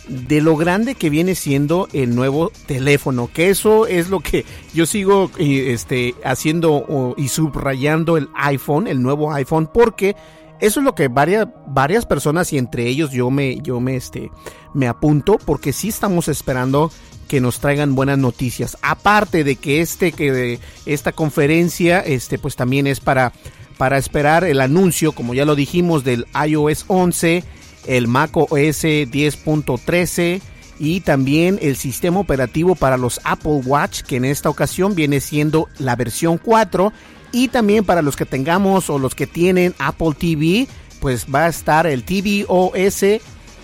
de 0.08 0.41
lo 0.41 0.56
grande 0.58 0.95
que 0.95 1.10
viene 1.10 1.36
siendo 1.36 1.88
el 1.93 2.16
nuevo 2.16 2.51
teléfono, 2.66 3.30
que 3.34 3.49
eso 3.49 3.88
es 3.88 4.10
lo 4.10 4.20
que 4.20 4.45
yo 4.74 4.86
sigo 4.86 5.32
este, 5.38 6.16
haciendo 6.24 7.16
y 7.18 7.30
subrayando 7.30 8.18
el 8.18 8.30
iPhone, 8.36 8.88
el 8.88 9.01
nuevo 9.01 9.32
iPhone, 9.34 9.70
porque 9.74 10.16
eso 10.60 10.80
es 10.80 10.84
lo 10.84 10.95
que 10.95 11.08
varias, 11.08 11.47
varias 11.68 12.06
personas 12.06 12.54
y 12.54 12.58
entre 12.58 12.88
ellos 12.88 13.12
yo 13.12 13.30
me, 13.30 13.58
yo 13.62 13.80
me, 13.80 13.95
este, 13.95 14.32
me 14.74 14.88
apunto, 14.88 15.38
porque 15.43 15.74
sí 15.74 15.89
estamos 15.89 16.28
esperando 16.28 16.91
que 17.28 17.41
nos 17.41 17.60
traigan 17.60 17.95
buenas 17.95 18.18
noticias. 18.18 18.78
Aparte 18.82 19.43
de 19.43 19.56
que 19.56 19.82
este, 19.82 20.12
que 20.12 20.60
esta 20.86 21.12
conferencia, 21.12 21.99
este, 21.99 22.38
pues 22.38 22.56
también 22.56 22.88
es 22.88 22.99
para, 22.99 23.34
para 23.78 23.97
esperar 23.97 24.43
el 24.43 24.62
anuncio, 24.62 25.14
como 25.14 25.34
ya 25.34 25.45
lo 25.45 25.56
dijimos, 25.56 26.04
del 26.04 26.28
iOS 26.47 26.86
11 26.88 27.43
el 27.88 28.07
Mac 28.07 28.36
OS 28.36 28.84
10.13 28.84 30.41
y 30.79 31.01
también 31.01 31.59
el 31.61 31.75
sistema 31.75 32.19
operativo 32.19 32.75
para 32.75 32.97
los 32.97 33.21
Apple 33.23 33.61
Watch 33.65 34.01
que 34.01 34.17
en 34.17 34.25
esta 34.25 34.49
ocasión 34.49 34.95
viene 34.95 35.19
siendo 35.19 35.67
la 35.77 35.95
versión 35.95 36.38
4 36.38 36.91
y 37.31 37.47
también 37.47 37.84
para 37.84 38.01
los 38.01 38.15
que 38.15 38.25
tengamos 38.25 38.89
o 38.89 38.99
los 38.99 39.15
que 39.15 39.27
tienen 39.27 39.75
Apple 39.79 40.13
TV 40.17 40.67
pues 40.99 41.25
va 41.34 41.45
a 41.45 41.49
estar 41.49 41.86
el 41.86 42.03
tvOS 42.03 43.03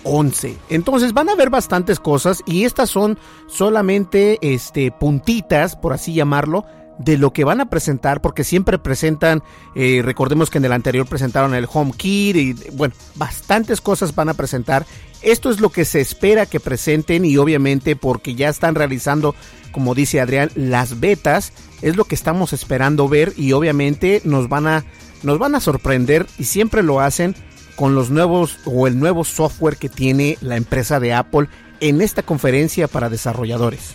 11. 0.02 0.56
Entonces 0.70 1.12
van 1.12 1.28
a 1.28 1.34
ver 1.34 1.50
bastantes 1.50 2.00
cosas 2.00 2.42
y 2.46 2.64
estas 2.64 2.90
son 2.90 3.18
solamente 3.48 4.38
este 4.42 4.90
puntitas 4.92 5.76
por 5.76 5.92
así 5.92 6.14
llamarlo 6.14 6.64
de 7.00 7.16
lo 7.16 7.32
que 7.32 7.44
van 7.44 7.60
a 7.60 7.70
presentar, 7.70 8.20
porque 8.20 8.44
siempre 8.44 8.78
presentan, 8.78 9.42
eh, 9.74 10.02
recordemos 10.04 10.50
que 10.50 10.58
en 10.58 10.66
el 10.66 10.72
anterior 10.72 11.06
presentaron 11.06 11.54
el 11.54 11.66
HomeKit 11.70 12.36
y 12.36 12.52
bueno, 12.72 12.94
bastantes 13.14 13.80
cosas 13.80 14.14
van 14.14 14.28
a 14.28 14.34
presentar. 14.34 14.84
Esto 15.22 15.50
es 15.50 15.60
lo 15.60 15.70
que 15.70 15.86
se 15.86 16.00
espera 16.00 16.44
que 16.44 16.60
presenten 16.60 17.24
y 17.24 17.38
obviamente 17.38 17.96
porque 17.96 18.34
ya 18.34 18.50
están 18.50 18.74
realizando, 18.74 19.34
como 19.72 19.94
dice 19.94 20.20
Adrián, 20.20 20.50
las 20.54 21.00
betas, 21.00 21.52
es 21.80 21.96
lo 21.96 22.04
que 22.04 22.14
estamos 22.14 22.52
esperando 22.52 23.08
ver 23.08 23.32
y 23.36 23.52
obviamente 23.52 24.20
nos 24.24 24.50
van 24.50 24.66
a, 24.66 24.84
nos 25.22 25.38
van 25.38 25.54
a 25.54 25.60
sorprender 25.60 26.26
y 26.38 26.44
siempre 26.44 26.82
lo 26.82 27.00
hacen 27.00 27.34
con 27.76 27.94
los 27.94 28.10
nuevos 28.10 28.58
o 28.66 28.86
el 28.86 28.98
nuevo 28.98 29.24
software 29.24 29.76
que 29.76 29.88
tiene 29.88 30.36
la 30.42 30.56
empresa 30.56 31.00
de 31.00 31.14
Apple 31.14 31.48
en 31.80 32.02
esta 32.02 32.22
conferencia 32.22 32.88
para 32.88 33.08
desarrolladores. 33.08 33.94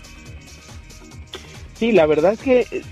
Sí, 1.78 1.91
la 1.91 2.08
verdad 2.08 2.34
es 2.34 2.39
que 2.39 2.84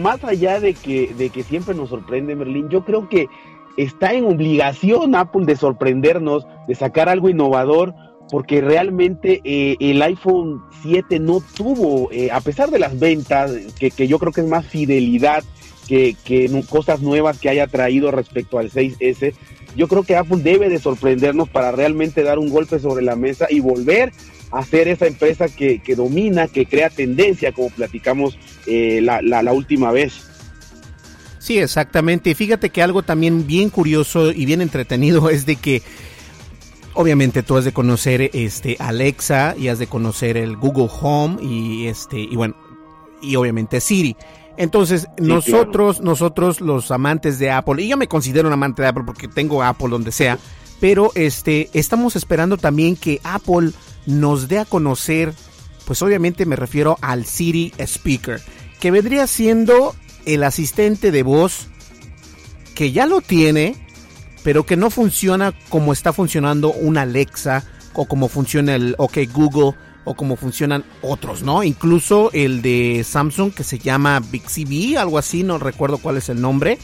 más 0.00 0.22
allá 0.24 0.60
de 0.60 0.74
que, 0.74 1.14
de 1.16 1.30
que 1.30 1.42
siempre 1.42 1.74
nos 1.74 1.88
sorprende 1.88 2.36
Merlín, 2.36 2.68
yo 2.68 2.84
creo 2.84 3.08
que 3.08 3.28
está 3.76 4.12
en 4.12 4.24
obligación 4.24 5.14
Apple 5.14 5.46
de 5.46 5.56
sorprendernos, 5.56 6.46
de 6.66 6.74
sacar 6.74 7.08
algo 7.08 7.28
innovador, 7.28 7.94
porque 8.30 8.60
realmente 8.60 9.40
eh, 9.44 9.76
el 9.80 10.02
iPhone 10.02 10.62
7 10.82 11.18
no 11.18 11.40
tuvo, 11.56 12.10
eh, 12.12 12.30
a 12.30 12.40
pesar 12.40 12.70
de 12.70 12.78
las 12.78 12.98
ventas, 12.98 13.52
que, 13.78 13.90
que, 13.90 14.06
yo 14.06 14.18
creo 14.18 14.32
que 14.32 14.42
es 14.42 14.48
más 14.48 14.66
fidelidad 14.66 15.44
que, 15.86 16.14
que 16.24 16.50
cosas 16.68 17.00
nuevas 17.00 17.38
que 17.38 17.48
haya 17.48 17.66
traído 17.66 18.10
respecto 18.10 18.58
al 18.58 18.70
6S, 18.70 19.32
yo 19.76 19.88
creo 19.88 20.02
que 20.02 20.16
Apple 20.16 20.42
debe 20.42 20.68
de 20.68 20.78
sorprendernos 20.78 21.48
para 21.48 21.72
realmente 21.72 22.22
dar 22.22 22.38
un 22.38 22.50
golpe 22.50 22.78
sobre 22.78 23.02
la 23.02 23.16
mesa 23.16 23.46
y 23.48 23.60
volver 23.60 24.12
hacer 24.50 24.88
esa 24.88 25.06
empresa 25.06 25.46
que, 25.48 25.80
domina, 25.96 26.48
que 26.48 26.66
crea 26.66 26.90
tendencia, 26.90 27.52
como 27.52 27.70
platicamos 27.70 28.38
eh, 28.68 29.00
la, 29.00 29.22
la, 29.22 29.52
última 29.52 29.90
vez. 29.90 30.24
Sí, 31.38 31.58
exactamente. 31.58 32.30
Y 32.30 32.34
fíjate 32.34 32.70
que 32.70 32.82
algo 32.82 33.02
también 33.02 33.46
bien 33.46 33.70
curioso 33.70 34.30
y 34.30 34.44
bien 34.44 34.60
entretenido 34.60 35.30
es 35.30 35.46
de 35.46 35.56
que 35.56 35.82
obviamente 36.94 37.42
tú 37.42 37.56
has 37.56 37.64
de 37.64 37.72
conocer 37.72 38.30
este 38.32 38.76
Alexa 38.78 39.54
y 39.56 39.68
has 39.68 39.78
de 39.78 39.86
conocer 39.86 40.36
el 40.36 40.56
Google 40.56 40.90
Home 41.00 41.42
y 41.42 41.86
este 41.86 42.18
y 42.18 42.34
bueno, 42.36 42.56
y 43.22 43.36
obviamente 43.36 43.80
Siri. 43.80 44.16
Entonces, 44.56 45.06
nosotros 45.18 46.00
nosotros 46.00 46.60
los 46.60 46.90
amantes 46.90 47.38
de 47.38 47.52
Apple, 47.52 47.80
y 47.82 47.88
yo 47.88 47.96
me 47.96 48.08
considero 48.08 48.48
un 48.48 48.52
amante 48.52 48.82
de 48.82 48.88
Apple 48.88 49.04
porque 49.06 49.28
tengo 49.28 49.62
Apple 49.62 49.88
donde 49.88 50.10
sea, 50.10 50.36
pero 50.80 51.12
este 51.14 51.70
estamos 51.72 52.16
esperando 52.16 52.56
también 52.56 52.96
que 52.96 53.20
Apple 53.22 53.70
nos 54.06 54.48
dé 54.48 54.58
a 54.58 54.64
conocer, 54.64 55.32
pues 55.88 56.02
obviamente 56.02 56.44
me 56.44 56.54
refiero 56.54 56.98
al 57.00 57.24
Siri 57.24 57.72
Speaker, 57.78 58.42
que 58.78 58.90
vendría 58.90 59.26
siendo 59.26 59.94
el 60.26 60.44
asistente 60.44 61.10
de 61.10 61.22
voz 61.22 61.68
que 62.74 62.92
ya 62.92 63.06
lo 63.06 63.22
tiene, 63.22 63.74
pero 64.42 64.66
que 64.66 64.76
no 64.76 64.90
funciona 64.90 65.54
como 65.70 65.94
está 65.94 66.12
funcionando 66.12 66.74
un 66.74 66.98
Alexa 66.98 67.64
o 67.94 68.04
como 68.04 68.28
funciona 68.28 68.74
el 68.74 68.96
OK 68.98 69.16
Google 69.32 69.78
o 70.04 70.14
como 70.14 70.36
funcionan 70.36 70.84
otros, 71.00 71.42
¿no? 71.42 71.64
Incluso 71.64 72.28
el 72.34 72.60
de 72.60 73.02
Samsung 73.02 73.54
que 73.54 73.64
se 73.64 73.78
llama 73.78 74.20
Bixby, 74.20 74.96
algo 74.96 75.16
así, 75.16 75.42
no 75.42 75.56
recuerdo 75.56 75.96
cuál 75.96 76.18
es 76.18 76.28
el 76.28 76.38
nombre. 76.38 76.78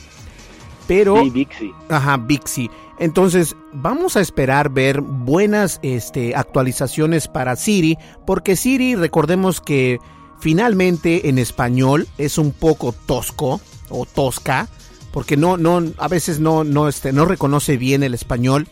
Pero... 0.87 1.23
Sí, 1.23 1.31
Bixby. 1.31 1.75
Ajá, 1.89 2.17
Bixby. 2.17 2.71
Entonces, 2.99 3.57
vamos 3.73 4.17
a 4.17 4.21
esperar 4.21 4.71
ver 4.71 5.01
buenas 5.01 5.81
este, 5.83 6.35
actualizaciones 6.37 7.27
para 7.29 7.57
Siri, 7.57 7.99
porque 8.27 8.57
Siri, 8.57 8.95
recordemos 8.95 9.61
que 9.61 9.99
finalmente 10.39 11.29
en 11.29 11.39
español 11.39 12.07
es 12.19 12.39
un 12.39 12.53
poco 12.53 12.95
tosco 13.07 13.61
o 13.89 14.07
tosca, 14.07 14.69
porque 15.13 15.37
no, 15.37 15.57
no, 15.57 15.83
a 15.99 16.09
veces 16.09 16.39
no, 16.39 16.63
no, 16.63 16.89
este, 16.89 17.13
no 17.13 17.25
reconoce 17.25 17.77
bien 17.77 18.03
el 18.03 18.15
español, 18.15 18.69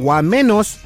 o 0.00 0.12
a 0.12 0.22
menos 0.22 0.78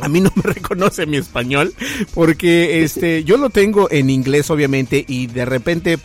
a 0.00 0.08
mí 0.08 0.20
no 0.20 0.30
me 0.36 0.42
reconoce 0.54 1.06
mi 1.06 1.16
español 1.16 1.74
porque 2.14 2.84
este 2.84 3.24
yo 3.24 3.36
lo 3.36 3.50
tengo 3.50 3.90
en 3.90 4.10
inglés 4.10 4.48
obviamente 4.50 5.04
y 5.08 5.26
de 5.26 5.44
repente 5.44 5.98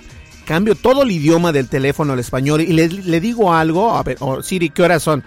cambio 0.43 0.75
todo 0.75 1.03
el 1.03 1.11
idioma 1.11 1.51
del 1.51 1.69
teléfono 1.69 2.13
al 2.13 2.19
español 2.19 2.61
y 2.61 2.67
le, 2.67 2.87
le 2.87 3.19
digo 3.19 3.53
algo, 3.53 3.95
a 3.95 4.03
ver, 4.03 4.17
oh, 4.19 4.41
Siri, 4.41 4.69
¿qué 4.69 4.83
horas 4.83 5.03
son? 5.03 5.23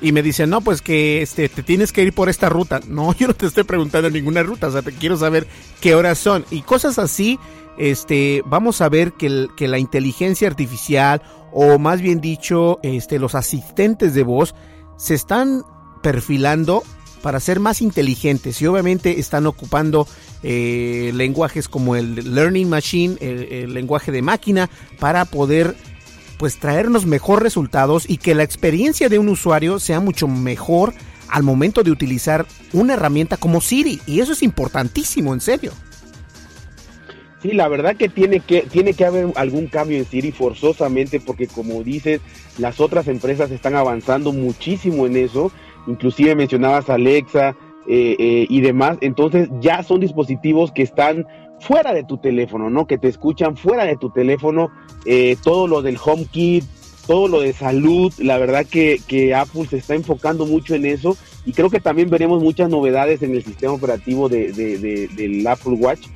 y 0.00 0.12
me 0.12 0.22
dicen, 0.22 0.50
no, 0.50 0.60
pues 0.60 0.80
que 0.80 1.22
este, 1.22 1.48
te 1.48 1.62
tienes 1.62 1.92
que 1.92 2.02
ir 2.02 2.12
por 2.12 2.28
esta 2.28 2.48
ruta. 2.48 2.80
No, 2.88 3.14
yo 3.14 3.28
no 3.28 3.34
te 3.34 3.46
estoy 3.46 3.64
preguntando 3.64 4.10
ninguna 4.10 4.42
ruta, 4.42 4.68
o 4.68 4.72
sea, 4.72 4.82
te 4.82 4.92
quiero 4.92 5.16
saber 5.16 5.46
qué 5.80 5.94
horas 5.94 6.18
son. 6.18 6.44
Y 6.50 6.62
cosas 6.62 6.98
así, 6.98 7.38
este, 7.76 8.42
vamos 8.46 8.80
a 8.80 8.88
ver 8.88 9.12
que, 9.12 9.48
que 9.56 9.68
la 9.68 9.78
inteligencia 9.78 10.48
artificial, 10.48 11.22
o 11.52 11.78
más 11.78 12.00
bien 12.00 12.20
dicho, 12.20 12.78
este, 12.82 13.18
los 13.18 13.34
asistentes 13.34 14.14
de 14.14 14.22
voz, 14.22 14.54
se 14.96 15.14
están 15.14 15.62
perfilando 16.02 16.82
para 17.18 17.40
ser 17.40 17.60
más 17.60 17.80
inteligentes 17.82 18.60
y 18.62 18.66
obviamente 18.66 19.20
están 19.20 19.46
ocupando 19.46 20.06
eh, 20.42 21.10
lenguajes 21.14 21.68
como 21.68 21.96
el 21.96 22.34
Learning 22.34 22.68
Machine, 22.68 23.16
el, 23.20 23.74
lenguaje 23.74 24.12
de 24.12 24.22
máquina, 24.22 24.70
para 24.98 25.24
poder 25.24 25.74
pues 26.38 26.58
traernos 26.58 27.04
mejor 27.04 27.42
resultados 27.42 28.08
y 28.08 28.18
que 28.18 28.34
la 28.34 28.44
experiencia 28.44 29.08
de 29.08 29.18
un 29.18 29.28
usuario 29.28 29.80
sea 29.80 30.00
mucho 30.00 30.28
mejor 30.28 30.94
al 31.28 31.42
momento 31.42 31.82
de 31.82 31.90
utilizar 31.90 32.46
una 32.72 32.94
herramienta 32.94 33.36
como 33.36 33.60
Siri. 33.60 34.00
Y 34.06 34.20
eso 34.20 34.32
es 34.32 34.42
importantísimo, 34.42 35.34
en 35.34 35.40
serio. 35.40 35.72
Sí, 37.42 37.52
la 37.52 37.68
verdad 37.68 37.96
que 37.96 38.08
tiene 38.08 38.40
que 38.40 38.62
tiene 38.62 38.94
que 38.94 39.04
haber 39.04 39.32
algún 39.36 39.68
cambio 39.68 39.96
en 39.98 40.04
Siri 40.04 40.32
forzosamente 40.32 41.20
porque 41.20 41.46
como 41.46 41.84
dices, 41.84 42.20
las 42.58 42.80
otras 42.80 43.06
empresas 43.06 43.52
están 43.52 43.76
avanzando 43.76 44.32
muchísimo 44.32 45.06
en 45.06 45.16
eso. 45.16 45.52
Inclusive 45.88 46.34
mencionabas 46.34 46.88
Alexa, 46.90 47.56
eh, 47.90 48.16
eh, 48.18 48.46
y 48.50 48.60
demás, 48.60 48.98
entonces 49.00 49.48
ya 49.62 49.82
son 49.82 50.00
dispositivos 50.00 50.72
que 50.72 50.82
están 50.82 51.26
fuera 51.58 51.94
de 51.94 52.04
tu 52.04 52.18
teléfono, 52.18 52.68
¿no? 52.68 52.86
Que 52.86 52.98
te 52.98 53.08
escuchan 53.08 53.56
fuera 53.56 53.86
de 53.86 53.96
tu 53.96 54.10
teléfono, 54.10 54.70
eh, 55.06 55.38
todo 55.42 55.66
lo 55.66 55.80
del 55.80 55.96
HomeKit, 55.96 56.64
todo 57.06 57.28
lo 57.28 57.40
de 57.40 57.54
salud, 57.54 58.12
la 58.18 58.36
verdad 58.36 58.66
que, 58.66 59.00
que, 59.08 59.34
Apple 59.34 59.64
se 59.70 59.78
está 59.78 59.94
enfocando 59.94 60.44
mucho 60.44 60.74
en 60.74 60.84
eso 60.84 61.16
y 61.46 61.54
creo 61.54 61.70
que 61.70 61.80
también 61.80 62.10
veremos 62.10 62.42
muchas 62.42 62.68
novedades 62.68 63.22
en 63.22 63.34
el 63.34 63.42
sistema 63.42 63.72
operativo 63.72 64.28
de, 64.28 64.52
del 64.52 65.46
Apple 65.46 65.76
Watch 65.78 66.08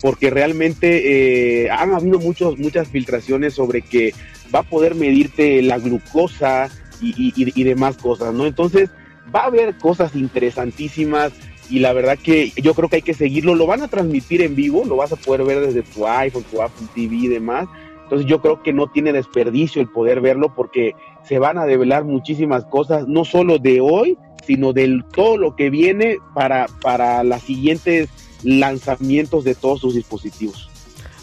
porque 0.00 0.30
realmente 0.30 1.68
han 1.72 1.92
habido 1.92 2.20
muchos, 2.20 2.56
muchas 2.56 2.86
filtraciones 2.86 3.54
sobre 3.54 3.82
que 3.82 4.14
va 4.54 4.60
a 4.60 4.62
poder 4.62 4.94
medirte 4.94 5.60
la 5.62 5.80
glucosa 5.80 6.68
y, 7.02 7.08
y, 7.18 7.32
y 7.34 7.64
demás 7.64 7.96
cosas, 7.96 8.32
¿no? 8.32 8.46
Entonces, 8.46 8.90
va 9.34 9.40
a 9.40 9.46
haber 9.46 9.76
cosas 9.78 10.14
interesantísimas 10.14 11.32
y 11.68 11.80
la 11.80 11.92
verdad 11.92 12.18
que 12.18 12.52
yo 12.56 12.74
creo 12.74 12.88
que 12.88 12.96
hay 12.96 13.02
que 13.02 13.14
seguirlo. 13.14 13.54
Lo 13.54 13.66
van 13.66 13.82
a 13.82 13.88
transmitir 13.88 14.42
en 14.42 14.54
vivo, 14.54 14.84
lo 14.84 14.96
vas 14.96 15.12
a 15.12 15.16
poder 15.16 15.44
ver 15.44 15.60
desde 15.60 15.82
tu 15.82 16.06
iPhone, 16.06 16.44
tu 16.50 16.62
Apple 16.62 16.86
TV 16.94 17.16
y 17.16 17.28
demás. 17.28 17.66
Entonces 18.04 18.28
yo 18.28 18.40
creo 18.40 18.62
que 18.62 18.72
no 18.72 18.86
tiene 18.88 19.12
desperdicio 19.12 19.82
el 19.82 19.88
poder 19.88 20.20
verlo 20.20 20.54
porque 20.54 20.94
se 21.24 21.40
van 21.40 21.58
a 21.58 21.64
develar 21.64 22.04
muchísimas 22.04 22.64
cosas, 22.66 23.08
no 23.08 23.24
solo 23.24 23.58
de 23.58 23.80
hoy, 23.80 24.16
sino 24.46 24.72
de 24.72 25.02
todo 25.12 25.36
lo 25.36 25.56
que 25.56 25.70
viene 25.70 26.18
para, 26.32 26.66
para 26.80 27.24
los 27.24 27.42
siguientes 27.42 28.08
lanzamientos 28.44 29.42
de 29.42 29.56
todos 29.56 29.80
sus 29.80 29.94
dispositivos. 29.96 30.70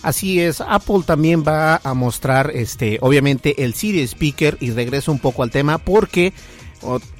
Así 0.01 0.41
es, 0.41 0.59
Apple 0.59 1.03
también 1.05 1.45
va 1.47 1.79
a 1.81 1.93
mostrar, 1.93 2.51
este, 2.53 2.97
obviamente, 2.99 3.63
el 3.63 3.73
Siri 3.73 4.01
Speaker 4.01 4.57
y 4.59 4.71
regreso 4.71 5.13
un 5.13 5.19
poco 5.19 5.43
al 5.43 5.51
tema 5.51 5.77
porque 5.77 6.33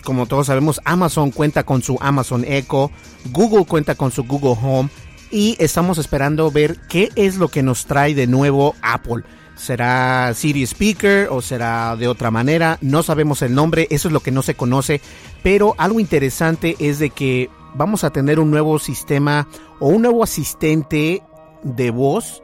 como 0.03 0.26
todos 0.26 0.47
sabemos, 0.47 0.82
Amazon 0.86 1.32
cuenta 1.32 1.64
con 1.64 1.82
su 1.82 1.97
Amazon 2.01 2.45
Echo, 2.47 2.91
Google 3.32 3.66
cuenta 3.66 3.95
con 3.95 4.11
su 4.11 4.24
Google 4.24 4.57
Home 4.61 4.89
y 5.32 5.55
estamos 5.59 5.97
esperando 5.97 6.51
ver 6.51 6.78
qué 6.89 7.09
es 7.16 7.38
lo 7.38 7.47
que 7.47 7.64
nos 7.64 7.86
trae 7.86 8.14
de 8.14 8.28
nuevo 8.28 8.76
Apple. 8.82 9.24
¿Será 9.55 10.34
Siri 10.34 10.64
Speaker 10.64 11.28
o 11.30 11.41
será 11.41 11.95
de 11.95 12.07
otra 12.07 12.32
manera? 12.32 12.78
No 12.82 13.03
sabemos 13.03 13.41
el 13.41 13.53
nombre, 13.53 13.88
eso 13.91 14.07
es 14.07 14.11
lo 14.14 14.20
que 14.20 14.32
no 14.32 14.41
se 14.41 14.55
conoce, 14.55 15.01
pero 15.43 15.76
algo 15.78 15.99
interesante 15.99 16.76
es 16.80 16.99
de 16.99 17.11
que 17.11 17.49
vamos 17.76 18.03
a 18.03 18.11
tener 18.11 18.39
un 18.39 18.51
nuevo 18.51 18.80
sistema 18.80 19.47
o 19.80 19.88
un 19.88 20.01
nuevo 20.03 20.24
asistente 20.24 21.22
de 21.64 21.91
voz 21.91 22.43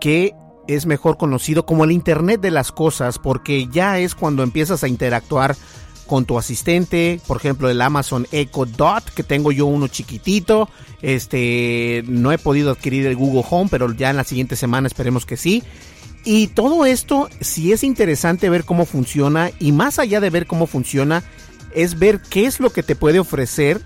que 0.00 0.34
es 0.66 0.86
mejor 0.86 1.16
conocido 1.16 1.66
como 1.66 1.84
el 1.84 1.92
Internet 1.92 2.40
de 2.40 2.50
las 2.50 2.72
Cosas 2.72 3.18
porque 3.18 3.66
ya 3.68 3.98
es 3.98 4.14
cuando 4.14 4.42
empiezas 4.42 4.84
a 4.84 4.88
interactuar 4.88 5.56
con 6.10 6.24
tu 6.24 6.36
asistente, 6.36 7.20
por 7.28 7.36
ejemplo 7.36 7.70
el 7.70 7.80
Amazon 7.80 8.26
Echo 8.32 8.66
Dot, 8.66 9.10
que 9.14 9.22
tengo 9.22 9.52
yo 9.52 9.66
uno 9.66 9.86
chiquitito, 9.86 10.68
este 11.02 12.02
no 12.04 12.32
he 12.32 12.38
podido 12.38 12.72
adquirir 12.72 13.06
el 13.06 13.14
Google 13.14 13.44
Home, 13.48 13.70
pero 13.70 13.94
ya 13.94 14.10
en 14.10 14.16
la 14.16 14.24
siguiente 14.24 14.56
semana 14.56 14.88
esperemos 14.88 15.24
que 15.24 15.36
sí. 15.36 15.62
Y 16.24 16.48
todo 16.48 16.84
esto 16.84 17.28
si 17.40 17.70
es 17.70 17.84
interesante 17.84 18.50
ver 18.50 18.64
cómo 18.64 18.86
funciona 18.86 19.52
y 19.60 19.70
más 19.70 20.00
allá 20.00 20.18
de 20.18 20.30
ver 20.30 20.48
cómo 20.48 20.66
funciona, 20.66 21.22
es 21.76 21.96
ver 21.96 22.20
qué 22.28 22.46
es 22.46 22.58
lo 22.58 22.70
que 22.70 22.82
te 22.82 22.96
puede 22.96 23.20
ofrecer 23.20 23.80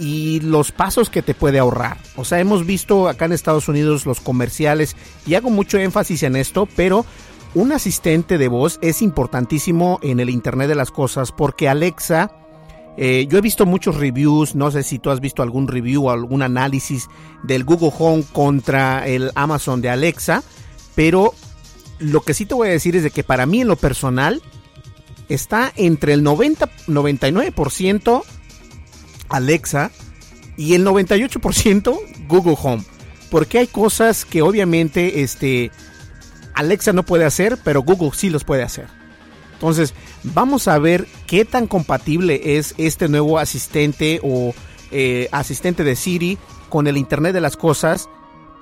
y 0.00 0.40
los 0.40 0.72
pasos 0.72 1.10
que 1.10 1.22
te 1.22 1.32
puede 1.32 1.60
ahorrar. 1.60 1.96
O 2.16 2.24
sea, 2.24 2.40
hemos 2.40 2.66
visto 2.66 3.08
acá 3.08 3.26
en 3.26 3.32
Estados 3.34 3.68
Unidos 3.68 4.04
los 4.04 4.20
comerciales 4.20 4.96
y 5.28 5.36
hago 5.36 5.48
mucho 5.48 5.78
énfasis 5.78 6.24
en 6.24 6.34
esto, 6.34 6.66
pero 6.74 7.06
un 7.54 7.72
asistente 7.72 8.38
de 8.38 8.48
voz 8.48 8.78
es 8.82 9.02
importantísimo 9.02 9.98
en 10.02 10.20
el 10.20 10.30
Internet 10.30 10.68
de 10.68 10.74
las 10.74 10.90
Cosas 10.90 11.32
porque 11.32 11.68
Alexa, 11.68 12.30
eh, 12.96 13.26
yo 13.28 13.38
he 13.38 13.42
visto 13.42 13.66
muchos 13.66 13.96
reviews, 13.96 14.54
no 14.54 14.70
sé 14.70 14.82
si 14.82 14.98
tú 14.98 15.10
has 15.10 15.20
visto 15.20 15.42
algún 15.42 15.68
review 15.68 16.06
o 16.06 16.10
algún 16.10 16.42
análisis 16.42 17.08
del 17.42 17.64
Google 17.64 17.92
Home 17.98 18.24
contra 18.32 19.06
el 19.06 19.30
Amazon 19.34 19.82
de 19.82 19.90
Alexa, 19.90 20.42
pero 20.94 21.34
lo 21.98 22.22
que 22.22 22.34
sí 22.34 22.46
te 22.46 22.54
voy 22.54 22.68
a 22.68 22.72
decir 22.72 22.96
es 22.96 23.02
de 23.02 23.10
que 23.10 23.24
para 23.24 23.46
mí 23.46 23.60
en 23.60 23.68
lo 23.68 23.76
personal 23.76 24.42
está 25.28 25.72
entre 25.76 26.14
el 26.14 26.22
90 26.22 26.68
99% 26.88 28.22
Alexa 29.28 29.90
y 30.56 30.74
el 30.74 30.86
98% 30.86 31.98
Google 32.28 32.56
Home, 32.62 32.84
porque 33.30 33.58
hay 33.58 33.66
cosas 33.66 34.24
que 34.24 34.42
obviamente 34.42 35.22
este 35.22 35.70
Alexa 36.54 36.92
no 36.92 37.02
puede 37.02 37.24
hacer, 37.24 37.58
pero 37.62 37.82
Google 37.82 38.10
sí 38.14 38.30
los 38.30 38.44
puede 38.44 38.62
hacer. 38.62 38.86
Entonces, 39.54 39.94
vamos 40.24 40.66
a 40.66 40.78
ver 40.78 41.06
qué 41.26 41.44
tan 41.44 41.68
compatible 41.68 42.58
es 42.58 42.74
este 42.78 43.08
nuevo 43.08 43.38
asistente 43.38 44.20
o 44.24 44.54
eh, 44.90 45.28
asistente 45.30 45.84
de 45.84 45.94
Siri 45.94 46.36
con 46.68 46.88
el 46.88 46.96
Internet 46.96 47.32
de 47.32 47.40
las 47.40 47.56
Cosas, 47.56 48.08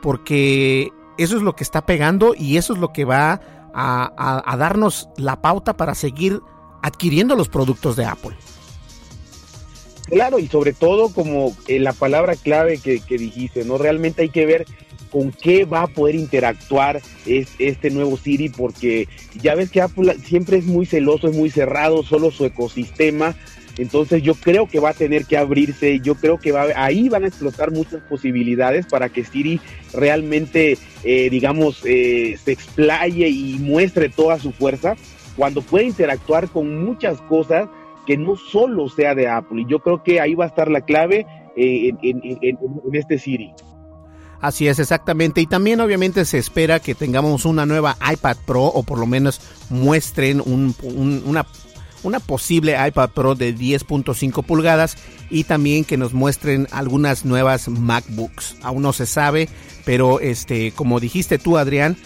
porque 0.02 0.90
eso 1.16 1.36
es 1.36 1.42
lo 1.42 1.56
que 1.56 1.64
está 1.64 1.86
pegando 1.86 2.34
y 2.36 2.58
eso 2.58 2.74
es 2.74 2.78
lo 2.78 2.92
que 2.92 3.04
va 3.04 3.40
a, 3.74 4.56
darnos 4.58 5.08
la 5.16 5.40
pauta 5.40 5.76
para 5.76 5.94
seguir 5.94 6.40
adquiriendo 6.82 7.34
los 7.34 7.48
productos 7.48 7.96
de 7.96 8.04
Apple. 8.04 8.36
Claro, 10.06 10.38
y 10.38 10.48
sobre 10.48 10.72
todo 10.72 11.08
como 11.10 11.56
eh, 11.66 11.78
la 11.78 11.92
palabra 11.92 12.36
clave 12.36 12.78
que, 12.78 13.00
que 13.00 13.16
dijiste, 13.16 13.64
¿no? 13.64 13.78
Realmente 13.78 14.22
hay 14.22 14.30
que 14.30 14.44
ver 14.44 14.66
con 15.10 15.32
qué 15.32 15.64
va 15.64 15.82
a 15.82 15.86
poder 15.86 16.14
interactuar 16.14 17.00
este 17.26 17.90
nuevo 17.90 18.16
Siri, 18.16 18.48
porque 18.48 19.08
ya 19.40 19.54
ves 19.54 19.70
que 19.70 19.80
Apple 19.80 20.16
siempre 20.24 20.58
es 20.58 20.66
muy 20.66 20.86
celoso, 20.86 21.28
es 21.28 21.36
muy 21.36 21.50
cerrado, 21.50 22.02
solo 22.02 22.30
su 22.30 22.44
ecosistema. 22.44 23.34
Entonces 23.78 24.22
yo 24.22 24.34
creo 24.34 24.66
que 24.66 24.80
va 24.80 24.90
a 24.90 24.94
tener 24.94 25.24
que 25.24 25.38
abrirse, 25.38 26.00
yo 26.00 26.14
creo 26.14 26.38
que 26.38 26.52
va, 26.52 26.66
ahí 26.76 27.08
van 27.08 27.24
a 27.24 27.28
explotar 27.28 27.70
muchas 27.70 28.02
posibilidades 28.02 28.86
para 28.86 29.08
que 29.08 29.24
Siri 29.24 29.60
realmente, 29.94 30.76
eh, 31.04 31.30
digamos, 31.30 31.82
eh, 31.84 32.36
se 32.44 32.52
explaye 32.52 33.28
y 33.28 33.58
muestre 33.58 34.08
toda 34.08 34.38
su 34.38 34.52
fuerza 34.52 34.96
cuando 35.36 35.62
puede 35.62 35.86
interactuar 35.86 36.48
con 36.48 36.84
muchas 36.84 37.20
cosas 37.22 37.68
que 38.06 38.16
no 38.16 38.36
solo 38.36 38.88
sea 38.88 39.14
de 39.14 39.28
Apple. 39.28 39.62
Y 39.62 39.66
yo 39.70 39.78
creo 39.78 40.02
que 40.02 40.20
ahí 40.20 40.34
va 40.34 40.44
a 40.44 40.48
estar 40.48 40.70
la 40.70 40.82
clave 40.82 41.26
eh, 41.56 41.92
en 42.02 42.94
este 42.94 43.18
Siri. 43.18 43.52
Así 44.40 44.68
es, 44.68 44.78
exactamente. 44.78 45.40
Y 45.40 45.46
también 45.46 45.80
obviamente 45.80 46.24
se 46.24 46.38
espera 46.38 46.80
que 46.80 46.94
tengamos 46.94 47.44
una 47.44 47.66
nueva 47.66 47.96
iPad 48.10 48.36
Pro 48.46 48.64
o 48.64 48.82
por 48.82 48.98
lo 48.98 49.06
menos 49.06 49.40
muestren 49.68 50.42
una, 50.44 51.46
una 52.02 52.20
posible 52.20 52.76
iPad 52.88 53.10
Pro 53.10 53.34
de 53.34 53.54
10.5 53.54 54.44
pulgadas 54.44 54.96
y 55.28 55.44
también 55.44 55.84
que 55.84 55.98
nos 55.98 56.14
muestren 56.14 56.68
algunas 56.70 57.24
nuevas 57.26 57.68
MacBooks. 57.68 58.56
Aún 58.62 58.82
no 58.82 58.94
se 58.94 59.06
sabe, 59.06 59.48
pero 59.84 60.20
este, 60.20 60.72
como 60.72 61.00
dijiste 61.00 61.38
tú, 61.38 61.58
Adrián, 61.58 61.98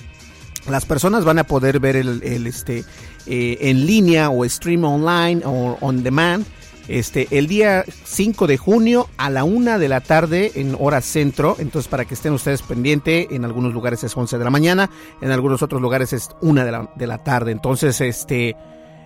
las 0.69 0.87
personas 0.87 1.25
van 1.25 1.39
a 1.39 1.45
poder 1.45 1.79
ver 1.79 1.95
el, 1.95 2.47
este, 2.47 2.85
eh, 3.27 3.59
en 3.61 3.87
línea 3.87 4.31
o 4.31 4.49
stream 4.49 4.85
online 4.85 5.43
o 5.45 5.79
on 5.81 6.03
demand 6.03 6.45
este, 6.89 7.29
el 7.31 7.47
día 7.47 7.85
5 8.05 8.47
de 8.47 8.59
junio 8.59 9.09
a 9.17 9.31
la 9.31 9.45
una 9.45 9.79
de 9.79 9.89
la 9.89 10.01
tarde 10.01 10.53
en 10.55 10.77
hora 10.79 11.01
centro. 11.01 11.57
Entonces, 11.59 11.89
para 11.89 12.05
que 12.05 12.15
estén 12.15 12.33
ustedes 12.33 12.63
pendientes, 12.63 13.29
en 13.31 13.45
algunos 13.45 13.73
lugares 13.73 14.05
es 14.05 14.17
11 14.17 14.39
de 14.39 14.45
la 14.45 14.51
mañana, 14.51 14.91
en 15.21 15.31
algunos 15.31 15.63
otros 15.63 15.81
lugares 15.81 16.13
es 16.13 16.31
una 16.41 16.65
de 16.65 16.73
la, 16.73 16.91
de 16.95 17.07
la 17.07 17.19
tarde. 17.19 17.53
Entonces, 17.53 18.01
este, 18.01 18.57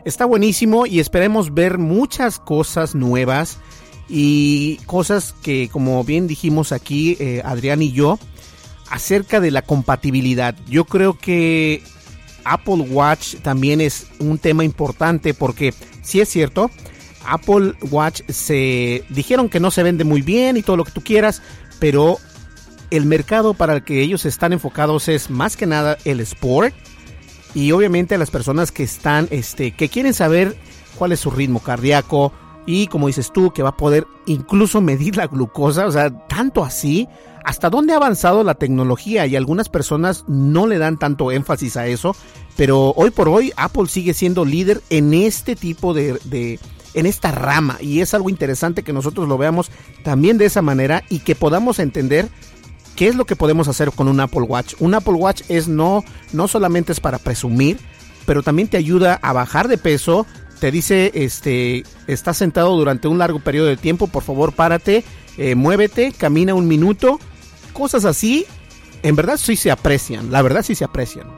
está 0.05 0.25
buenísimo 0.25 0.87
y 0.87 1.01
esperemos 1.01 1.55
ver 1.55 1.79
muchas 1.79 2.39
cosas 2.39 2.95
nuevas 2.95 3.59
y 4.09 4.77
cosas 4.87 5.35
que, 5.43 5.69
como 5.69 6.03
bien 6.03 6.27
dijimos 6.27 6.73
aquí, 6.73 7.17
eh, 7.21 7.43
Adrián 7.45 7.83
y 7.83 7.93
yo, 7.93 8.19
acerca 8.91 9.41
de 9.41 9.51
la 9.51 9.63
compatibilidad. 9.63 10.57
Yo 10.67 10.85
creo 10.85 11.19
que 11.19 11.83
Apple 12.45 12.87
Watch 12.91 13.37
también 13.37 13.81
es 13.81 14.07
un 14.19 14.39
tema 14.39 14.65
importante 14.65 15.35
porque, 15.35 15.75
si 16.03 16.21
es 16.21 16.29
cierto, 16.29 16.71
Apple 17.33 17.75
Watch 17.91 18.23
se 18.29 19.05
dijeron 19.09 19.49
que 19.49 19.61
no 19.61 19.71
se 19.71 19.83
vende 19.83 20.05
muy 20.05 20.23
bien 20.23 20.57
y 20.57 20.63
todo 20.63 20.77
lo 20.77 20.85
que 20.85 20.93
tú 20.93 21.03
quieras, 21.03 21.43
pero 21.79 22.19
el 22.91 23.05
mercado 23.05 23.55
para 23.55 23.75
el 23.75 23.85
que 23.85 24.01
ellos 24.01 24.25
están 24.25 24.53
enfocados 24.53 25.09
es 25.09 25.31
más 25.31 25.57
que 25.57 25.67
nada 25.67 25.99
el 26.05 26.21
sport 26.21 26.75
y 27.55 27.73
obviamente 27.73 28.15
a 28.15 28.19
las 28.19 28.31
personas 28.31 28.73
que 28.73 28.83
están 28.83 29.29
este 29.31 29.73
que 29.73 29.89
quieren 29.89 30.15
saber 30.15 30.57
cuál 30.97 31.13
es 31.13 31.21
su 31.21 31.31
ritmo 31.31 31.61
cardíaco, 31.61 32.33
y 32.69 32.87
como 32.89 33.07
dices 33.07 33.33
tú, 33.33 33.51
que 33.53 33.63
va 33.63 33.71
a 33.71 33.77
poder 33.79 34.07
incluso 34.27 34.81
medir 34.83 35.17
la 35.17 35.27
glucosa, 35.27 35.87
o 35.87 35.91
sea, 35.91 36.11
tanto 36.29 36.63
así, 36.63 37.09
hasta 37.43 37.71
dónde 37.71 37.95
ha 37.95 37.97
avanzado 37.97 38.45
la 38.45 38.57
tecnología 38.57 39.27
y 39.27 39.37
algunas 39.37 39.71
personas 39.71 40.27
no 40.29 40.67
le 40.67 40.77
dan 40.77 40.99
tanto 40.99 41.33
énfasis 41.33 41.79
a 41.79 41.87
eso, 41.87 42.15
pero 42.57 42.93
hoy 42.95 43.09
por 43.09 43.31
hoy 43.31 43.55
Apple 43.57 43.87
sigue 43.87 44.13
siendo 44.13 44.45
líder 44.45 44.83
en 44.91 45.15
este 45.15 45.57
tipo 45.57 45.95
de, 45.95 46.21
de 46.25 46.61
en 46.95 47.07
esta 47.07 47.31
rama 47.31 47.77
y 47.81 48.01
es 48.01 48.15
algo 48.15 48.31
interesante 48.31 48.83
que 48.83 48.93
nosotros 48.93 49.29
lo 49.29 49.39
veamos 49.39 49.71
también 50.03 50.39
de 50.39 50.47
esa 50.47 50.63
manera 50.63 51.05
y 51.09 51.21
que 51.21 51.35
podamos 51.35 51.79
entender 51.79 52.29
qué 52.97 53.09
es 53.09 53.15
lo 53.15 53.27
que 53.27 53.37
podemos 53.37 53.69
hacer 53.69 53.93
con 53.93 54.09
un 54.09 54.21
Apple 54.21 54.43
Watch. 54.43 54.75
Un 54.81 54.95
Apple 54.95 55.15
Watch 55.15 55.43
es 55.49 55.69
no 55.69 56.05
no 56.33 56.49
solamente 56.49 56.93
es 56.93 57.01
para 57.01 57.19
presumir, 57.19 57.79
pero 58.27 58.43
también 58.43 58.69
te 58.69 58.77
ayuda 58.77 59.19
a 59.23 59.33
bajar 59.33 59.69
de 59.69 59.79
peso, 59.79 60.27
te 60.61 60.71
dice, 60.71 61.13
este, 61.15 61.85
estás 62.07 62.37
sentado 62.37 62.77
durante 62.77 63.09
un 63.09 63.19
largo 63.19 63.41
periodo 63.41 63.69
de 63.69 63.77
tiempo, 63.77 64.09
por 64.09 64.23
favor 64.23 64.53
párate, 64.53 65.05
eh, 65.37 65.55
muévete, 65.55 66.13
camina 66.13 66.55
un 66.55 66.67
minuto, 66.67 67.21
cosas 67.73 68.05
así, 68.05 68.45
en 69.03 69.15
verdad 69.15 69.37
sí 69.37 69.57
se 69.57 69.71
aprecian, 69.71 70.33
la 70.33 70.43
verdad 70.43 70.63
sí 70.63 70.75
se 70.75 70.85
aprecian. 70.85 71.29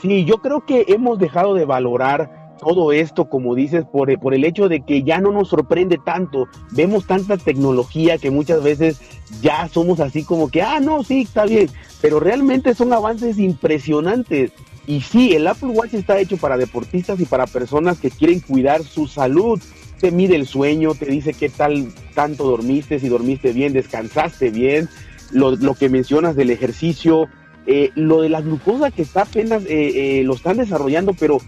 Sí, 0.00 0.24
yo 0.24 0.38
creo 0.38 0.64
que 0.64 0.84
hemos 0.88 1.18
dejado 1.18 1.54
de 1.54 1.64
valorar 1.64 2.37
todo 2.58 2.92
esto, 2.92 3.28
como 3.28 3.54
dices, 3.54 3.84
por, 3.90 4.18
por 4.20 4.34
el 4.34 4.44
hecho 4.44 4.68
de 4.68 4.80
que 4.80 5.02
ya 5.02 5.20
no 5.20 5.32
nos 5.32 5.48
sorprende 5.48 5.98
tanto. 6.04 6.48
Vemos 6.72 7.06
tanta 7.06 7.36
tecnología 7.36 8.18
que 8.18 8.30
muchas 8.30 8.62
veces 8.62 9.00
ya 9.40 9.68
somos 9.68 10.00
así 10.00 10.24
como 10.24 10.50
que, 10.50 10.62
ah, 10.62 10.80
no, 10.80 11.02
sí, 11.04 11.22
está 11.22 11.44
bien. 11.44 11.68
Pero 12.00 12.20
realmente 12.20 12.74
son 12.74 12.92
avances 12.92 13.38
impresionantes. 13.38 14.52
Y 14.86 15.02
sí, 15.02 15.34
el 15.34 15.46
Apple 15.46 15.68
Watch 15.68 15.94
está 15.94 16.18
hecho 16.18 16.36
para 16.36 16.56
deportistas 16.56 17.20
y 17.20 17.26
para 17.26 17.46
personas 17.46 17.98
que 17.98 18.10
quieren 18.10 18.40
cuidar 18.40 18.82
su 18.82 19.06
salud. 19.06 19.60
Te 20.00 20.10
mide 20.10 20.36
el 20.36 20.46
sueño, 20.46 20.94
te 20.94 21.06
dice 21.06 21.34
qué 21.34 21.48
tal 21.48 21.92
tanto 22.14 22.44
dormiste, 22.44 22.98
si 22.98 23.08
dormiste 23.08 23.52
bien, 23.52 23.72
descansaste 23.72 24.50
bien, 24.50 24.88
lo, 25.32 25.56
lo 25.56 25.74
que 25.74 25.88
mencionas 25.88 26.36
del 26.36 26.50
ejercicio, 26.50 27.28
eh, 27.66 27.90
lo 27.96 28.22
de 28.22 28.30
la 28.30 28.40
glucosa 28.40 28.90
que 28.90 29.02
está 29.02 29.22
apenas 29.22 29.62
eh, 29.64 30.20
eh, 30.20 30.24
lo 30.24 30.34
están 30.34 30.56
desarrollando, 30.56 31.12
pero 31.12 31.38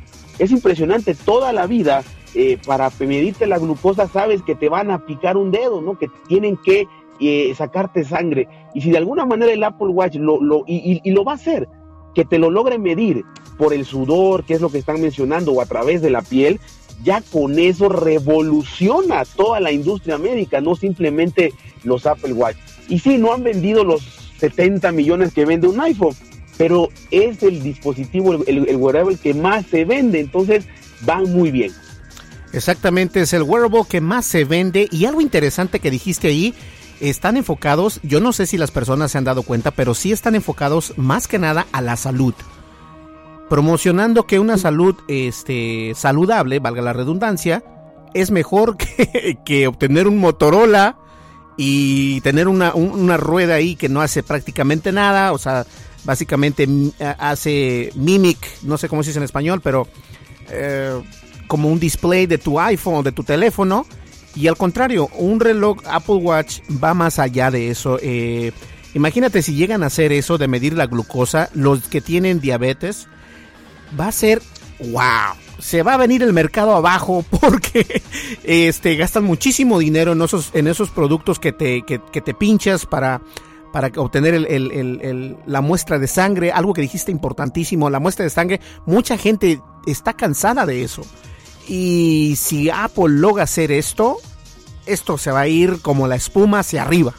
es 0.41 0.51
impresionante, 0.51 1.15
toda 1.15 1.53
la 1.53 1.67
vida 1.67 2.03
eh, 2.35 2.59
para 2.67 2.91
medirte 3.01 3.47
la 3.47 3.59
glucosa 3.59 4.09
sabes 4.09 4.43
que 4.43 4.55
te 4.55 4.69
van 4.69 4.91
a 4.91 5.05
picar 5.05 5.37
un 5.37 5.51
dedo, 5.51 5.81
¿no? 5.81 5.99
Que 5.99 6.09
tienen 6.29 6.57
que 6.57 6.87
eh, 7.21 7.53
sacarte 7.57 8.05
sangre. 8.05 8.49
Y 8.75 8.81
si 8.81 8.91
de 8.91 8.99
alguna 8.99 9.27
manera 9.27 9.53
el 9.53 9.63
Apple 9.65 9.89
Watch 9.89 10.15
lo, 10.17 10.41
lo 10.41 10.65
y, 10.67 11.01
y- 11.05 11.11
lo 11.11 11.25
va 11.25 11.33
a 11.33 11.35
hacer, 11.37 11.69
que 12.15 12.25
te 12.25 12.39
lo 12.39 12.51
logre 12.51 12.79
medir 12.79 13.25
por 13.59 13.75
el 13.75 13.85
sudor, 13.85 14.45
que 14.45 14.55
es 14.55 14.61
lo 14.61 14.71
que 14.71 14.79
están 14.79 15.01
mencionando, 15.01 15.53
o 15.53 15.61
a 15.61 15.67
través 15.67 16.01
de 16.03 16.11
la 16.11 16.23
piel, 16.23 16.59
ya 17.03 17.21
con 17.33 17.59
eso 17.59 17.89
revoluciona 17.89 19.25
toda 19.25 19.61
la 19.61 19.73
industria 19.73 20.19
médica, 20.19 20.61
no 20.61 20.77
simplemente 20.77 21.53
los 21.85 22.07
Apple 22.07 22.33
Watch. 22.33 22.57
Y 22.89 22.99
sí, 22.99 23.19
no 23.19 23.33
han 23.33 23.43
vendido 23.43 23.85
los 23.85 24.03
70 24.39 24.91
millones 24.93 25.33
que 25.35 25.45
vende 25.45 25.69
un 25.69 25.81
iPhone, 25.81 26.15
pero 26.61 26.91
es 27.11 27.43
el 27.43 27.63
dispositivo, 27.63 28.35
el, 28.47 28.69
el, 28.69 28.77
wearable 28.77 29.17
que 29.17 29.33
más 29.33 29.65
se 29.65 29.87
vende, 29.87 30.21
entonces 30.21 30.67
van 31.07 31.23
muy 31.33 31.51
bien. 31.51 31.73
Exactamente, 32.53 33.23
es 33.23 33.33
el 33.33 33.45
wearable 33.45 33.85
que 33.89 34.03
más 34.03 34.27
se 34.27 34.45
vende 34.45 34.87
y 34.93 35.07
algo 35.07 35.23
interesante 35.23 35.81
que 35.81 35.91
dijiste 35.91 36.29
ahí, 36.29 36.53
están 37.01 37.39
enfocados, 37.39 37.99
yo 38.03 38.21
no 38.21 38.35
sé 38.35 38.45
si 38.45 38.59
las 38.59 38.71
personas 38.73 39.11
se 39.11 39.17
han 39.17 39.25
dado 39.25 39.43
cuenta, 39.43 39.71
pero 39.71 39.95
sí 39.95 40.13
están 40.13 40.35
enfocados 40.35 40.93
más 40.99 41.29
que 41.29 41.39
nada 41.39 41.67
a 41.73 41.81
la 41.81 41.97
salud. 41.97 42.35
Promocionando 43.49 44.27
que 44.27 44.39
una 44.39 44.59
salud 44.59 44.97
este, 45.09 45.95
saludable, 45.97 46.59
valga 46.59 46.83
la 46.83 46.93
redundancia, 46.93 47.65
es 48.13 48.31
mejor 48.31 48.77
que, 48.77 49.39
que 49.47 49.67
obtener 49.67 50.07
un 50.07 50.19
Motorola 50.19 50.99
y 51.57 52.21
tener 52.21 52.49
una, 52.49 52.75
un- 52.75 52.91
una 52.91 53.17
rueda 53.17 53.55
ahí 53.55 53.77
que 53.77 53.89
no 53.89 54.03
hace 54.03 54.23
prácticamente 54.23 54.93
nada, 54.93 55.33
o 55.33 55.39
sea, 55.39 55.65
básicamente 56.05 56.67
hace 57.19 57.93
mimic, 57.95 58.39
no 58.63 58.79
sé 58.79 58.89
cómo 58.89 59.03
se 59.03 59.11
dice 59.11 59.19
en 59.19 59.25
español, 59.25 59.61
pero 59.63 59.87
eh, 60.51 61.01
como 61.47 61.69
un 61.69 61.81
display 61.81 62.27
de 62.27 62.39
tu 62.39 62.61
iPhone 62.61 63.03
de 63.03 63.13
tu 63.13 63.25
teléfono. 63.25 63.87
Y 64.37 64.47
al 64.47 64.57
contrario, 64.57 65.09
un 65.17 65.41
reloj 65.41 65.79
Apple 65.87 66.17
Watch 66.17 66.61
va 66.83 66.95
más 66.95 67.19
allá 67.19 67.51
de 67.51 67.71
eso. 67.71 67.99
Eh, 68.01 68.53
imagínate 68.95 69.43
si 69.43 69.55
llegan 69.55 69.83
a 69.83 69.87
hacer 69.87 70.13
eso 70.13 70.39
de 70.39 70.47
medir 70.47 70.75
la 70.75 70.87
glucosa, 70.87 71.51
los 71.53 71.89
que 71.89 72.01
tienen 72.01 72.41
diabetes, 72.41 73.09
va 73.99 74.09
a 74.09 74.13
ser 74.13 74.41
wow. 74.93 75.35
Se 75.59 75.83
va 75.83 75.95
a 75.95 75.97
venir 75.97 76.23
el 76.23 76.33
mercado 76.33 76.77
abajo 76.77 77.25
porque 77.41 78.03
este 78.45 78.95
gastan 78.95 79.25
muchísimo 79.25 79.81
dinero 79.81 80.13
en 80.13 80.23
esos, 80.23 80.51
en 80.55 80.69
esos 80.69 80.91
productos 80.91 81.41
que 81.41 81.53
te, 81.53 81.83
que 81.83 81.99
te 81.99 82.33
pinchas 82.33 82.87
para, 82.87 83.21
para 83.73 83.91
obtener 83.97 84.47
la 85.47 85.61
muestra 85.61 85.99
de 85.99 86.07
sangre, 86.07 86.53
algo 86.53 86.73
que 86.73 86.83
dijiste 86.83 87.13
importantísimo, 87.13 87.91
la 87.91 88.01
muestra 88.01 88.25
de 88.25 88.31
sangre, 88.31 88.61
mucha 88.87 89.17
gente 89.17 89.61
está 89.87 90.15
cansada 90.15 90.67
de 90.67 90.83
eso. 90.83 91.03
Y 91.69 92.35
si 92.37 92.71
Apple 92.71 93.11
logra 93.11 93.45
hacer 93.45 93.71
esto, 93.71 94.17
esto 94.87 95.19
se 95.19 95.31
va 95.31 95.41
a 95.41 95.49
ir 95.49 95.81
como 95.83 96.09
la 96.09 96.17
espuma 96.17 96.61
hacia 96.61 96.83
arriba. 96.83 97.15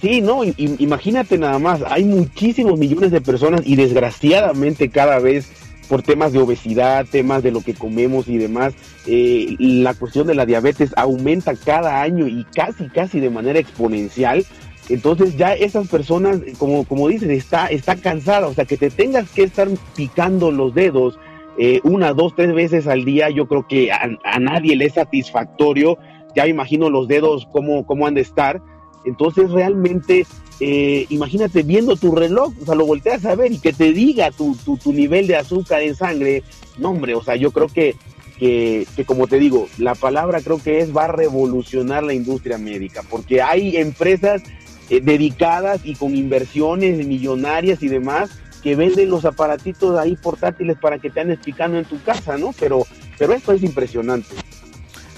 Sí, 0.00 0.20
no, 0.20 0.42
imagínate 0.44 1.38
nada 1.38 1.58
más, 1.58 1.80
hay 1.84 2.04
muchísimos 2.04 2.78
millones 2.78 3.10
de 3.10 3.20
personas 3.20 3.62
y 3.64 3.74
desgraciadamente 3.74 4.90
cada 4.90 5.18
vez 5.18 5.50
por 5.88 6.02
temas 6.02 6.32
de 6.32 6.38
obesidad, 6.38 7.06
temas 7.10 7.42
de 7.42 7.50
lo 7.50 7.62
que 7.62 7.74
comemos 7.74 8.28
y 8.28 8.36
demás, 8.38 8.74
eh, 9.06 9.56
la 9.58 9.94
cuestión 9.94 10.26
de 10.26 10.34
la 10.34 10.46
diabetes 10.46 10.92
aumenta 10.96 11.56
cada 11.56 12.02
año 12.02 12.28
y 12.28 12.44
casi, 12.44 12.88
casi 12.88 13.20
de 13.20 13.30
manera 13.30 13.58
exponencial. 13.58 14.44
Entonces 14.88 15.36
ya 15.36 15.54
esas 15.54 15.88
personas, 15.88 16.40
como, 16.58 16.84
como 16.84 17.08
dices, 17.08 17.28
está, 17.30 17.66
está 17.66 17.96
cansada, 17.96 18.46
o 18.46 18.54
sea, 18.54 18.64
que 18.64 18.76
te 18.76 18.90
tengas 18.90 19.28
que 19.30 19.42
estar 19.42 19.68
picando 19.94 20.50
los 20.50 20.74
dedos 20.74 21.18
eh, 21.60 21.80
una, 21.82 22.12
dos, 22.12 22.36
tres 22.36 22.54
veces 22.54 22.86
al 22.86 23.04
día, 23.04 23.30
yo 23.30 23.48
creo 23.48 23.66
que 23.66 23.90
a, 23.90 24.38
nadie 24.38 24.76
le 24.76 24.86
es 24.86 24.94
satisfactorio. 24.94 25.98
Ya 26.36 26.46
imagino 26.46 26.88
los 26.88 27.08
dedos 27.08 27.48
cómo, 27.50 27.84
cómo 27.84 28.06
han 28.06 28.14
de 28.14 28.20
estar. 28.20 28.62
Entonces 29.04 29.50
realmente, 29.50 30.24
eh, 30.60 31.06
imagínate 31.08 31.64
viendo 31.64 31.96
tu 31.96 32.14
reloj, 32.14 32.52
o 32.62 32.64
sea, 32.64 32.76
lo 32.76 32.86
volteas 32.86 33.24
a 33.24 33.34
ver 33.34 33.50
y 33.50 33.58
que 33.58 33.72
te 33.72 33.92
diga 33.92 34.30
tu, 34.30 34.54
tu, 34.64 34.76
tu 34.76 34.92
nivel 34.92 35.26
de 35.26 35.36
azúcar 35.36 35.82
en 35.82 35.96
sangre. 35.96 36.44
No, 36.78 36.90
hombre, 36.90 37.16
o 37.16 37.24
sea, 37.24 37.34
yo 37.34 37.50
creo 37.50 37.66
que, 37.66 37.96
que, 38.38 38.86
que 38.94 39.04
como 39.04 39.26
te 39.26 39.40
digo, 39.40 39.66
la 39.78 39.96
palabra 39.96 40.40
creo 40.40 40.62
que 40.62 40.78
es 40.78 40.96
va 40.96 41.06
a 41.06 41.12
revolucionar 41.12 42.04
la 42.04 42.14
industria 42.14 42.58
médica, 42.58 43.02
porque 43.10 43.42
hay 43.42 43.76
empresas 43.76 44.44
eh, 44.90 45.00
dedicadas 45.00 45.80
y 45.84 45.94
con 45.94 46.16
inversiones 46.16 47.06
millonarias 47.06 47.82
y 47.82 47.88
demás 47.88 48.30
que 48.62 48.74
venden 48.76 49.10
los 49.10 49.24
aparatitos 49.24 49.98
ahí 49.98 50.16
portátiles 50.16 50.76
para 50.78 50.98
que 50.98 51.10
te 51.10 51.20
andes 51.20 51.38
picando 51.44 51.78
en 51.78 51.84
tu 51.84 52.02
casa, 52.02 52.36
¿no? 52.36 52.52
Pero, 52.58 52.84
pero 53.18 53.32
esto 53.32 53.52
es 53.52 53.62
impresionante. 53.62 54.34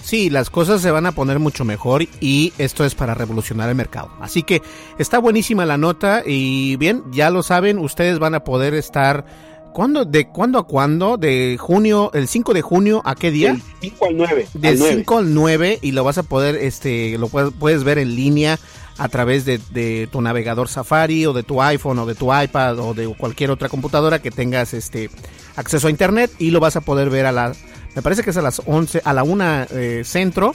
Sí, 0.03 0.29
las 0.29 0.51
cosas 0.51 0.83
se 0.83 0.91
van 0.91 1.07
a 1.07 1.13
poner 1.13 1.39
mucho 1.39 1.65
mejor 1.65 2.05
y 2.21 2.53
esto 2.59 2.85
es 2.85 2.95
para 2.95 3.15
revolucionar 3.15 3.69
el 3.69 3.77
mercado. 3.77 4.11
Así 4.21 4.43
que 4.43 4.61
está 4.99 5.19
buenísima 5.19 5.65
la 5.67 5.77
nota 5.77 6.23
y 6.27 6.77
bien, 6.77 7.05
ya 7.13 7.31
lo 7.31 7.43
saben, 7.43 7.79
ustedes 7.79 8.19
van 8.19 8.35
a 8.35 8.43
poder 8.43 8.75
estar 8.75 9.25
¿cuándo 9.73 10.05
de 10.05 10.29
cuándo 10.29 10.59
a 10.59 10.67
cuándo? 10.67 11.17
De 11.17 11.57
junio, 11.59 12.11
el 12.13 12.29
5 12.29 12.55
de 12.55 12.63
junio 12.63 13.03
a 13.05 13.15
qué 13.15 13.31
día? 13.31 13.53
Del 13.53 13.63
5 13.81 14.07
al 14.07 14.17
9. 14.17 14.49
Del 14.55 14.79
5 14.79 15.19
al 15.19 15.35
9 15.35 15.79
y 15.81 15.93
lo 15.93 16.05
vas 16.05 16.19
a 16.19 16.23
poder 16.23 16.57
este 16.57 17.17
lo 17.19 17.29
puedes, 17.29 17.53
puedes 17.59 17.85
ver 17.85 17.99
en 17.99 18.15
línea 18.15 18.59
a 19.01 19.09
través 19.09 19.47
de, 19.47 19.59
de 19.71 20.09
tu 20.13 20.21
navegador 20.21 20.69
Safari 20.69 21.25
o 21.25 21.33
de 21.33 21.43
tu 21.43 21.63
iPhone 21.63 21.99
o 22.01 22.05
de 22.07 22.15
tu 22.15 22.33
iPad 22.33 22.79
o 22.79 22.93
de 22.93 23.09
cualquier 23.17 23.51
otra 23.51 23.71
computadora 23.71 24.21
que 24.21 24.31
tengas 24.31 24.75
este 24.75 25.09
acceso 25.57 25.87
a 25.87 25.91
internet 25.91 26.31
y 26.39 26.51
lo 26.51 26.61
vas 26.61 26.77
a 26.77 26.83
poder 26.83 27.09
ver 27.09 27.25
a 27.25 27.33
la 27.33 27.53
me 27.97 28.03
parece 28.03 28.23
que 28.23 28.29
es 28.31 28.37
a 28.37 28.43
las 28.43 28.61
11 28.67 29.01
a 29.03 29.13
la 29.15 29.23
1 29.23 29.45
eh, 29.71 30.03
centro 30.05 30.55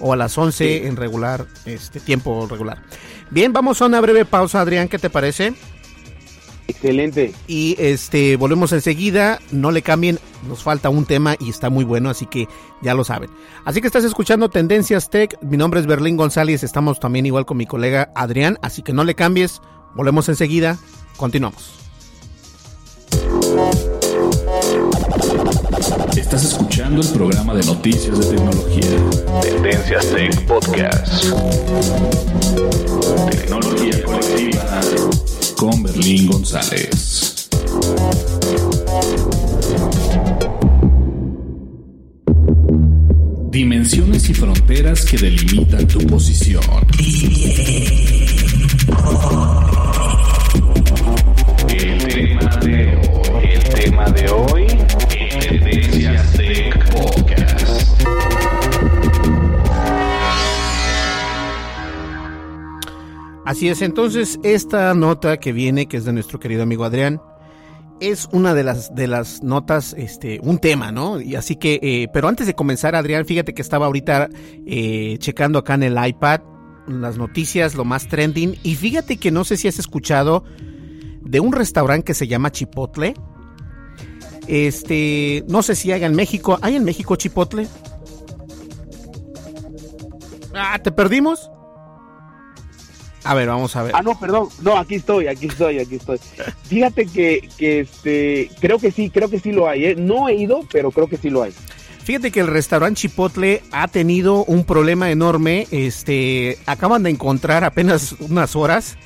o 0.00 0.12
a 0.12 0.16
las 0.16 0.36
11 0.36 0.64
Sí. 0.80 0.86
en 0.86 0.96
regular 0.96 1.46
este 1.64 1.98
tiempo 1.98 2.46
regular. 2.48 2.78
Bien, 3.30 3.52
vamos 3.52 3.80
a 3.82 3.86
una 3.86 4.00
breve 4.00 4.24
pausa, 4.24 4.60
Adrián, 4.60 4.88
¿qué 4.88 4.98
te 4.98 5.10
parece? 5.10 5.54
Excelente. 6.68 7.34
Y 7.46 7.76
este 7.78 8.36
volvemos 8.36 8.72
enseguida, 8.72 9.40
no 9.50 9.70
le 9.70 9.82
cambien, 9.82 10.18
nos 10.46 10.62
falta 10.62 10.90
un 10.90 11.06
tema 11.06 11.34
y 11.40 11.48
está 11.48 11.70
muy 11.70 11.84
bueno, 11.84 12.10
así 12.10 12.26
que 12.26 12.46
ya 12.82 12.94
lo 12.94 13.04
saben. 13.04 13.30
Así 13.64 13.80
que 13.80 13.86
estás 13.86 14.04
escuchando 14.04 14.50
Tendencias 14.50 15.08
Tech, 15.08 15.36
mi 15.40 15.56
nombre 15.56 15.80
es 15.80 15.86
Berlín 15.86 16.16
González, 16.16 16.62
estamos 16.62 17.00
también 17.00 17.24
igual 17.24 17.46
con 17.46 17.56
mi 17.56 17.66
colega 17.66 18.12
Adrián, 18.14 18.58
así 18.60 18.82
que 18.82 18.92
no 18.92 19.04
le 19.04 19.14
cambies, 19.14 19.62
volvemos 19.94 20.28
enseguida, 20.28 20.78
continuamos. 21.16 21.72
Estás 26.16 26.44
escuchando 26.44 27.00
el 27.00 27.08
programa 27.08 27.54
de 27.54 27.64
noticias 27.64 28.18
de 28.18 28.36
tecnología. 28.36 29.40
Tendencias 29.40 30.06
Tech 30.10 30.46
Podcast. 30.46 31.24
Tecnología 33.30 34.02
colectiva 34.04 34.80
con 35.58 35.82
Berlín 35.82 36.28
González. 36.28 37.48
dimensiones 43.50 44.30
y 44.30 44.34
fronteras 44.34 45.04
que 45.04 45.16
delimitan 45.16 45.84
tu 45.88 45.98
posición. 46.06 46.62
El 51.68 52.06
tema 52.06 52.56
de 52.58 52.96
hoy, 53.10 53.48
el 53.52 53.64
tema 53.74 54.10
de 54.10 54.28
hoy, 54.28 54.66
Así 63.48 63.70
es, 63.70 63.80
entonces 63.80 64.38
esta 64.42 64.92
nota 64.92 65.38
que 65.38 65.54
viene, 65.54 65.86
que 65.86 65.96
es 65.96 66.04
de 66.04 66.12
nuestro 66.12 66.38
querido 66.38 66.62
amigo 66.62 66.84
Adrián, 66.84 67.22
es 67.98 68.28
una 68.30 68.52
de 68.52 68.62
las 68.62 68.94
de 68.94 69.06
las 69.06 69.42
notas, 69.42 69.94
este, 69.96 70.38
un 70.42 70.58
tema, 70.58 70.92
¿no? 70.92 71.18
Y 71.18 71.34
así 71.34 71.56
que, 71.56 71.80
eh, 71.82 72.08
pero 72.12 72.28
antes 72.28 72.46
de 72.46 72.52
comenzar, 72.52 72.94
Adrián, 72.94 73.24
fíjate 73.24 73.54
que 73.54 73.62
estaba 73.62 73.86
ahorita 73.86 74.28
eh, 74.66 75.16
checando 75.20 75.60
acá 75.60 75.72
en 75.72 75.84
el 75.84 75.96
iPad 76.08 76.42
las 76.88 77.16
noticias, 77.16 77.74
lo 77.74 77.86
más 77.86 78.06
trending, 78.06 78.58
y 78.62 78.74
fíjate 78.74 79.16
que 79.16 79.30
no 79.30 79.44
sé 79.44 79.56
si 79.56 79.66
has 79.66 79.78
escuchado 79.78 80.44
de 81.22 81.40
un 81.40 81.54
restaurante 81.54 82.04
que 82.04 82.12
se 82.12 82.28
llama 82.28 82.52
Chipotle. 82.52 83.14
Este, 84.46 85.42
no 85.48 85.62
sé 85.62 85.74
si 85.74 85.90
hay 85.90 86.04
en 86.04 86.14
México, 86.14 86.58
¿hay 86.60 86.76
en 86.76 86.84
México 86.84 87.16
Chipotle? 87.16 87.66
Ah, 90.54 90.78
¿te 90.82 90.92
perdimos? 90.92 91.50
A 93.24 93.34
ver, 93.34 93.48
vamos 93.48 93.74
a 93.76 93.82
ver. 93.82 93.92
Ah, 93.94 94.02
no, 94.02 94.18
perdón. 94.18 94.48
No, 94.62 94.76
aquí 94.76 94.96
estoy, 94.96 95.26
aquí 95.26 95.46
estoy, 95.46 95.78
aquí 95.78 95.96
estoy. 95.96 96.18
Fíjate 96.64 97.06
que, 97.06 97.48
que 97.58 97.80
este, 97.80 98.50
creo 98.60 98.78
que 98.78 98.90
sí, 98.90 99.10
creo 99.10 99.28
que 99.28 99.40
sí 99.40 99.52
lo 99.52 99.68
hay. 99.68 99.86
¿eh? 99.86 99.94
No 99.96 100.28
he 100.28 100.34
ido, 100.34 100.60
pero 100.72 100.90
creo 100.90 101.08
que 101.08 101.16
sí 101.16 101.30
lo 101.30 101.42
hay. 101.42 101.52
Fíjate 102.04 102.30
que 102.30 102.40
el 102.40 102.46
restaurante 102.46 103.00
Chipotle 103.00 103.62
ha 103.70 103.88
tenido 103.88 104.44
un 104.44 104.64
problema 104.64 105.10
enorme. 105.10 105.66
Este, 105.70 106.58
acaban 106.64 107.02
de 107.02 107.10
encontrar 107.10 107.64
apenas 107.64 108.12
unas 108.20 108.56
horas 108.56 108.96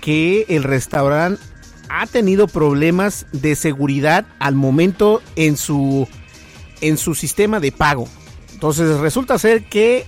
que 0.00 0.46
el 0.48 0.62
restaurante 0.62 1.42
ha 1.90 2.06
tenido 2.06 2.46
problemas 2.46 3.26
de 3.32 3.54
seguridad 3.54 4.26
al 4.38 4.54
momento 4.54 5.20
en 5.36 5.56
su 5.56 6.08
en 6.80 6.96
su 6.96 7.14
sistema 7.14 7.60
de 7.60 7.72
pago. 7.72 8.08
Entonces 8.52 8.98
resulta 8.98 9.38
ser 9.38 9.64
que 9.64 10.06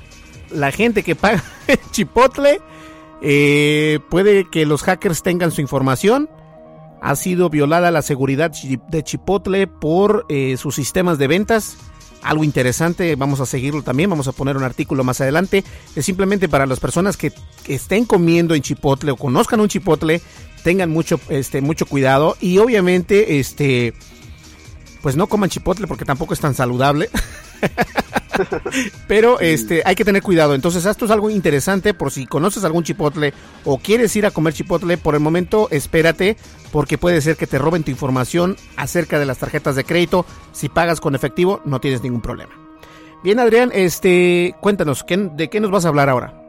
la 0.51 0.73
gente 0.73 1.03
que 1.03 1.15
paga 1.17 1.43
Chipotle 1.91 2.61
eh, 3.23 4.01
puede 4.09 4.49
que 4.49 4.67
los 4.67 4.83
hackers 4.83 5.23
tengan 5.23 5.51
su 5.51 5.61
información. 5.61 6.29
Ha 7.03 7.17
sido 7.17 7.49
violada 7.49 7.91
la 7.91 8.03
seguridad 8.03 8.51
de 8.51 9.03
Chipotle 9.03 9.67
por 9.67 10.27
eh, 10.29 10.57
sus 10.57 10.75
sistemas 10.75 11.19
de 11.19 11.29
ventas. 11.29 11.77
Algo 12.23 12.45
interesante, 12.45 13.17
vamos 13.17 13.41
a 13.41 13.47
seguirlo 13.47 13.83
también, 13.83 14.11
vamos 14.11 14.29
a 14.29 14.33
poner 14.33 14.57
un 14.59 14.63
artículo 14.63 15.03
más 15.05 15.23
adelante. 15.23 15.65
Es 15.97 16.05
simplemente 16.05 16.49
para 16.51 16.67
las 16.67 16.79
personas 16.79 17.17
que, 17.17 17.33
estén 17.67 18.05
comiendo 18.05 18.55
en 18.55 18.61
Chipotle 18.61 19.13
o 19.13 19.17
conozcan 19.17 19.61
un 19.61 19.69
Chipotle, 19.69 20.21
tengan 20.63 20.91
mucho, 20.91 21.19
este, 21.31 21.63
mucho 21.63 21.87
cuidado. 21.87 22.37
Y 22.41 22.59
obviamente, 22.59 23.41
este, 23.41 23.95
pues 25.01 25.17
no 25.17 25.29
coman 25.29 25.49
Chipotle 25.49 25.87
porque 25.87 26.05
tampoco 26.05 26.35
es 26.35 26.41
tan 26.41 26.55
saludable. 26.55 27.09
Pero 29.09 29.41
este 29.41 29.83
hay 29.85 29.95
que 29.95 30.05
tener 30.05 30.23
cuidado. 30.23 30.55
Entonces, 30.55 30.85
esto 30.85 31.05
es 31.05 31.11
algo 31.11 31.31
interesante 31.31 31.95
por 31.95 32.11
si 32.11 32.27
conoces 32.27 32.65
algún 32.65 32.85
chipotle 32.85 33.33
o 33.65 33.79
quieres 33.79 34.15
ir 34.17 34.27
a 34.27 34.31
comer 34.31 34.55
chipotle, 34.55 34.97
por 34.99 35.15
el 35.15 35.21
momento 35.21 35.69
espérate 35.71 36.37
porque 36.73 36.99
puede 36.99 37.21
ser 37.21 37.37
que 37.37 37.47
te 37.47 37.59
roben 37.59 37.83
tu 37.83 37.91
información 37.91 38.57
acerca 38.77 39.19
de 39.19 39.27
las 39.27 39.39
tarjetas 39.39 39.77
de 39.77 39.85
crédito. 39.85 40.25
Si 40.53 40.69
pagas 40.69 41.01
con 41.01 41.15
efectivo, 41.15 41.61
no 41.65 41.81
tienes 41.81 42.03
ningún 42.03 42.21
problema. 42.21 42.53
Bien, 43.23 43.39
Adrián, 43.39 43.71
este, 43.75 44.55
cuéntanos, 44.61 45.05
¿qué, 45.05 45.17
¿de 45.17 45.51
qué 45.51 45.61
nos 45.61 45.71
vas 45.71 45.85
a 45.85 45.89
hablar 45.89 46.09
ahora? 46.09 46.41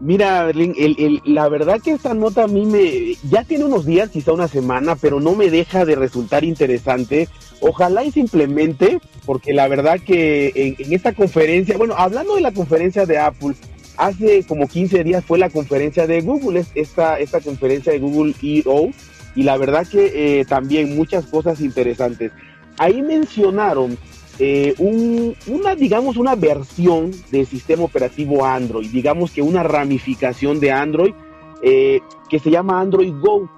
Mira, 0.00 0.44
Berlín, 0.44 0.74
el, 0.76 0.96
el, 0.98 1.22
la 1.24 1.48
verdad 1.48 1.80
que 1.82 1.92
esta 1.92 2.12
nota 2.12 2.44
a 2.44 2.48
mí 2.48 2.66
me... 2.66 3.14
Ya 3.28 3.44
tiene 3.44 3.64
unos 3.64 3.86
días, 3.86 4.10
quizá 4.10 4.32
una 4.32 4.48
semana, 4.48 4.94
pero 4.96 5.20
no 5.20 5.34
me 5.34 5.48
deja 5.48 5.84
de 5.84 5.94
resultar 5.94 6.44
interesante. 6.44 7.28
Ojalá 7.60 8.04
y 8.04 8.12
simplemente, 8.12 9.00
porque 9.24 9.52
la 9.52 9.68
verdad 9.68 9.98
que 10.00 10.76
en, 10.78 10.92
esta 10.92 11.12
conferencia, 11.12 11.76
bueno, 11.76 11.94
hablando 11.96 12.34
de 12.34 12.42
la 12.42 12.52
conferencia 12.52 13.06
de 13.06 13.18
Apple, 13.18 13.54
hace 13.96 14.44
como 14.44 14.68
15 14.68 15.04
días 15.04 15.24
fue 15.24 15.38
la 15.38 15.50
conferencia 15.50 16.06
de 16.06 16.20
Google, 16.20 16.64
esta, 16.74 17.18
esta 17.18 17.40
conferencia 17.40 17.92
de 17.92 17.98
Google 17.98 18.34
EO, 18.42 18.90
y 19.34 19.42
la 19.42 19.56
verdad 19.56 19.86
que 19.86 20.40
eh, 20.40 20.44
también 20.44 20.96
muchas 20.96 21.26
cosas 21.26 21.60
interesantes. 21.60 22.32
Ahí 22.78 23.02
mencionaron 23.02 23.98
eh, 24.38 24.74
un, 24.78 25.34
una, 25.46 25.74
digamos, 25.74 26.16
una 26.16 26.34
versión 26.34 27.10
del 27.30 27.46
sistema 27.46 27.84
operativo 27.84 28.44
Android, 28.44 28.90
digamos 28.90 29.30
que 29.30 29.40
una 29.40 29.62
ramificación 29.62 30.60
de 30.60 30.72
Android 30.72 31.14
eh, 31.62 32.00
que 32.28 32.38
se 32.38 32.50
llama 32.50 32.80
Android 32.80 33.14
Go. 33.20 33.48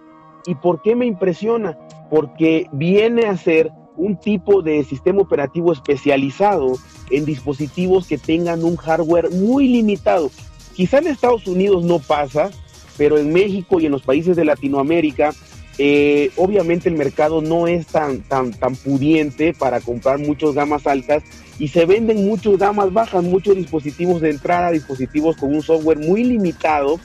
¿Y 0.47 0.55
por 0.55 0.83
qué 0.83 0.95
me 0.95 1.07
impresiona? 1.07 1.77
Porque 2.11 2.69
viene 2.73 3.27
a 3.27 3.37
ser 3.37 3.71
un 3.99 4.17
tipo 4.17 4.63
de 4.63 4.83
sistema 4.85 5.21
operativo 5.21 5.73
especializado 5.73 6.79
en 7.11 7.25
dispositivos 7.25 8.07
que 8.07 8.17
tengan 8.17 8.65
un 8.65 8.77
hardware 8.77 9.31
muy 9.31 9.69
limitado. 9.69 10.31
Quizá 10.75 10.99
en 10.99 11.09
Estados 11.09 11.47
Unidos 11.47 11.85
no 11.85 11.99
pasa, 11.99 12.51
pero 12.97 13.19
en 13.19 13.33
México 13.33 13.81
y 13.81 13.87
en 13.87 13.93
los 13.93 14.03
países 14.03 14.37
de 14.37 14.45
Latinoamérica 14.45 15.35
eh, 15.81 16.33
obviamente 16.37 16.89
el 16.89 16.97
mercado 16.97 17.41
no 17.41 17.69
es 17.69 17.87
tan, 17.87 18.23
tan, 18.23 18.51
tan 18.51 18.75
pudiente 18.75 19.55
para 19.55 19.81
comprar 19.81 20.19
muchos 20.19 20.53
gamas 20.53 20.89
altas 20.89 21.23
y 21.61 21.69
se 21.69 21.87
venden 21.87 22.27
muchos 22.27 22.59
gamas 22.59 22.93
bajas, 22.93 23.23
muchos 23.23 23.55
dispositivos 23.55 24.21
de 24.21 24.31
entrada, 24.31 24.73
dispositivos 24.73 25.37
con 25.37 25.55
un 25.55 25.63
software 25.63 25.99
muy 25.99 26.25
limitado 26.25 26.99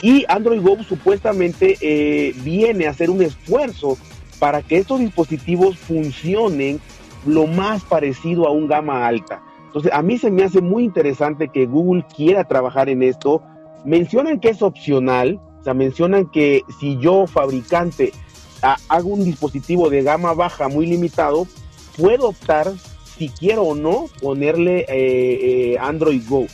y 0.00 0.24
Android 0.28 0.62
Go 0.62 0.82
supuestamente 0.84 1.76
eh, 1.82 2.34
viene 2.42 2.86
a 2.86 2.90
hacer 2.90 3.10
un 3.10 3.20
esfuerzo 3.20 3.98
para 4.38 4.62
que 4.62 4.78
estos 4.78 5.00
dispositivos 5.00 5.78
funcionen 5.78 6.80
lo 7.26 7.46
más 7.46 7.82
parecido 7.84 8.46
a 8.46 8.52
un 8.52 8.68
gama 8.68 9.06
alta. 9.06 9.42
Entonces 9.66 9.92
a 9.92 10.02
mí 10.02 10.18
se 10.18 10.30
me 10.30 10.44
hace 10.44 10.60
muy 10.60 10.84
interesante 10.84 11.48
que 11.48 11.66
Google 11.66 12.04
quiera 12.14 12.44
trabajar 12.44 12.88
en 12.88 13.02
esto. 13.02 13.42
Mencionan 13.84 14.40
que 14.40 14.50
es 14.50 14.62
opcional, 14.62 15.40
o 15.60 15.64
sea, 15.64 15.74
mencionan 15.74 16.26
que 16.26 16.62
si 16.80 16.98
yo, 16.98 17.26
fabricante, 17.26 18.12
hago 18.88 19.10
un 19.10 19.24
dispositivo 19.24 19.90
de 19.90 20.02
gama 20.02 20.32
baja 20.32 20.68
muy 20.68 20.86
limitado, 20.86 21.46
puedo 21.96 22.28
optar, 22.28 22.72
si 23.16 23.28
quiero 23.28 23.62
o 23.62 23.74
no, 23.74 24.06
ponerle 24.20 24.80
eh, 24.80 24.86
eh, 25.72 25.78
Android 25.80 26.22
Go. 26.28 26.46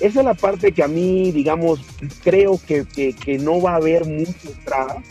Esa 0.00 0.20
es 0.20 0.24
la 0.24 0.34
parte 0.34 0.72
que 0.72 0.82
a 0.82 0.88
mí, 0.88 1.30
digamos, 1.30 1.80
creo 2.24 2.58
que, 2.66 2.86
que, 2.86 3.14
que 3.14 3.38
no 3.38 3.60
va 3.60 3.72
a 3.72 3.76
haber 3.76 4.06
mucha 4.06 4.48
entrada, 4.48 5.02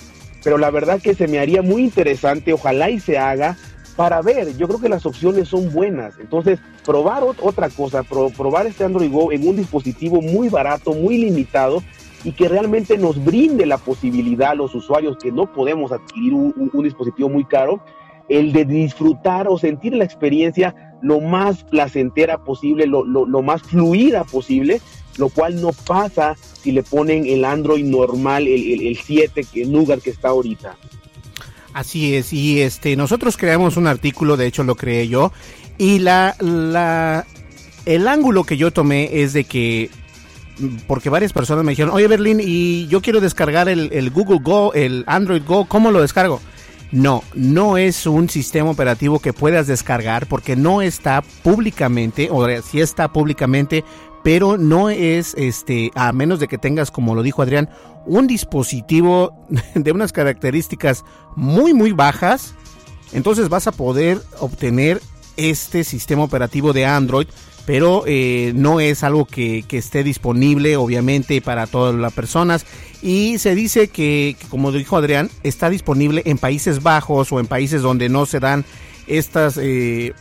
pero 0.44 0.58
la 0.58 0.72
verdad 0.72 1.02
que 1.02 1.14
se 1.14 1.28
me 1.28 1.40
haría 1.40 1.62
muy 1.62 1.84
interesante, 1.84 2.54
ojalá 2.54 2.90
y 2.90 3.00
se 3.00 3.18
haga, 3.18 3.58
para 3.96 4.22
ver, 4.22 4.56
yo 4.58 4.68
creo 4.68 4.80
que 4.80 4.90
las 4.90 5.06
opciones 5.06 5.50
son 5.50 5.72
buenas. 5.72 6.18
Entonces, 6.20 6.60
probar 6.86 7.24
otra 7.24 7.70
cosa, 7.70 8.04
pro, 8.04 8.30
probar 8.30 8.66
este 8.66 8.84
Android 8.84 9.12
Go 9.12 9.32
en 9.32 9.48
un 9.48 9.56
dispositivo 9.56 10.22
muy 10.22 10.50
barato, 10.50 10.94
muy 10.94 11.18
limitado, 11.18 11.84
y 12.24 12.32
que 12.34 12.48
realmente 12.48 12.98
nos 12.98 13.24
brinde 13.24 13.66
la 13.66 13.78
posibilidad 13.78 14.52
a 14.52 14.56
los 14.56 14.76
usuarios 14.76 15.18
que 15.18 15.32
no 15.32 15.52
podemos 15.52 15.92
adquirir 15.92 16.34
un, 16.34 16.84
dispositivo 16.84 17.30
muy 17.30 17.46
caro, 17.46 17.84
el 18.30 18.54
de 18.54 18.66
disfrutar 18.66 19.48
o 19.48 19.58
sentir 19.58 19.94
la 19.94 20.04
experiencia 20.04 20.76
lo 21.02 21.20
más 21.20 21.64
placentera 21.64 22.44
posible, 22.44 22.86
lo, 22.86 23.04
lo, 23.04 23.26
lo 23.26 23.42
más 23.42 23.64
fluida 23.64 24.24
posible, 24.24 24.80
lo 25.18 25.30
cual 25.30 25.62
no 25.62 25.72
pasa 25.72 26.36
si 26.62 26.72
le 26.72 26.84
ponen 26.84 27.26
el 27.26 27.46
Android 27.46 27.84
normal, 27.84 28.48
el, 28.48 28.74
el, 28.74 28.88
el 28.88 28.98
7 28.98 29.46
que 29.52 29.66
Nougat 29.66 30.02
que 30.02 30.12
está 30.12 30.30
ahorita. 30.30 30.76
Así 31.74 32.16
es, 32.16 32.34
y 32.34 32.62
este 32.62 32.96
nosotros 32.96 33.38
creamos 33.38 33.78
un 33.78 33.88
artículo, 33.88 34.36
de 34.36 34.48
hecho 34.48 34.64
lo 34.64 34.76
creé 34.76 35.08
yo, 35.08 35.32
y 35.78 36.00
la, 36.00 36.36
la 36.40 37.26
el 37.86 38.08
ángulo 38.08 38.44
que 38.44 38.58
yo 38.58 38.72
tomé 38.72 39.22
es 39.22 39.34
de 39.34 39.46
que 39.46 39.90
porque 40.86 41.10
varias 41.10 41.34
personas 41.34 41.64
me 41.64 41.72
dijeron, 41.72 41.94
oye 41.94 42.08
Berlín, 42.08 42.40
y 42.44 42.88
yo 42.88 43.02
quiero 43.02 43.22
descargar 43.22 43.70
el, 43.70 43.92
el, 43.94 44.12
Google 44.12 44.40
Go, 44.44 44.74
el 44.74 45.04
Android 45.08 45.44
Go, 45.46 45.66
¿cómo 45.66 45.92
lo 45.92 46.02
descargo? 46.02 46.42
No, 46.92 47.24
no 47.34 47.78
es 47.78 48.06
un 48.06 48.30
sistema 48.30 48.70
operativo 48.70 49.20
que 49.20 49.32
puedas 49.32 49.66
descargar 49.66 50.28
porque 50.28 50.58
no 50.58 50.82
está 50.82 51.24
públicamente, 51.42 52.28
o 52.30 52.46
si 52.62 52.82
está 52.82 53.14
públicamente, 53.14 53.86
pero 54.24 54.58
no 54.58 54.90
es, 54.90 55.34
este, 55.38 55.92
a 55.96 56.12
menos 56.12 56.40
de 56.40 56.48
que 56.48 56.58
tengas, 56.58 56.92
como 56.92 57.16
lo 57.16 57.24
dijo 57.24 57.42
Adrián, 57.42 57.70
un 58.06 58.28
dispositivo 58.28 59.46
de 59.76 59.92
unas 59.92 60.12
características 60.12 61.04
muy, 61.36 61.74
muy 61.74 61.92
bajas, 61.92 62.56
entonces 63.14 63.50
vas 63.50 63.68
a 63.68 63.72
poder 63.72 64.22
obtener 64.40 65.02
este 65.38 65.84
sistema 65.84 66.24
operativo 66.24 66.74
de 66.74 66.86
Android 66.86 67.28
pero 67.66 68.04
eh, 68.08 68.54
no 68.56 68.80
es 68.80 69.04
algo 69.04 69.26
que, 69.26 69.64
que, 69.68 69.78
esté 69.78 70.04
disponible 70.04 70.78
obviamente 70.78 71.42
para 71.42 71.68
todas 71.68 71.96
las 71.96 72.12
personas. 72.14 72.66
Y 73.02 73.38
se 73.38 73.56
dice 73.56 73.88
que, 73.88 74.36
como 74.50 74.72
dijo 74.72 74.98
Adrián 74.98 75.30
está 75.44 75.70
disponible 75.70 76.24
en 76.26 76.38
Países 76.38 76.84
Bajos 76.84 77.32
o 77.32 77.40
en 77.40 77.48
países 77.48 77.82
donde 77.82 78.10
no 78.10 78.26
se 78.26 78.40
dan 78.40 78.66
estas 79.08 79.58
eh, 79.62 80.14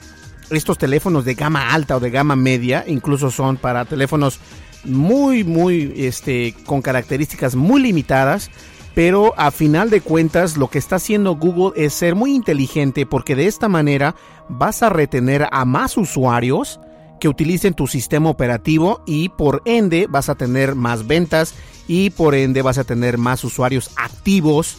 estos 0.51 0.79
teléfonos 0.79 1.25
de 1.25 1.35
gama 1.35 1.73
alta 1.73 1.97
o 1.97 2.01
de 2.01 2.11
gama 2.11 2.37
media, 2.37 2.85
incluso 2.87 3.31
son 3.31 3.57
para 3.57 3.85
teléfonos 3.85 4.41
muy, 4.85 5.45
muy, 5.45 5.93
este, 5.97 6.55
con 6.67 6.83
características 6.83 7.55
muy 7.55 7.83
limitadas. 7.83 8.51
Pero 8.95 9.35
a 9.39 9.51
final 9.53 9.89
de 9.89 10.01
cuentas 10.01 10.57
lo 10.57 10.69
que 10.69 10.79
está 10.79 10.97
haciendo 10.97 11.37
Google 11.37 11.81
es 11.83 11.95
ser 11.95 12.17
muy 12.17 12.35
inteligente 12.35 13.07
porque 13.07 13.37
de 13.37 13.47
esta 13.47 13.69
manera 13.69 14.17
vas 14.49 14.83
a 14.83 14.89
retener 14.89 15.47
a 15.53 15.65
más 15.65 15.97
usuarios 15.97 16.81
que 17.21 17.29
utilicen 17.29 17.75
tu 17.75 17.87
sistema 17.87 18.31
operativo 18.31 19.03
y 19.07 19.29
por 19.29 19.63
ende 19.65 20.09
vas 20.11 20.29
a 20.29 20.35
tener 20.35 20.75
más 20.75 21.07
ventas 21.07 21.55
y 21.87 22.11
por 22.11 22.35
ende 22.35 22.63
vas 22.63 22.79
a 22.79 22.85
tener 22.85 23.19
más 23.19 23.45
usuarios 23.45 23.91
activos 23.97 24.79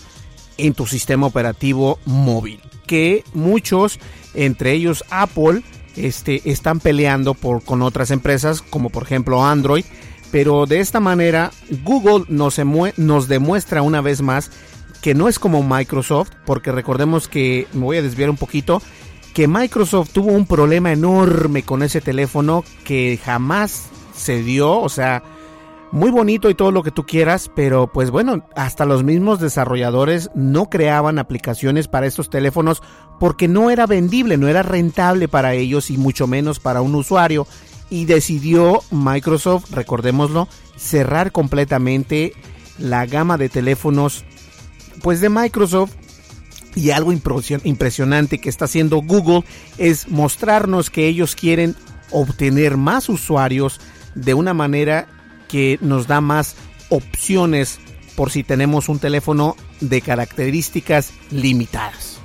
en 0.58 0.74
tu 0.74 0.86
sistema 0.88 1.28
operativo 1.28 2.00
móvil. 2.06 2.60
Que 2.86 3.24
muchos, 3.34 4.00
entre 4.34 4.74
ellos 4.74 5.04
Apple, 5.10 5.64
este, 5.96 6.42
están 6.50 6.80
peleando 6.80 7.34
por, 7.34 7.64
con 7.64 7.82
otras 7.82 8.12
empresas 8.12 8.62
como 8.62 8.90
por 8.90 9.04
ejemplo 9.04 9.46
Android. 9.46 9.86
Pero 10.32 10.66
de 10.66 10.80
esta 10.80 11.02
manera 11.02 11.52
Google 11.84 12.26
nos, 12.30 12.60
nos 12.98 13.28
demuestra 13.28 13.82
una 13.82 14.00
vez 14.02 14.22
más 14.22 14.50
que 15.02 15.16
no 15.16 15.28
es 15.28 15.40
como 15.40 15.64
Microsoft, 15.64 16.32
porque 16.46 16.72
recordemos 16.72 17.28
que, 17.28 17.68
me 17.74 17.82
voy 17.82 17.98
a 17.98 18.02
desviar 18.02 18.30
un 18.30 18.38
poquito, 18.38 18.82
que 19.34 19.48
Microsoft 19.48 20.12
tuvo 20.12 20.32
un 20.32 20.46
problema 20.46 20.92
enorme 20.92 21.64
con 21.64 21.84
ese 21.84 22.02
teléfono 22.02 22.64
que 22.84 23.20
jamás 23.24 23.90
se 24.16 24.44
dio, 24.44 24.80
o 24.80 24.90
sea, 24.90 25.24
muy 25.92 26.10
bonito 26.10 26.50
y 26.50 26.56
todo 26.56 26.72
lo 26.72 26.84
que 26.84 26.92
tú 26.92 27.06
quieras, 27.06 27.52
pero 27.54 27.88
pues 27.88 28.12
bueno, 28.12 28.48
hasta 28.56 28.86
los 28.86 29.04
mismos 29.04 29.40
desarrolladores 29.40 30.30
no 30.34 30.70
creaban 30.70 31.20
aplicaciones 31.20 31.88
para 31.88 32.08
estos 32.08 32.30
teléfonos 32.30 32.82
porque 33.20 33.48
no 33.48 33.70
era 33.70 33.86
vendible, 33.88 34.38
no 34.38 34.48
era 34.48 34.64
rentable 34.64 35.28
para 35.28 35.54
ellos 35.54 35.92
y 35.92 35.98
mucho 35.98 36.28
menos 36.28 36.60
para 36.60 36.82
un 36.82 36.96
usuario. 36.96 37.46
Y 37.90 38.06
decidió 38.06 38.82
Microsoft, 38.90 39.72
recordémoslo, 39.72 40.48
cerrar 40.78 41.34
completamente 41.34 42.34
la 42.80 43.06
gama 43.06 43.38
de 43.38 43.50
teléfonos 43.50 44.24
pues 45.02 45.20
de 45.20 45.30
Microsoft 45.30 45.92
y 46.74 46.92
algo 46.92 47.12
impresionante 47.12 48.40
que 48.40 48.50
está 48.50 48.66
haciendo 48.66 49.02
Google 49.02 49.44
es 49.78 50.08
mostrarnos 50.08 50.90
que 50.90 51.08
ellos 51.08 51.36
quieren 51.36 51.76
obtener 52.12 52.78
más 52.78 53.10
usuarios 53.10 53.82
de 54.16 54.34
una 54.34 54.54
manera 54.54 55.08
que 55.52 55.78
nos 55.82 56.08
da 56.08 56.22
más 56.22 56.56
opciones 56.90 57.80
por 58.16 58.32
si 58.32 58.44
tenemos 58.44 58.90
un 58.90 59.00
teléfono 59.00 59.56
de 59.80 60.02
características 60.02 61.14
limitadas. 61.32 62.20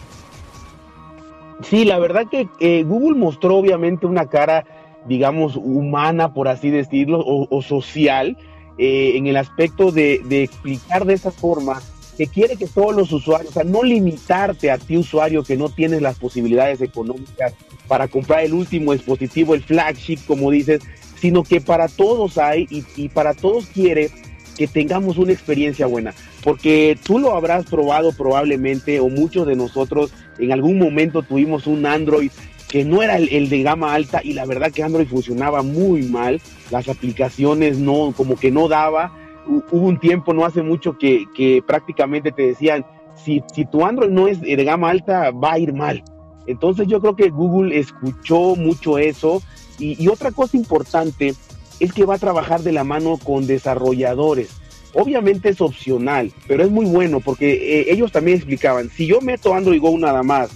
Sí, 1.62 1.84
la 1.84 1.98
verdad 1.98 2.26
que 2.30 2.48
eh, 2.60 2.84
Google 2.84 3.18
mostró 3.18 3.56
obviamente 3.56 4.06
una 4.06 4.26
cara, 4.26 4.66
digamos, 5.06 5.56
humana, 5.56 6.34
por 6.34 6.48
así 6.48 6.70
decirlo, 6.70 7.22
o, 7.24 7.62
social, 7.62 8.36
eh, 8.78 9.12
en 9.14 9.26
el 9.26 9.36
aspecto 9.36 9.90
de, 9.90 10.20
de, 10.24 10.42
explicar 10.42 11.06
de 11.06 11.14
esa 11.14 11.30
forma 11.30 11.80
que 12.18 12.26
quiere 12.26 12.56
que 12.56 12.66
todos 12.66 12.94
los 12.94 13.12
usuarios, 13.12 13.50
o 13.50 13.54
sea, 13.54 13.64
no 13.64 13.82
limitarte 13.82 14.70
a 14.70 14.78
ti 14.78 14.96
usuario 14.96 15.42
que 15.44 15.56
no 15.56 15.68
tienes 15.68 16.02
las 16.02 16.18
posibilidades 16.18 16.80
económicas 16.80 17.54
para 17.88 18.08
comprar 18.08 18.44
el 18.44 18.54
último 18.54 18.92
dispositivo, 18.92 19.54
el 19.54 19.62
flagship, 19.62 20.18
como 20.26 20.50
dices, 20.50 20.80
sino 21.20 21.42
que 21.42 21.60
para 21.60 21.88
todos 21.88 22.38
hay 22.38 22.66
y, 22.70 23.08
para 23.08 23.34
todos 23.34 23.66
quiere 23.66 24.10
que 24.56 24.66
tengamos 24.66 25.18
una 25.18 25.32
experiencia 25.32 25.86
buena, 25.86 26.14
porque 26.42 26.98
tú 27.02 27.18
lo 27.18 27.34
habrás 27.34 27.66
probado 27.66 28.12
probablemente 28.12 29.00
o 29.00 29.08
muchos 29.08 29.46
de 29.46 29.56
nosotros 29.56 30.12
en 30.38 30.52
algún 30.52 30.78
momento 30.78 31.22
tuvimos 31.22 31.66
un 31.66 31.84
Android 31.84 32.30
que 32.68 32.84
no 32.84 33.02
era 33.02 33.16
el, 33.16 33.48
de 33.48 33.62
gama 33.62 33.94
alta 33.94 34.20
y 34.24 34.32
la 34.32 34.44
verdad 34.44 34.72
que 34.72 34.82
Android 34.82 35.06
funcionaba 35.06 35.62
muy 35.62 36.02
mal, 36.02 36.40
las 36.70 36.88
aplicaciones 36.88 37.78
no, 37.78 38.12
como 38.16 38.36
que 38.36 38.50
no 38.50 38.68
daba, 38.68 39.12
hubo 39.46 39.86
un 39.86 40.00
tiempo 40.00 40.34
no 40.34 40.44
hace 40.44 40.62
mucho 40.62 40.96
que, 40.98 41.62
prácticamente 41.66 42.32
te 42.32 42.42
decían, 42.42 42.84
si 43.14 43.42
tu 43.70 43.84
Android 43.84 44.10
no 44.10 44.26
es 44.26 44.40
de 44.40 44.64
gama 44.64 44.90
alta 44.90 45.30
va 45.30 45.52
a 45.52 45.58
ir 45.58 45.72
mal. 45.72 46.02
Entonces 46.46 46.86
yo 46.86 47.00
creo 47.00 47.16
que 47.16 47.30
Google 47.30 47.78
escuchó 47.78 48.54
mucho 48.56 48.98
eso 48.98 49.42
y, 49.78 50.08
otra 50.08 50.30
cosa 50.30 50.56
importante 50.56 51.34
es 51.80 51.92
que 51.92 52.04
va 52.04 52.14
a 52.14 52.18
trabajar 52.18 52.62
de 52.62 52.72
la 52.72 52.84
mano 52.84 53.18
con 53.22 53.46
desarrolladores. 53.46 54.48
Obviamente 54.94 55.50
es 55.50 55.60
opcional, 55.60 56.32
pero 56.46 56.64
es 56.64 56.70
muy 56.70 56.86
bueno 56.86 57.20
porque 57.20 57.52
eh, 57.52 57.86
ellos 57.92 58.12
también 58.12 58.38
explicaban, 58.38 58.88
si 58.88 59.06
yo 59.06 59.20
meto 59.20 59.54
Android 59.54 59.80
Go 59.80 59.98
nada 59.98 60.22
más 60.22 60.50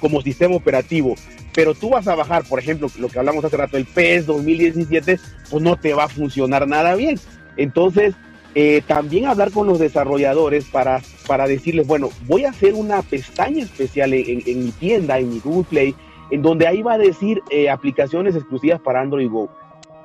como 0.00 0.22
sistema 0.22 0.56
operativo, 0.56 1.14
pero 1.52 1.74
tú 1.74 1.90
vas 1.90 2.08
a 2.08 2.14
bajar, 2.14 2.44
por 2.44 2.58
ejemplo, 2.58 2.90
lo 2.98 3.08
que 3.08 3.18
hablamos 3.18 3.44
hace 3.44 3.56
rato, 3.56 3.76
el 3.76 3.84
PES 3.84 4.26
2017, 4.26 5.18
pues 5.50 5.62
no 5.62 5.76
te 5.76 5.94
va 5.94 6.04
a 6.04 6.08
funcionar 6.08 6.66
nada 6.66 6.94
bien. 6.94 7.18
Entonces, 7.56 8.14
eh, 8.54 8.82
también 8.86 9.26
hablar 9.26 9.52
con 9.52 9.66
los 9.66 9.78
desarrolladores 9.78 10.64
para, 10.64 11.02
para 11.26 11.46
decirles, 11.46 11.86
bueno, 11.86 12.10
voy 12.26 12.44
a 12.44 12.50
hacer 12.50 12.74
una 12.74 13.02
pestaña 13.02 13.62
especial 13.62 14.12
en, 14.14 14.42
en 14.46 14.64
mi 14.64 14.72
tienda, 14.72 15.18
en 15.18 15.30
mi 15.30 15.40
Google 15.40 15.66
Play, 15.68 15.94
en 16.30 16.42
donde 16.42 16.66
ahí 16.66 16.82
va 16.82 16.94
a 16.94 16.98
decir 16.98 17.42
eh, 17.50 17.68
aplicaciones 17.70 18.34
exclusivas 18.34 18.80
para 18.80 19.00
Android 19.00 19.28
Go. 19.28 19.48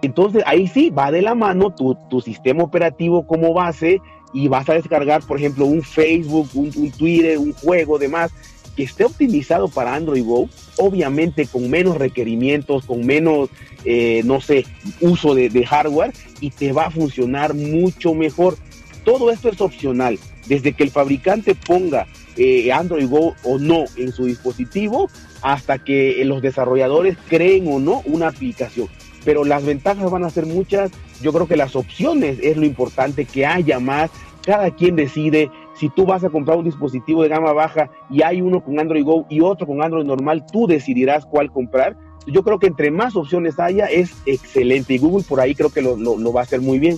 Entonces 0.02 0.44
ahí 0.46 0.68
sí 0.68 0.90
va 0.90 1.12
de 1.12 1.22
la 1.22 1.36
mano 1.36 1.74
tu, 1.74 2.22
sistema 2.22 2.64
operativo 2.64 3.26
como 3.26 3.54
base 3.54 4.02
y 4.34 4.48
vas 4.48 4.70
a 4.70 4.74
descargar, 4.74 5.24
por 5.26 5.38
ejemplo, 5.38 5.66
un 5.66 5.82
Facebook, 5.82 6.50
un, 6.54 6.92
Twitter, 6.92 7.38
un 7.38 7.54
juego, 7.54 7.98
demás, 7.98 8.32
que 8.76 8.84
esté 8.84 9.06
optimizado 9.06 9.70
para 9.70 9.96
Android 9.96 10.26
Go, 10.26 10.50
obviamente 10.78 11.48
con 11.48 11.70
menos 11.70 11.98
requerimientos, 11.98 12.86
con 12.86 13.06
menos, 13.06 13.50
eh, 13.86 14.22
no 14.26 14.42
sé, 14.42 14.66
uso 15.00 15.34
de, 15.34 15.50
de 15.50 15.66
hardware 15.66 16.14
y 16.42 16.50
te 16.52 16.74
va 16.74 16.88
a 16.88 16.92
funcionar 16.92 17.54
mucho 17.54 18.14
mejor. 18.14 18.58
Todo 19.06 19.32
esto 19.32 19.50
es 19.50 19.62
opcional. 19.62 20.20
Desde 20.48 20.74
que 20.74 20.84
el 20.84 20.92
fabricante 20.92 21.56
ponga 21.56 22.06
eh, 22.38 22.72
Android 22.72 23.08
Go 23.08 23.34
o 23.44 23.58
no 23.58 23.86
en 23.96 24.12
su 24.12 24.26
dispositivo 24.26 25.10
hasta 25.46 25.78
que 25.78 26.26
los 26.26 26.42
desarrolladores 26.42 27.18
creen 27.30 27.72
o 27.72 27.78
no 27.80 28.02
una 28.06 28.30
aplicación. 28.30 28.88
Pero 29.24 29.46
las 29.46 29.64
ventajas 29.64 30.10
van 30.10 30.24
a 30.24 30.32
ser 30.32 30.48
muchas. 30.48 30.90
Yo 31.22 31.32
creo 31.34 31.48
que 31.48 31.56
las 31.56 31.76
opciones 31.76 32.40
es 32.42 32.58
lo 32.58 32.66
importante, 32.66 33.26
que 33.26 33.46
haya 33.46 33.80
más. 33.80 34.10
Cada 34.44 34.72
quien 34.72 34.96
decide 34.96 35.52
si 35.76 35.90
tú 35.90 36.08
vas 36.08 36.24
a 36.24 36.32
comprar 36.32 36.58
un 36.58 36.66
dispositivo 36.66 37.22
de 37.22 37.30
gama 37.30 37.54
baja 37.54 37.92
y 38.10 38.24
hay 38.24 38.42
uno 38.42 38.64
con 38.64 38.80
Android 38.80 39.04
Go 39.04 39.28
y 39.30 39.42
otro 39.42 39.68
con 39.68 39.84
Android 39.84 40.06
normal, 40.06 40.44
tú 40.52 40.66
decidirás 40.66 41.28
cuál 41.28 41.52
comprar. 41.52 41.96
Yo 42.26 42.42
creo 42.42 42.58
que 42.58 42.66
entre 42.66 42.90
más 42.90 43.16
opciones 43.16 43.60
haya 43.60 43.86
es 43.86 44.16
excelente 44.26 44.96
y 44.96 44.98
Google 44.98 45.26
por 45.30 45.40
ahí 45.40 45.54
creo 45.54 45.70
que 45.70 45.84
lo, 45.84 45.96
lo 45.96 46.34
va 46.34 46.40
a 46.40 46.44
hacer 46.44 46.62
muy 46.62 46.80
bien. 46.80 46.98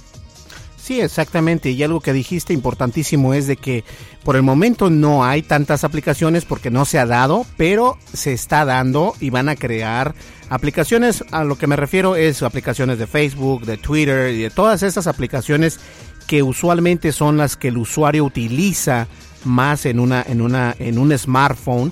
Sí, 0.87 1.01
exactamente. 1.01 1.71
Y 1.71 1.83
algo 1.83 1.99
que 1.99 2.13
dijiste 2.13 2.53
importantísimo 2.53 3.33
es 3.33 3.45
de 3.45 3.57
que 3.57 3.83
por 4.23 4.37
el 4.37 4.41
momento 4.41 4.89
no 4.89 5.25
hay 5.25 5.41
tantas 5.41 5.83
aplicaciones 5.83 6.45
porque 6.45 6.71
no 6.71 6.85
se 6.85 6.97
ha 6.97 7.05
dado, 7.05 7.45
pero 7.57 7.97
se 8.13 8.31
está 8.31 8.63
dando 8.63 9.13
y 9.19 9.29
van 9.29 9.49
a 9.49 9.57
crear 9.57 10.15
aplicaciones. 10.47 11.25
A 11.31 11.43
lo 11.43 11.57
que 11.57 11.67
me 11.67 11.75
refiero 11.75 12.15
es 12.15 12.41
aplicaciones 12.41 12.99
de 12.99 13.05
Facebook, 13.05 13.65
de 13.65 13.75
Twitter 13.75 14.33
y 14.33 14.43
de 14.43 14.49
todas 14.49 14.81
esas 14.81 15.07
aplicaciones 15.07 15.77
que 16.25 16.41
usualmente 16.41 17.11
son 17.11 17.35
las 17.35 17.57
que 17.57 17.67
el 17.67 17.77
usuario 17.77 18.23
utiliza 18.23 19.09
más 19.43 19.85
en 19.85 19.99
una 19.99 20.23
en 20.25 20.39
una 20.39 20.73
en 20.79 20.99
un 20.99 21.17
smartphone 21.17 21.91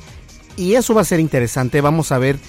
y 0.56 0.76
eso 0.76 0.94
va 0.94 1.02
a 1.02 1.04
ser 1.04 1.20
interesante. 1.20 1.82
Vamos 1.82 2.14
a 2.14 2.18
ver 2.18 2.40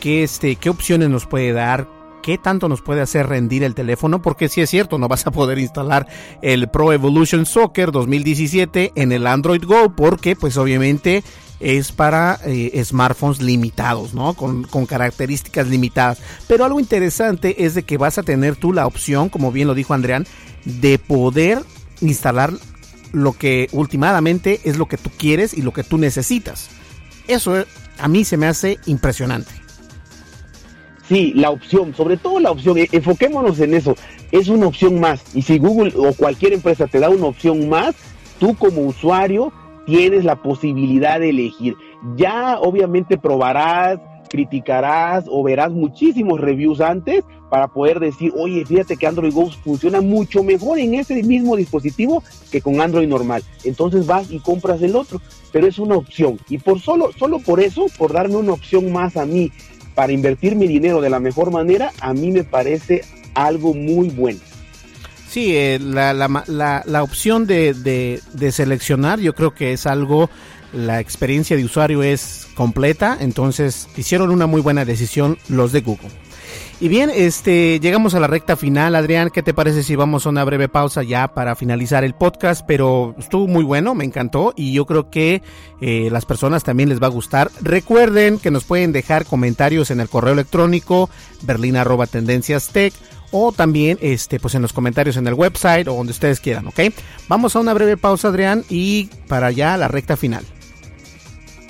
qué 0.00 0.24
este 0.24 0.56
qué 0.56 0.70
opciones 0.70 1.08
nos 1.08 1.26
puede 1.26 1.52
dar, 1.52 1.86
qué 2.24 2.38
tanto 2.38 2.70
nos 2.70 2.80
puede 2.80 3.02
hacer 3.02 3.26
rendir 3.26 3.62
el 3.64 3.74
teléfono, 3.74 4.22
porque 4.22 4.48
si 4.48 4.62
es 4.62 4.70
cierto, 4.70 4.96
no 4.96 5.08
vas 5.08 5.26
a 5.26 5.30
poder 5.30 5.58
instalar 5.58 6.08
el 6.40 6.68
Pro 6.68 6.90
Evolution 6.90 7.44
Soccer 7.44 7.92
2017 7.92 8.92
en 8.94 9.12
el 9.12 9.26
Android 9.26 9.62
Go, 9.62 9.94
porque 9.94 10.34
pues 10.34 10.56
obviamente 10.56 11.22
es 11.60 11.92
para 11.92 12.40
eh, 12.46 12.82
smartphones 12.82 13.42
limitados, 13.42 14.14
¿no? 14.14 14.32
Con, 14.32 14.62
con, 14.64 14.86
características 14.86 15.68
limitadas. 15.68 16.18
Pero 16.48 16.64
algo 16.64 16.80
interesante 16.80 17.66
es 17.66 17.74
de 17.74 17.82
que 17.82 17.98
vas 17.98 18.16
a 18.16 18.22
tener 18.22 18.56
tú 18.56 18.72
la 18.72 18.86
opción, 18.86 19.28
como 19.28 19.52
bien 19.52 19.68
lo 19.68 19.74
dijo 19.74 19.92
Andrean, 19.92 20.26
de 20.64 20.98
poder 20.98 21.62
instalar 22.00 22.54
lo 23.12 23.34
que 23.34 23.68
últimamente 23.72 24.62
es 24.64 24.78
lo 24.78 24.86
que 24.86 24.96
tú 24.96 25.10
quieres 25.18 25.52
y 25.52 25.60
lo 25.60 25.74
que 25.74 25.84
tú 25.84 25.98
necesitas. 25.98 26.70
Eso 27.28 27.60
eh, 27.60 27.66
a 27.98 28.08
mí 28.08 28.24
se 28.24 28.38
me 28.38 28.46
hace 28.46 28.78
impresionante. 28.86 29.63
Sí, 31.08 31.32
la 31.34 31.50
opción, 31.50 31.94
sobre 31.94 32.16
todo 32.16 32.40
la 32.40 32.50
opción, 32.50 32.78
eh, 32.78 32.88
enfoquémonos 32.90 33.60
en 33.60 33.74
eso, 33.74 33.94
es 34.32 34.48
una 34.48 34.66
opción 34.66 35.00
más. 35.00 35.22
Y 35.34 35.42
si 35.42 35.58
Google 35.58 35.92
o 35.96 36.14
cualquier 36.14 36.54
empresa 36.54 36.86
te 36.86 36.98
da 36.98 37.10
una 37.10 37.26
opción 37.26 37.68
más, 37.68 37.94
tú 38.38 38.54
como 38.56 38.82
usuario 38.82 39.52
tienes 39.86 40.24
la 40.24 40.36
posibilidad 40.36 41.20
de 41.20 41.30
elegir. 41.30 41.76
Ya 42.16 42.58
obviamente 42.58 43.18
probarás, 43.18 44.00
criticarás 44.30 45.26
o 45.28 45.42
verás 45.42 45.72
muchísimos 45.72 46.40
reviews 46.40 46.80
antes 46.80 47.22
para 47.50 47.68
poder 47.68 48.00
decir, 48.00 48.32
oye, 48.34 48.64
fíjate 48.64 48.96
que 48.96 49.06
Android 49.06 49.32
Go 49.32 49.50
funciona 49.62 50.00
mucho 50.00 50.42
mejor 50.42 50.78
en 50.78 50.94
ese 50.94 51.22
mismo 51.22 51.54
dispositivo 51.54 52.22
que 52.50 52.62
con 52.62 52.80
Android 52.80 53.06
normal. 53.06 53.44
Entonces 53.62 54.06
vas 54.06 54.30
y 54.30 54.40
compras 54.40 54.80
el 54.82 54.96
otro, 54.96 55.20
pero 55.52 55.66
es 55.66 55.78
una 55.78 55.96
opción. 55.96 56.38
Y 56.48 56.58
por 56.58 56.80
solo, 56.80 57.10
solo 57.16 57.38
por 57.38 57.60
eso, 57.60 57.86
por 57.96 58.12
darme 58.12 58.36
una 58.36 58.54
opción 58.54 58.90
más 58.90 59.16
a 59.16 59.26
mí 59.26 59.52
para 59.94 60.12
invertir 60.12 60.56
mi 60.56 60.66
dinero 60.66 61.00
de 61.00 61.10
la 61.10 61.20
mejor 61.20 61.50
manera, 61.50 61.92
a 62.00 62.12
mí 62.12 62.30
me 62.30 62.44
parece 62.44 63.04
algo 63.34 63.74
muy 63.74 64.08
bueno. 64.08 64.40
Sí, 65.28 65.56
eh, 65.56 65.78
la, 65.80 66.12
la, 66.14 66.82
la, 66.86 67.02
opción 67.02 67.46
de, 67.46 67.74
de, 67.74 68.52
seleccionar 68.52 69.18
yo 69.18 69.34
creo 69.34 69.52
que 69.52 69.72
es 69.72 69.84
algo, 69.84 70.30
la 70.72 71.00
experiencia 71.00 71.56
de 71.56 71.64
usuario 71.64 72.04
es 72.04 72.46
completa, 72.54 73.18
entonces 73.20 73.88
hicieron 73.96 74.30
una 74.30 74.46
muy 74.46 74.60
buena 74.60 74.84
decisión 74.84 75.36
los 75.48 75.72
de 75.72 75.80
Google. 75.80 76.10
Y 76.80 76.88
bien, 76.88 77.10
este, 77.14 77.78
llegamos 77.80 78.14
a 78.14 78.20
la 78.20 78.26
recta 78.26 78.56
final, 78.56 78.94
Adrián, 78.94 79.30
¿qué 79.30 79.42
te 79.42 79.54
parece 79.54 79.82
si 79.82 79.96
vamos 79.96 80.26
a 80.26 80.28
una 80.28 80.44
breve 80.44 80.68
pausa 80.68 81.02
ya 81.02 81.28
para 81.28 81.54
finalizar 81.54 82.04
el 82.04 82.14
podcast? 82.14 82.64
Pero 82.66 83.14
estuvo 83.18 83.46
muy 83.46 83.64
bueno, 83.64 83.94
me 83.94 84.04
encantó 84.04 84.52
y 84.56 84.72
yo 84.72 84.84
creo 84.84 85.08
que 85.08 85.40
eh, 85.80 86.08
las 86.10 86.26
personas 86.26 86.64
también 86.64 86.88
les 86.88 87.00
va 87.00 87.06
a 87.06 87.10
gustar. 87.10 87.50
Recuerden 87.60 88.38
que 88.38 88.50
nos 88.50 88.64
pueden 88.64 88.92
dejar 88.92 89.24
comentarios 89.24 89.90
en 89.90 90.00
el 90.00 90.08
correo 90.08 90.32
electrónico 90.32 91.08
berlina@tendenciastech 91.42 92.92
o 93.30 93.52
también 93.52 93.98
este 94.00 94.38
pues 94.38 94.54
en 94.54 94.62
los 94.62 94.72
comentarios 94.72 95.16
en 95.16 95.26
el 95.26 95.34
website 95.34 95.88
o 95.88 95.94
donde 95.94 96.12
ustedes 96.12 96.40
quieran, 96.40 96.66
¿ok? 96.66 96.80
Vamos 97.28 97.56
a 97.56 97.60
una 97.60 97.74
breve 97.74 97.96
pausa, 97.96 98.28
Adrián, 98.28 98.64
y 98.68 99.08
para 99.28 99.48
allá 99.48 99.76
la 99.76 99.88
recta 99.88 100.16
final. 100.16 100.44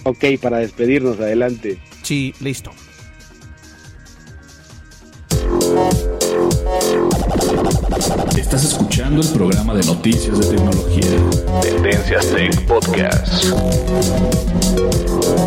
Ok, 0.05 0.25
para 0.41 0.59
despedirnos, 0.59 1.19
adelante. 1.19 1.79
Sí, 2.03 2.35
listo. 2.41 2.71
Estás 8.45 8.65
escuchando 8.67 9.23
el 9.23 9.29
programa 9.31 9.75
de 9.75 9.83
noticias 9.87 10.39
de 10.39 10.57
tecnología. 10.57 11.07
Tendencias 11.63 12.27
Tech 12.29 12.67
Podcast. 12.67 13.43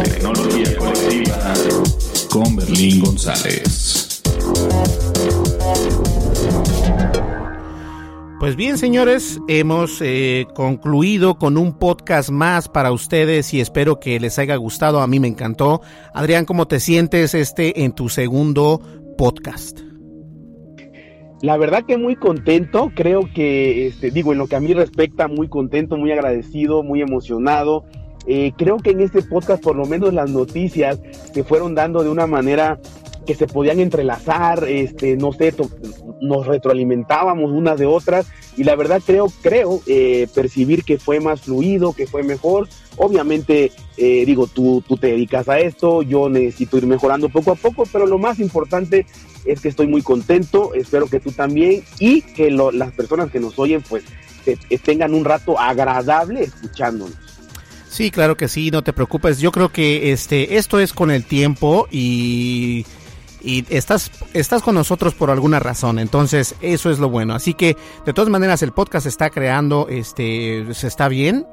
Tecnología 0.03 0.75
colectiva 0.77 1.53
con 2.31 2.55
Berlín 2.55 2.99
González. 3.01 4.23
Pues 8.39 8.55
bien, 8.55 8.79
señores, 8.79 9.39
hemos 9.47 10.01
eh, 10.01 10.47
concluido 10.55 11.37
con 11.37 11.57
un 11.57 11.77
podcast 11.77 12.31
más 12.31 12.67
para 12.67 12.91
ustedes 12.91 13.53
y 13.53 13.61
espero 13.61 13.99
que 13.99 14.19
les 14.19 14.39
haya 14.39 14.55
gustado. 14.55 15.01
A 15.01 15.07
mí 15.07 15.19
me 15.19 15.27
encantó. 15.27 15.81
Adrián, 16.15 16.45
¿cómo 16.45 16.67
te 16.67 16.79
sientes 16.79 17.35
este 17.35 17.83
en 17.83 17.91
tu 17.93 18.09
segundo 18.09 18.81
podcast? 19.19 19.86
La 21.41 21.55
verdad 21.57 21.83
que 21.85 21.97
muy 21.97 22.15
contento, 22.15 22.91
creo 22.95 23.29
que, 23.33 23.87
este, 23.87 24.09
digo, 24.09 24.31
en 24.31 24.39
lo 24.39 24.47
que 24.47 24.55
a 24.55 24.59
mí 24.59 24.73
respecta, 24.73 25.27
muy 25.27 25.47
contento, 25.47 25.95
muy 25.95 26.11
agradecido, 26.11 26.81
muy 26.81 27.01
emocionado. 27.01 27.85
Eh, 28.25 28.53
creo 28.57 28.77
que 28.77 28.89
en 28.91 29.01
este 29.01 29.21
podcast, 29.21 29.63
por 29.63 29.75
lo 29.75 29.85
menos 29.85 30.13
las 30.13 30.31
noticias 30.31 30.99
se 31.33 31.43
fueron 31.43 31.75
dando 31.75 32.03
de 32.03 32.09
una 32.09 32.25
manera 32.25 32.79
que 33.27 33.35
se 33.35 33.45
podían 33.45 33.79
entrelazar, 33.79 34.63
este, 34.67 35.15
no 35.17 35.31
sé, 35.33 35.53
nos 36.21 36.47
retroalimentábamos 36.47 37.51
unas 37.51 37.77
de 37.77 37.85
otras 37.85 38.27
y 38.55 38.63
la 38.63 38.75
verdad 38.75 39.01
creo, 39.05 39.27
creo 39.41 39.81
eh, 39.85 40.27
percibir 40.33 40.83
que 40.83 40.97
fue 40.97 41.19
más 41.19 41.41
fluido, 41.41 41.93
que 41.93 42.07
fue 42.07 42.23
mejor. 42.23 42.67
Obviamente, 42.95 43.71
eh, 43.97 44.23
digo, 44.25 44.47
tú, 44.47 44.81
tú 44.87 44.97
te 44.97 45.07
dedicas 45.07 45.49
a 45.49 45.59
esto, 45.59 46.01
yo 46.01 46.29
necesito 46.29 46.77
ir 46.77 46.87
mejorando 46.87 47.29
poco 47.29 47.51
a 47.51 47.55
poco, 47.55 47.83
pero 47.91 48.07
lo 48.07 48.17
más 48.17 48.39
importante 48.39 49.05
es 49.47 49.61
que 49.61 49.69
estoy 49.69 49.87
muy 49.87 50.01
contento, 50.01 50.73
espero 50.73 51.07
que 51.07 51.19
tú 51.19 51.31
también 51.31 51.83
y 51.99 52.21
que 52.21 52.51
las 52.51 52.91
personas 52.91 53.31
que 53.31 53.39
nos 53.39 53.57
oyen 53.57 53.81
pues 53.81 54.03
tengan 54.83 55.13
un 55.13 55.25
rato 55.25 55.59
agradable 55.59 56.43
escuchándonos. 56.43 57.15
Sí, 57.89 58.11
claro 58.11 58.37
que 58.37 58.47
sí, 58.47 58.69
no 58.69 58.83
te 58.83 58.93
preocupes. 58.93 59.39
Yo 59.39 59.51
creo 59.51 59.69
que 59.69 60.11
este 60.11 60.57
esto 60.57 60.79
es 60.79 60.93
con 60.93 61.09
el 61.09 61.23
tiempo 61.23 61.87
y 61.89 62.85
y 63.41 63.65
estás, 63.69 64.11
estás 64.33 64.61
con 64.61 64.75
nosotros 64.75 65.13
por 65.13 65.29
alguna 65.29 65.59
razón, 65.59 65.99
entonces 65.99 66.55
eso 66.61 66.89
es 66.89 66.99
lo 66.99 67.09
bueno. 67.09 67.33
Así 67.33 67.53
que 67.53 67.77
de 68.05 68.13
todas 68.13 68.29
maneras 68.29 68.61
el 68.61 68.73
podcast 68.73 69.03
se 69.03 69.09
está 69.09 69.29
creando, 69.29 69.87
este, 69.89 70.65
se 70.73 70.87
está 70.87 71.07
bien. 71.07 71.45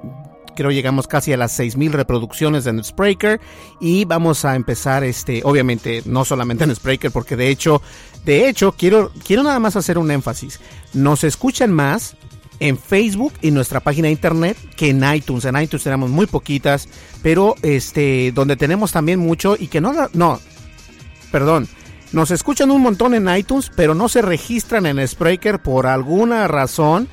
Creo 0.54 0.70
llegamos 0.70 1.06
casi 1.06 1.32
a 1.32 1.36
las 1.36 1.52
6000 1.52 1.92
reproducciones 1.92 2.66
en 2.66 2.82
Spreaker 2.82 3.40
y 3.80 4.04
vamos 4.04 4.44
a 4.44 4.56
empezar 4.56 5.04
este, 5.04 5.42
obviamente 5.44 6.02
no 6.04 6.24
solamente 6.24 6.64
en 6.64 6.74
Spreaker 6.74 7.10
porque 7.10 7.36
de 7.36 7.48
hecho, 7.48 7.82
de 8.24 8.48
hecho 8.48 8.72
quiero 8.72 9.10
quiero 9.26 9.42
nada 9.42 9.58
más 9.58 9.76
hacer 9.76 9.98
un 9.98 10.10
énfasis. 10.10 10.60
Nos 10.92 11.24
escuchan 11.24 11.72
más 11.72 12.16
en 12.60 12.78
Facebook 12.78 13.32
y 13.42 13.50
nuestra 13.50 13.80
página 13.80 14.06
de 14.06 14.12
internet 14.12 14.56
que 14.76 14.90
en 14.90 15.02
iTunes. 15.12 15.44
En 15.44 15.60
iTunes 15.60 15.84
tenemos 15.84 16.10
muy 16.10 16.26
poquitas, 16.26 16.88
pero 17.22 17.54
este 17.62 18.32
donde 18.32 18.56
tenemos 18.56 18.92
también 18.92 19.18
mucho 19.18 19.56
y 19.58 19.68
que 19.68 19.80
no 19.80 19.92
no 20.12 20.40
perdón, 21.30 21.68
nos 22.14 22.30
escuchan 22.30 22.70
un 22.70 22.80
montón 22.80 23.12
en 23.14 23.28
iTunes, 23.36 23.72
pero 23.74 23.92
no 23.92 24.08
se 24.08 24.22
registran 24.22 24.86
en 24.86 25.06
Spreaker 25.06 25.58
por 25.58 25.88
alguna 25.88 26.46
razón. 26.46 27.08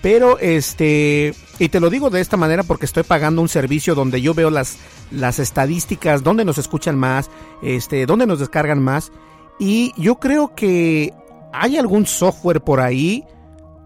Pero 0.00 0.38
este, 0.38 1.34
y 1.58 1.68
te 1.68 1.80
lo 1.80 1.90
digo 1.90 2.10
de 2.10 2.20
esta 2.20 2.36
manera 2.36 2.62
porque 2.62 2.86
estoy 2.86 3.02
pagando 3.02 3.40
un 3.40 3.48
servicio 3.48 3.94
donde 3.94 4.20
yo 4.20 4.34
veo 4.34 4.50
las, 4.50 4.76
las 5.10 5.38
estadísticas, 5.38 6.22
donde 6.22 6.44
nos 6.44 6.58
escuchan 6.58 6.98
más, 6.98 7.30
este, 7.62 8.06
donde 8.06 8.26
nos 8.26 8.40
descargan 8.40 8.82
más. 8.82 9.12
Y 9.58 9.92
yo 9.96 10.16
creo 10.16 10.54
que 10.54 11.12
hay 11.52 11.76
algún 11.76 12.06
software 12.06 12.60
por 12.60 12.80
ahí 12.80 13.24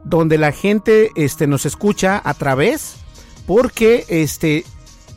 donde 0.04 0.38
la 0.38 0.52
gente 0.52 1.10
este, 1.16 1.46
nos 1.46 1.66
escucha 1.66 2.20
a 2.24 2.34
través 2.34 2.96
porque 3.46 4.04
este, 4.08 4.64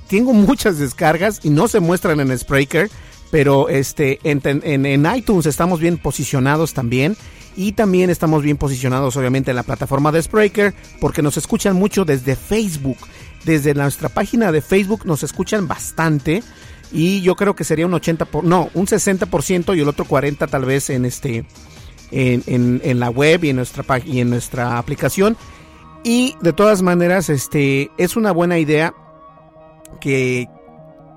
tengo 0.07 0.33
muchas 0.33 0.77
descargas 0.77 1.39
y 1.43 1.49
no 1.49 1.67
se 1.67 1.79
muestran 1.79 2.19
en 2.19 2.37
Spreaker 2.37 2.89
pero 3.31 3.69
este 3.69 4.19
en, 4.23 4.41
en, 4.45 5.15
iTunes 5.15 5.45
estamos 5.45 5.79
bien 5.79 5.97
posicionados 5.97 6.73
también 6.73 7.15
y 7.55 7.73
también 7.73 8.09
estamos 8.09 8.43
bien 8.43 8.57
posicionados 8.57 9.15
obviamente 9.17 9.51
en 9.51 9.55
la 9.55 9.63
plataforma 9.63 10.11
de 10.11 10.21
Spreaker 10.21 10.73
porque 10.99 11.21
nos 11.21 11.37
escuchan 11.37 11.75
mucho 11.75 12.05
desde 12.05 12.35
Facebook. 12.35 12.97
Desde 13.43 13.73
nuestra 13.73 14.09
página 14.09 14.51
de 14.51 14.61
Facebook 14.61 15.01
nos 15.05 15.23
escuchan 15.23 15.67
bastante 15.67 16.43
y 16.91 17.21
yo 17.21 17.35
creo 17.35 17.55
que 17.55 17.63
sería 17.63 17.85
un 17.85 17.93
80 17.93 18.25
por, 18.25 18.43
no, 18.43 18.69
un 18.73 18.85
60% 18.85 19.75
y 19.75 19.79
el 19.79 19.87
otro 19.87 20.05
40 20.05 20.47
tal 20.47 20.65
vez 20.65 20.89
en 20.89 21.05
este 21.05 21.45
en, 22.11 22.81
en, 22.83 22.99
la 22.99 23.09
web 23.09 23.43
y 23.45 23.49
en 23.49 23.55
nuestra 23.55 23.85
y 24.05 24.19
en 24.19 24.29
nuestra 24.29 24.77
aplicación 24.77 25.37
y 26.03 26.35
de 26.41 26.51
todas 26.51 26.81
maneras 26.81 27.29
este 27.29 27.89
es 27.97 28.17
una 28.17 28.33
buena 28.33 28.59
idea 28.59 28.93
que 30.01 30.47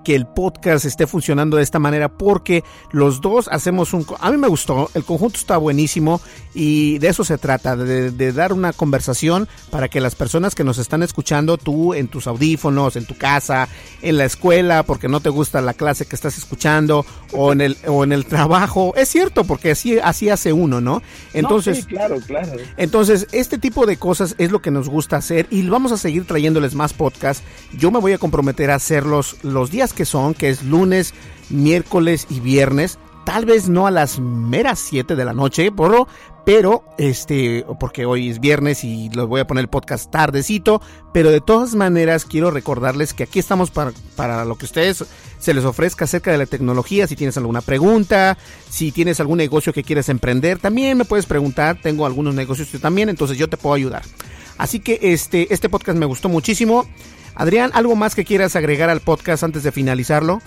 que 0.05 0.15
el 0.15 0.27
podcast 0.27 0.85
esté 0.85 1.07
funcionando 1.07 1.57
de 1.57 1.63
esta 1.63 1.79
manera 1.79 2.09
porque 2.09 2.63
los 2.93 3.21
dos 3.21 3.49
hacemos 3.51 3.93
un... 3.93 4.07
A 4.21 4.31
mí 4.31 4.37
me 4.37 4.49
gustó, 4.49 4.91
el 4.95 5.05
conjunto 5.05 5.39
está 5.39 5.57
buenísimo 5.57 6.21
y 6.55 6.99
de 6.99 7.09
eso 7.09 7.25
se 7.25 7.39
trata, 7.39 7.77
de, 7.77 8.33
dar 8.33 8.53
una 8.53 8.73
conversación 8.73 9.49
para 9.71 9.89
que 9.89 10.01
las 10.01 10.15
personas 10.15 10.55
que 10.55 10.63
nos 10.63 10.79
están 10.79 11.03
escuchando, 11.03 11.57
tú 11.57 11.95
en 11.95 12.09
tus 12.09 12.27
audífonos, 12.27 12.97
en 12.97 13.07
tu 13.07 13.17
casa, 13.17 13.69
en 14.03 14.19
la 14.19 14.25
escuela, 14.25 14.85
porque 14.85 15.09
no 15.09 15.21
te 15.21 15.31
gusta 15.31 15.61
la 15.61 15.75
clase 15.75 16.07
que 16.07 16.15
estás 16.15 16.39
escuchando 16.39 17.05
o 17.33 17.53
en 17.53 17.61
el, 17.61 17.77
o 17.87 18.05
en 18.05 18.13
el 18.13 18.27
trabajo, 18.27 18.95
es 18.97 19.09
cierto, 19.09 19.45
porque 19.45 19.73
así, 19.73 19.99
así 19.99 20.29
hace 20.29 20.53
uno, 20.53 20.81
¿no? 20.81 21.03
Entonces, 21.33 21.87
claro, 21.87 22.21
claro. 22.27 22.53
Entonces, 22.77 23.27
este 23.33 23.59
tipo 23.59 23.87
de 23.87 23.97
cosas 23.97 24.35
es 24.39 24.53
lo 24.53 24.61
que 24.61 24.71
nos 24.71 24.89
gusta 24.89 25.17
hacer 25.17 25.47
y 25.51 25.67
vamos 25.67 25.93
a 25.93 25.97
seguir 25.97 26.27
trayéndoles 26.27 26.75
más 26.75 26.93
podcasts. 26.93 27.43
Yo 27.73 27.91
me 27.91 27.99
voy 27.99 28.13
a 28.13 28.19
comprometer 28.19 28.71
a 28.71 28.77
hacerlos 28.77 29.37
los 29.43 29.71
días 29.71 29.94
que 29.95 30.05
son, 30.05 30.35
que 30.35 30.51
es 30.51 30.63
lunes, 30.63 31.15
miércoles 31.51 32.27
y 32.29 32.41
viernes. 32.41 32.99
Tal 33.25 33.47
vez 33.47 33.69
no 33.69 33.87
a 33.87 33.91
las 33.91 34.19
meras 34.19 34.79
7 34.81 35.17
de 35.17 35.25
la 35.25 35.33
noche, 35.33 35.73
porro, 35.73 36.07
pero 36.45 36.85
este, 36.99 37.65
porque 37.81 38.05
hoy 38.05 38.29
es 38.29 38.39
viernes 38.39 38.85
y 38.85 39.09
les 39.09 39.25
voy 39.25 39.41
a 39.41 39.47
poner 39.47 39.63
el 39.63 39.69
podcast 39.69 40.11
tardecito, 40.11 40.83
pero 41.13 41.31
de 41.31 41.41
todas 41.41 41.75
maneras 41.75 42.27
quiero 42.27 42.51
recordarles 42.51 43.15
que 43.15 43.23
aquí 43.23 43.39
estamos 43.39 43.71
para, 43.71 43.93
para 44.15 44.45
lo 44.45 44.57
que 44.57 44.67
ustedes 44.67 45.05
se 45.39 45.55
les 45.55 45.65
ofrezca 45.65 46.05
acerca 46.05 46.33
de 46.33 46.39
la 46.39 46.47
tecnología, 46.47 47.07
si 47.07 47.17
tienes 47.17 47.39
alguna 47.39 47.63
pregunta, 47.63 48.37
si 48.69 48.93
tienes 48.93 49.21
algún 49.21 49.39
negocio 49.39 49.73
que 49.73 49.85
quieres 49.85 50.11
emprender, 50.11 50.59
también 50.59 50.99
me 50.99 51.07
puedes 51.07 51.25
preguntar, 51.25 51.79
tengo 51.81 52.05
algunos 52.05 52.35
negocios 52.35 52.69
también, 52.81 53.09
entonces 53.09 53.39
yo 53.39 53.49
te 53.49 53.57
puedo 53.57 53.75
ayudar. 53.75 54.03
Así 54.59 54.81
que 54.81 54.99
este, 55.03 55.53
este 55.53 55.69
podcast 55.69 55.99
me 55.99 56.07
gustó 56.07 56.29
muchísimo. 56.29 56.87
Adrián, 57.35 57.71
¿algo 57.75 57.97
más 57.97 58.15
que 58.15 58.25
quieras 58.25 58.57
agregar 58.57 58.91
al 58.91 59.01
podcast 59.01 59.43
antes 59.43 59.63
de 59.63 59.73
finalizarlo? 59.73 60.41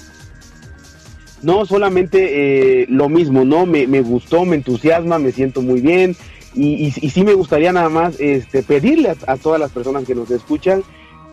No, 1.41 1.65
solamente 1.65 2.81
eh, 2.81 2.85
lo 2.89 3.09
mismo, 3.09 3.45
¿no? 3.45 3.65
Me, 3.65 4.01
gustó, 4.01 4.45
me 4.45 4.55
entusiasma, 4.55 5.19
me 5.19 5.31
siento 5.31 5.61
muy 5.61 5.81
bien. 5.81 6.15
Y, 6.55 6.89
sí 6.91 7.23
me 7.23 7.33
gustaría 7.33 7.71
nada 7.71 7.89
más 7.89 8.19
este, 8.19 8.63
pedirle 8.63 9.15
a, 9.27 9.37
todas 9.37 9.59
las 9.59 9.71
personas 9.71 10.05
que 10.05 10.15
nos 10.15 10.31
escuchan 10.31 10.81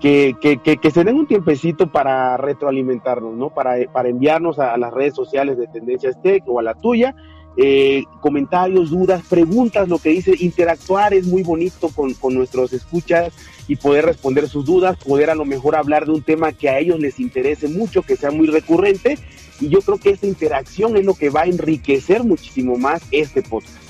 que, 0.01 0.37
que, 0.43 0.91
se 0.91 1.03
den 1.03 1.17
un 1.17 1.27
tiempecito 1.27 1.91
para 1.91 2.37
retroalimentarnos, 2.37 3.35
¿no? 3.35 3.49
Para, 3.49 3.77
para 3.91 4.11
enviarnos 4.11 4.59
a, 4.59 4.77
las 4.77 4.93
redes 4.93 5.15
sociales 5.15 5.57
de 5.57 5.67
Tendencias 5.67 6.21
Tech 6.21 6.43
o 6.47 6.59
a 6.59 6.63
la 6.63 6.75
tuya 6.75 7.15
eh, 7.57 8.05
comentarios, 8.21 8.91
dudas, 8.91 9.23
preguntas, 9.29 9.89
lo 9.89 9.99
que 9.99 10.11
dice, 10.11 10.33
interactuar 10.41 11.15
es 11.15 11.27
muy 11.27 11.43
bonito 11.43 11.89
con, 11.89 12.15
con 12.15 12.35
nuestros 12.35 12.73
escuchas 12.73 13.33
y 13.69 13.77
poder 13.77 14.07
responder 14.07 14.49
sus 14.49 14.65
dudas, 14.65 14.97
poder 14.97 15.31
a 15.31 15.35
lo 15.35 15.45
mejor 15.45 15.77
hablar 15.77 16.05
de 16.05 16.13
un 16.13 16.23
tema 16.23 16.53
que 16.53 16.69
a 16.69 16.79
ellos 16.79 16.99
les 17.01 17.21
interese 17.21 17.69
mucho, 17.69 18.03
que 18.03 18.17
sea 18.17 18.31
muy 18.31 18.47
recurrente. 18.47 19.19
Y 19.61 19.69
yo 19.69 19.81
creo 19.81 19.99
que 19.99 20.11
esta 20.11 20.27
interacción 20.27 20.97
es 20.97 21.05
lo 21.05 21.15
que 21.15 21.31
va 21.31 21.43
a 21.43 21.47
enriquecer 21.47 22.25
muchísimo 22.25 22.77
más 22.77 23.03
este 23.11 23.43
podcast. 23.43 23.85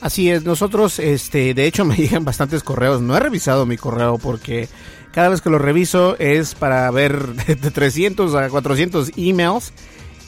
Así 0.00 0.30
es, 0.30 0.44
nosotros, 0.44 0.98
este, 0.98 1.54
de 1.54 1.66
hecho 1.66 1.84
me 1.86 1.96
llegan 1.96 2.24
bastantes 2.24 2.62
correos. 2.62 3.00
No 3.00 3.16
he 3.16 3.20
revisado 3.20 3.66
mi 3.66 3.76
correo 3.76 4.18
porque 4.18 4.68
cada 5.12 5.30
vez 5.30 5.40
que 5.40 5.50
lo 5.50 5.58
reviso 5.58 6.16
es 6.18 6.54
para 6.54 6.90
ver 6.90 7.26
de 7.34 7.70
300 7.70 8.34
a 8.34 8.48
400 8.48 9.12
emails. 9.16 9.72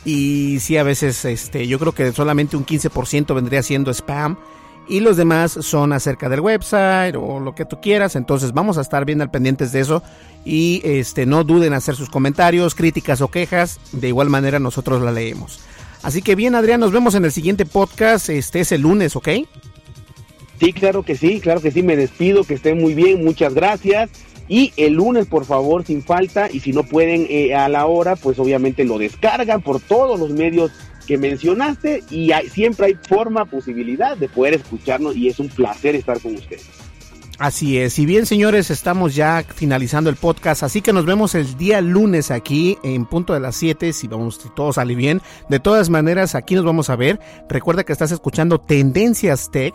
Y 0.06 0.60
sí, 0.60 0.76
a 0.76 0.84
veces, 0.84 1.24
este, 1.24 1.66
yo 1.66 1.80
creo 1.80 1.90
que 1.90 2.12
solamente 2.12 2.56
un 2.56 2.64
15% 2.64 3.34
vendría 3.34 3.60
siendo 3.64 3.90
spam 3.90 4.38
y 4.86 5.00
los 5.00 5.16
demás 5.16 5.58
son 5.62 5.92
acerca 5.92 6.28
del 6.28 6.38
website 6.38 7.16
o 7.16 7.40
lo 7.40 7.56
que 7.56 7.64
tú 7.64 7.80
quieras. 7.80 8.14
Entonces 8.14 8.52
vamos 8.52 8.78
a 8.78 8.82
estar 8.82 9.04
bien 9.04 9.20
al 9.20 9.32
pendientes 9.32 9.72
de 9.72 9.80
eso 9.80 10.04
y 10.44 10.80
este 10.84 11.26
no 11.26 11.42
duden 11.42 11.72
en 11.72 11.74
hacer 11.74 11.96
sus 11.96 12.08
comentarios, 12.08 12.76
críticas 12.76 13.20
o 13.20 13.32
quejas. 13.32 13.80
De 13.90 14.06
igual 14.06 14.30
manera 14.30 14.60
nosotros 14.60 15.02
la 15.02 15.10
leemos. 15.10 15.58
Así 16.04 16.22
que 16.22 16.36
bien, 16.36 16.54
Adrián, 16.54 16.78
nos 16.78 16.92
vemos 16.92 17.16
en 17.16 17.24
el 17.24 17.32
siguiente 17.32 17.66
podcast. 17.66 18.28
Este 18.28 18.60
es 18.60 18.70
el 18.70 18.82
lunes, 18.82 19.16
¿ok? 19.16 19.28
Sí, 20.60 20.72
claro 20.72 21.02
que 21.02 21.16
sí, 21.16 21.40
claro 21.40 21.60
que 21.60 21.72
sí. 21.72 21.82
Me 21.82 21.96
despido, 21.96 22.44
que 22.44 22.54
estén 22.54 22.78
muy 22.78 22.94
bien. 22.94 23.24
Muchas 23.24 23.54
gracias. 23.54 24.08
Y 24.48 24.72
el 24.76 24.94
lunes, 24.94 25.26
por 25.26 25.44
favor, 25.44 25.84
sin 25.84 26.02
falta. 26.02 26.48
Y 26.50 26.60
si 26.60 26.72
no 26.72 26.84
pueden 26.84 27.26
eh, 27.28 27.54
a 27.54 27.68
la 27.68 27.86
hora, 27.86 28.16
pues 28.16 28.38
obviamente 28.38 28.84
lo 28.84 28.98
descargan 28.98 29.62
por 29.62 29.80
todos 29.80 30.18
los 30.18 30.30
medios 30.30 30.70
que 31.06 31.18
mencionaste. 31.18 32.02
Y 32.10 32.32
hay, 32.32 32.48
siempre 32.48 32.86
hay 32.86 32.94
forma, 32.94 33.44
posibilidad 33.44 34.16
de 34.16 34.28
poder 34.28 34.54
escucharnos. 34.54 35.16
Y 35.16 35.28
es 35.28 35.38
un 35.38 35.48
placer 35.48 35.94
estar 35.94 36.20
con 36.20 36.34
ustedes. 36.34 36.66
Así 37.38 37.78
es, 37.78 37.98
y 37.98 38.06
bien 38.06 38.24
señores, 38.24 38.70
estamos 38.70 39.14
ya 39.14 39.44
finalizando 39.46 40.08
el 40.08 40.16
podcast, 40.16 40.62
así 40.62 40.80
que 40.80 40.94
nos 40.94 41.04
vemos 41.04 41.34
el 41.34 41.58
día 41.58 41.82
lunes 41.82 42.30
aquí 42.30 42.78
en 42.82 43.04
punto 43.04 43.34
de 43.34 43.40
las 43.40 43.56
7, 43.56 43.92
si 43.92 44.08
vamos, 44.08 44.40
si 44.42 44.48
todo 44.48 44.72
sale 44.72 44.94
bien. 44.94 45.20
De 45.50 45.60
todas 45.60 45.90
maneras, 45.90 46.34
aquí 46.34 46.54
nos 46.54 46.64
vamos 46.64 46.88
a 46.88 46.96
ver. 46.96 47.20
Recuerda 47.46 47.84
que 47.84 47.92
estás 47.92 48.10
escuchando 48.10 48.58
Tendencias 48.58 49.50
Tech 49.50 49.74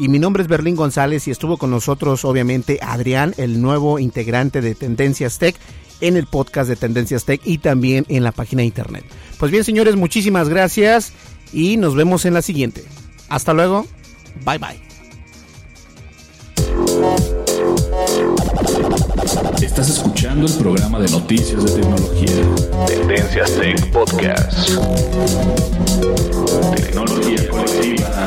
y 0.00 0.08
mi 0.08 0.18
nombre 0.18 0.42
es 0.42 0.48
Berlín 0.48 0.76
González 0.76 1.28
y 1.28 1.30
estuvo 1.30 1.58
con 1.58 1.70
nosotros 1.70 2.24
obviamente 2.24 2.78
Adrián, 2.80 3.34
el 3.36 3.60
nuevo 3.60 3.98
integrante 3.98 4.62
de 4.62 4.74
Tendencias 4.74 5.38
Tech 5.38 5.54
en 6.00 6.16
el 6.16 6.26
podcast 6.26 6.70
de 6.70 6.76
Tendencias 6.76 7.26
Tech 7.26 7.42
y 7.44 7.58
también 7.58 8.06
en 8.08 8.24
la 8.24 8.32
página 8.32 8.60
de 8.60 8.66
internet. 8.66 9.04
Pues 9.38 9.52
bien 9.52 9.62
señores, 9.62 9.96
muchísimas 9.96 10.48
gracias 10.48 11.12
y 11.52 11.76
nos 11.76 11.94
vemos 11.94 12.24
en 12.24 12.32
la 12.32 12.40
siguiente. 12.40 12.82
Hasta 13.28 13.52
luego, 13.52 13.86
bye 14.46 14.56
bye. 14.56 14.80
Estás 19.62 19.90
escuchando 19.90 20.46
el 20.46 20.54
programa 20.54 20.98
de 20.98 21.10
noticias 21.10 21.62
de 21.62 21.72
tecnología. 21.82 22.86
Tendencias 22.86 23.52
Tech 23.52 23.92
Podcast. 23.92 24.70
Tecnología 26.74 27.48
colectiva 27.50 28.26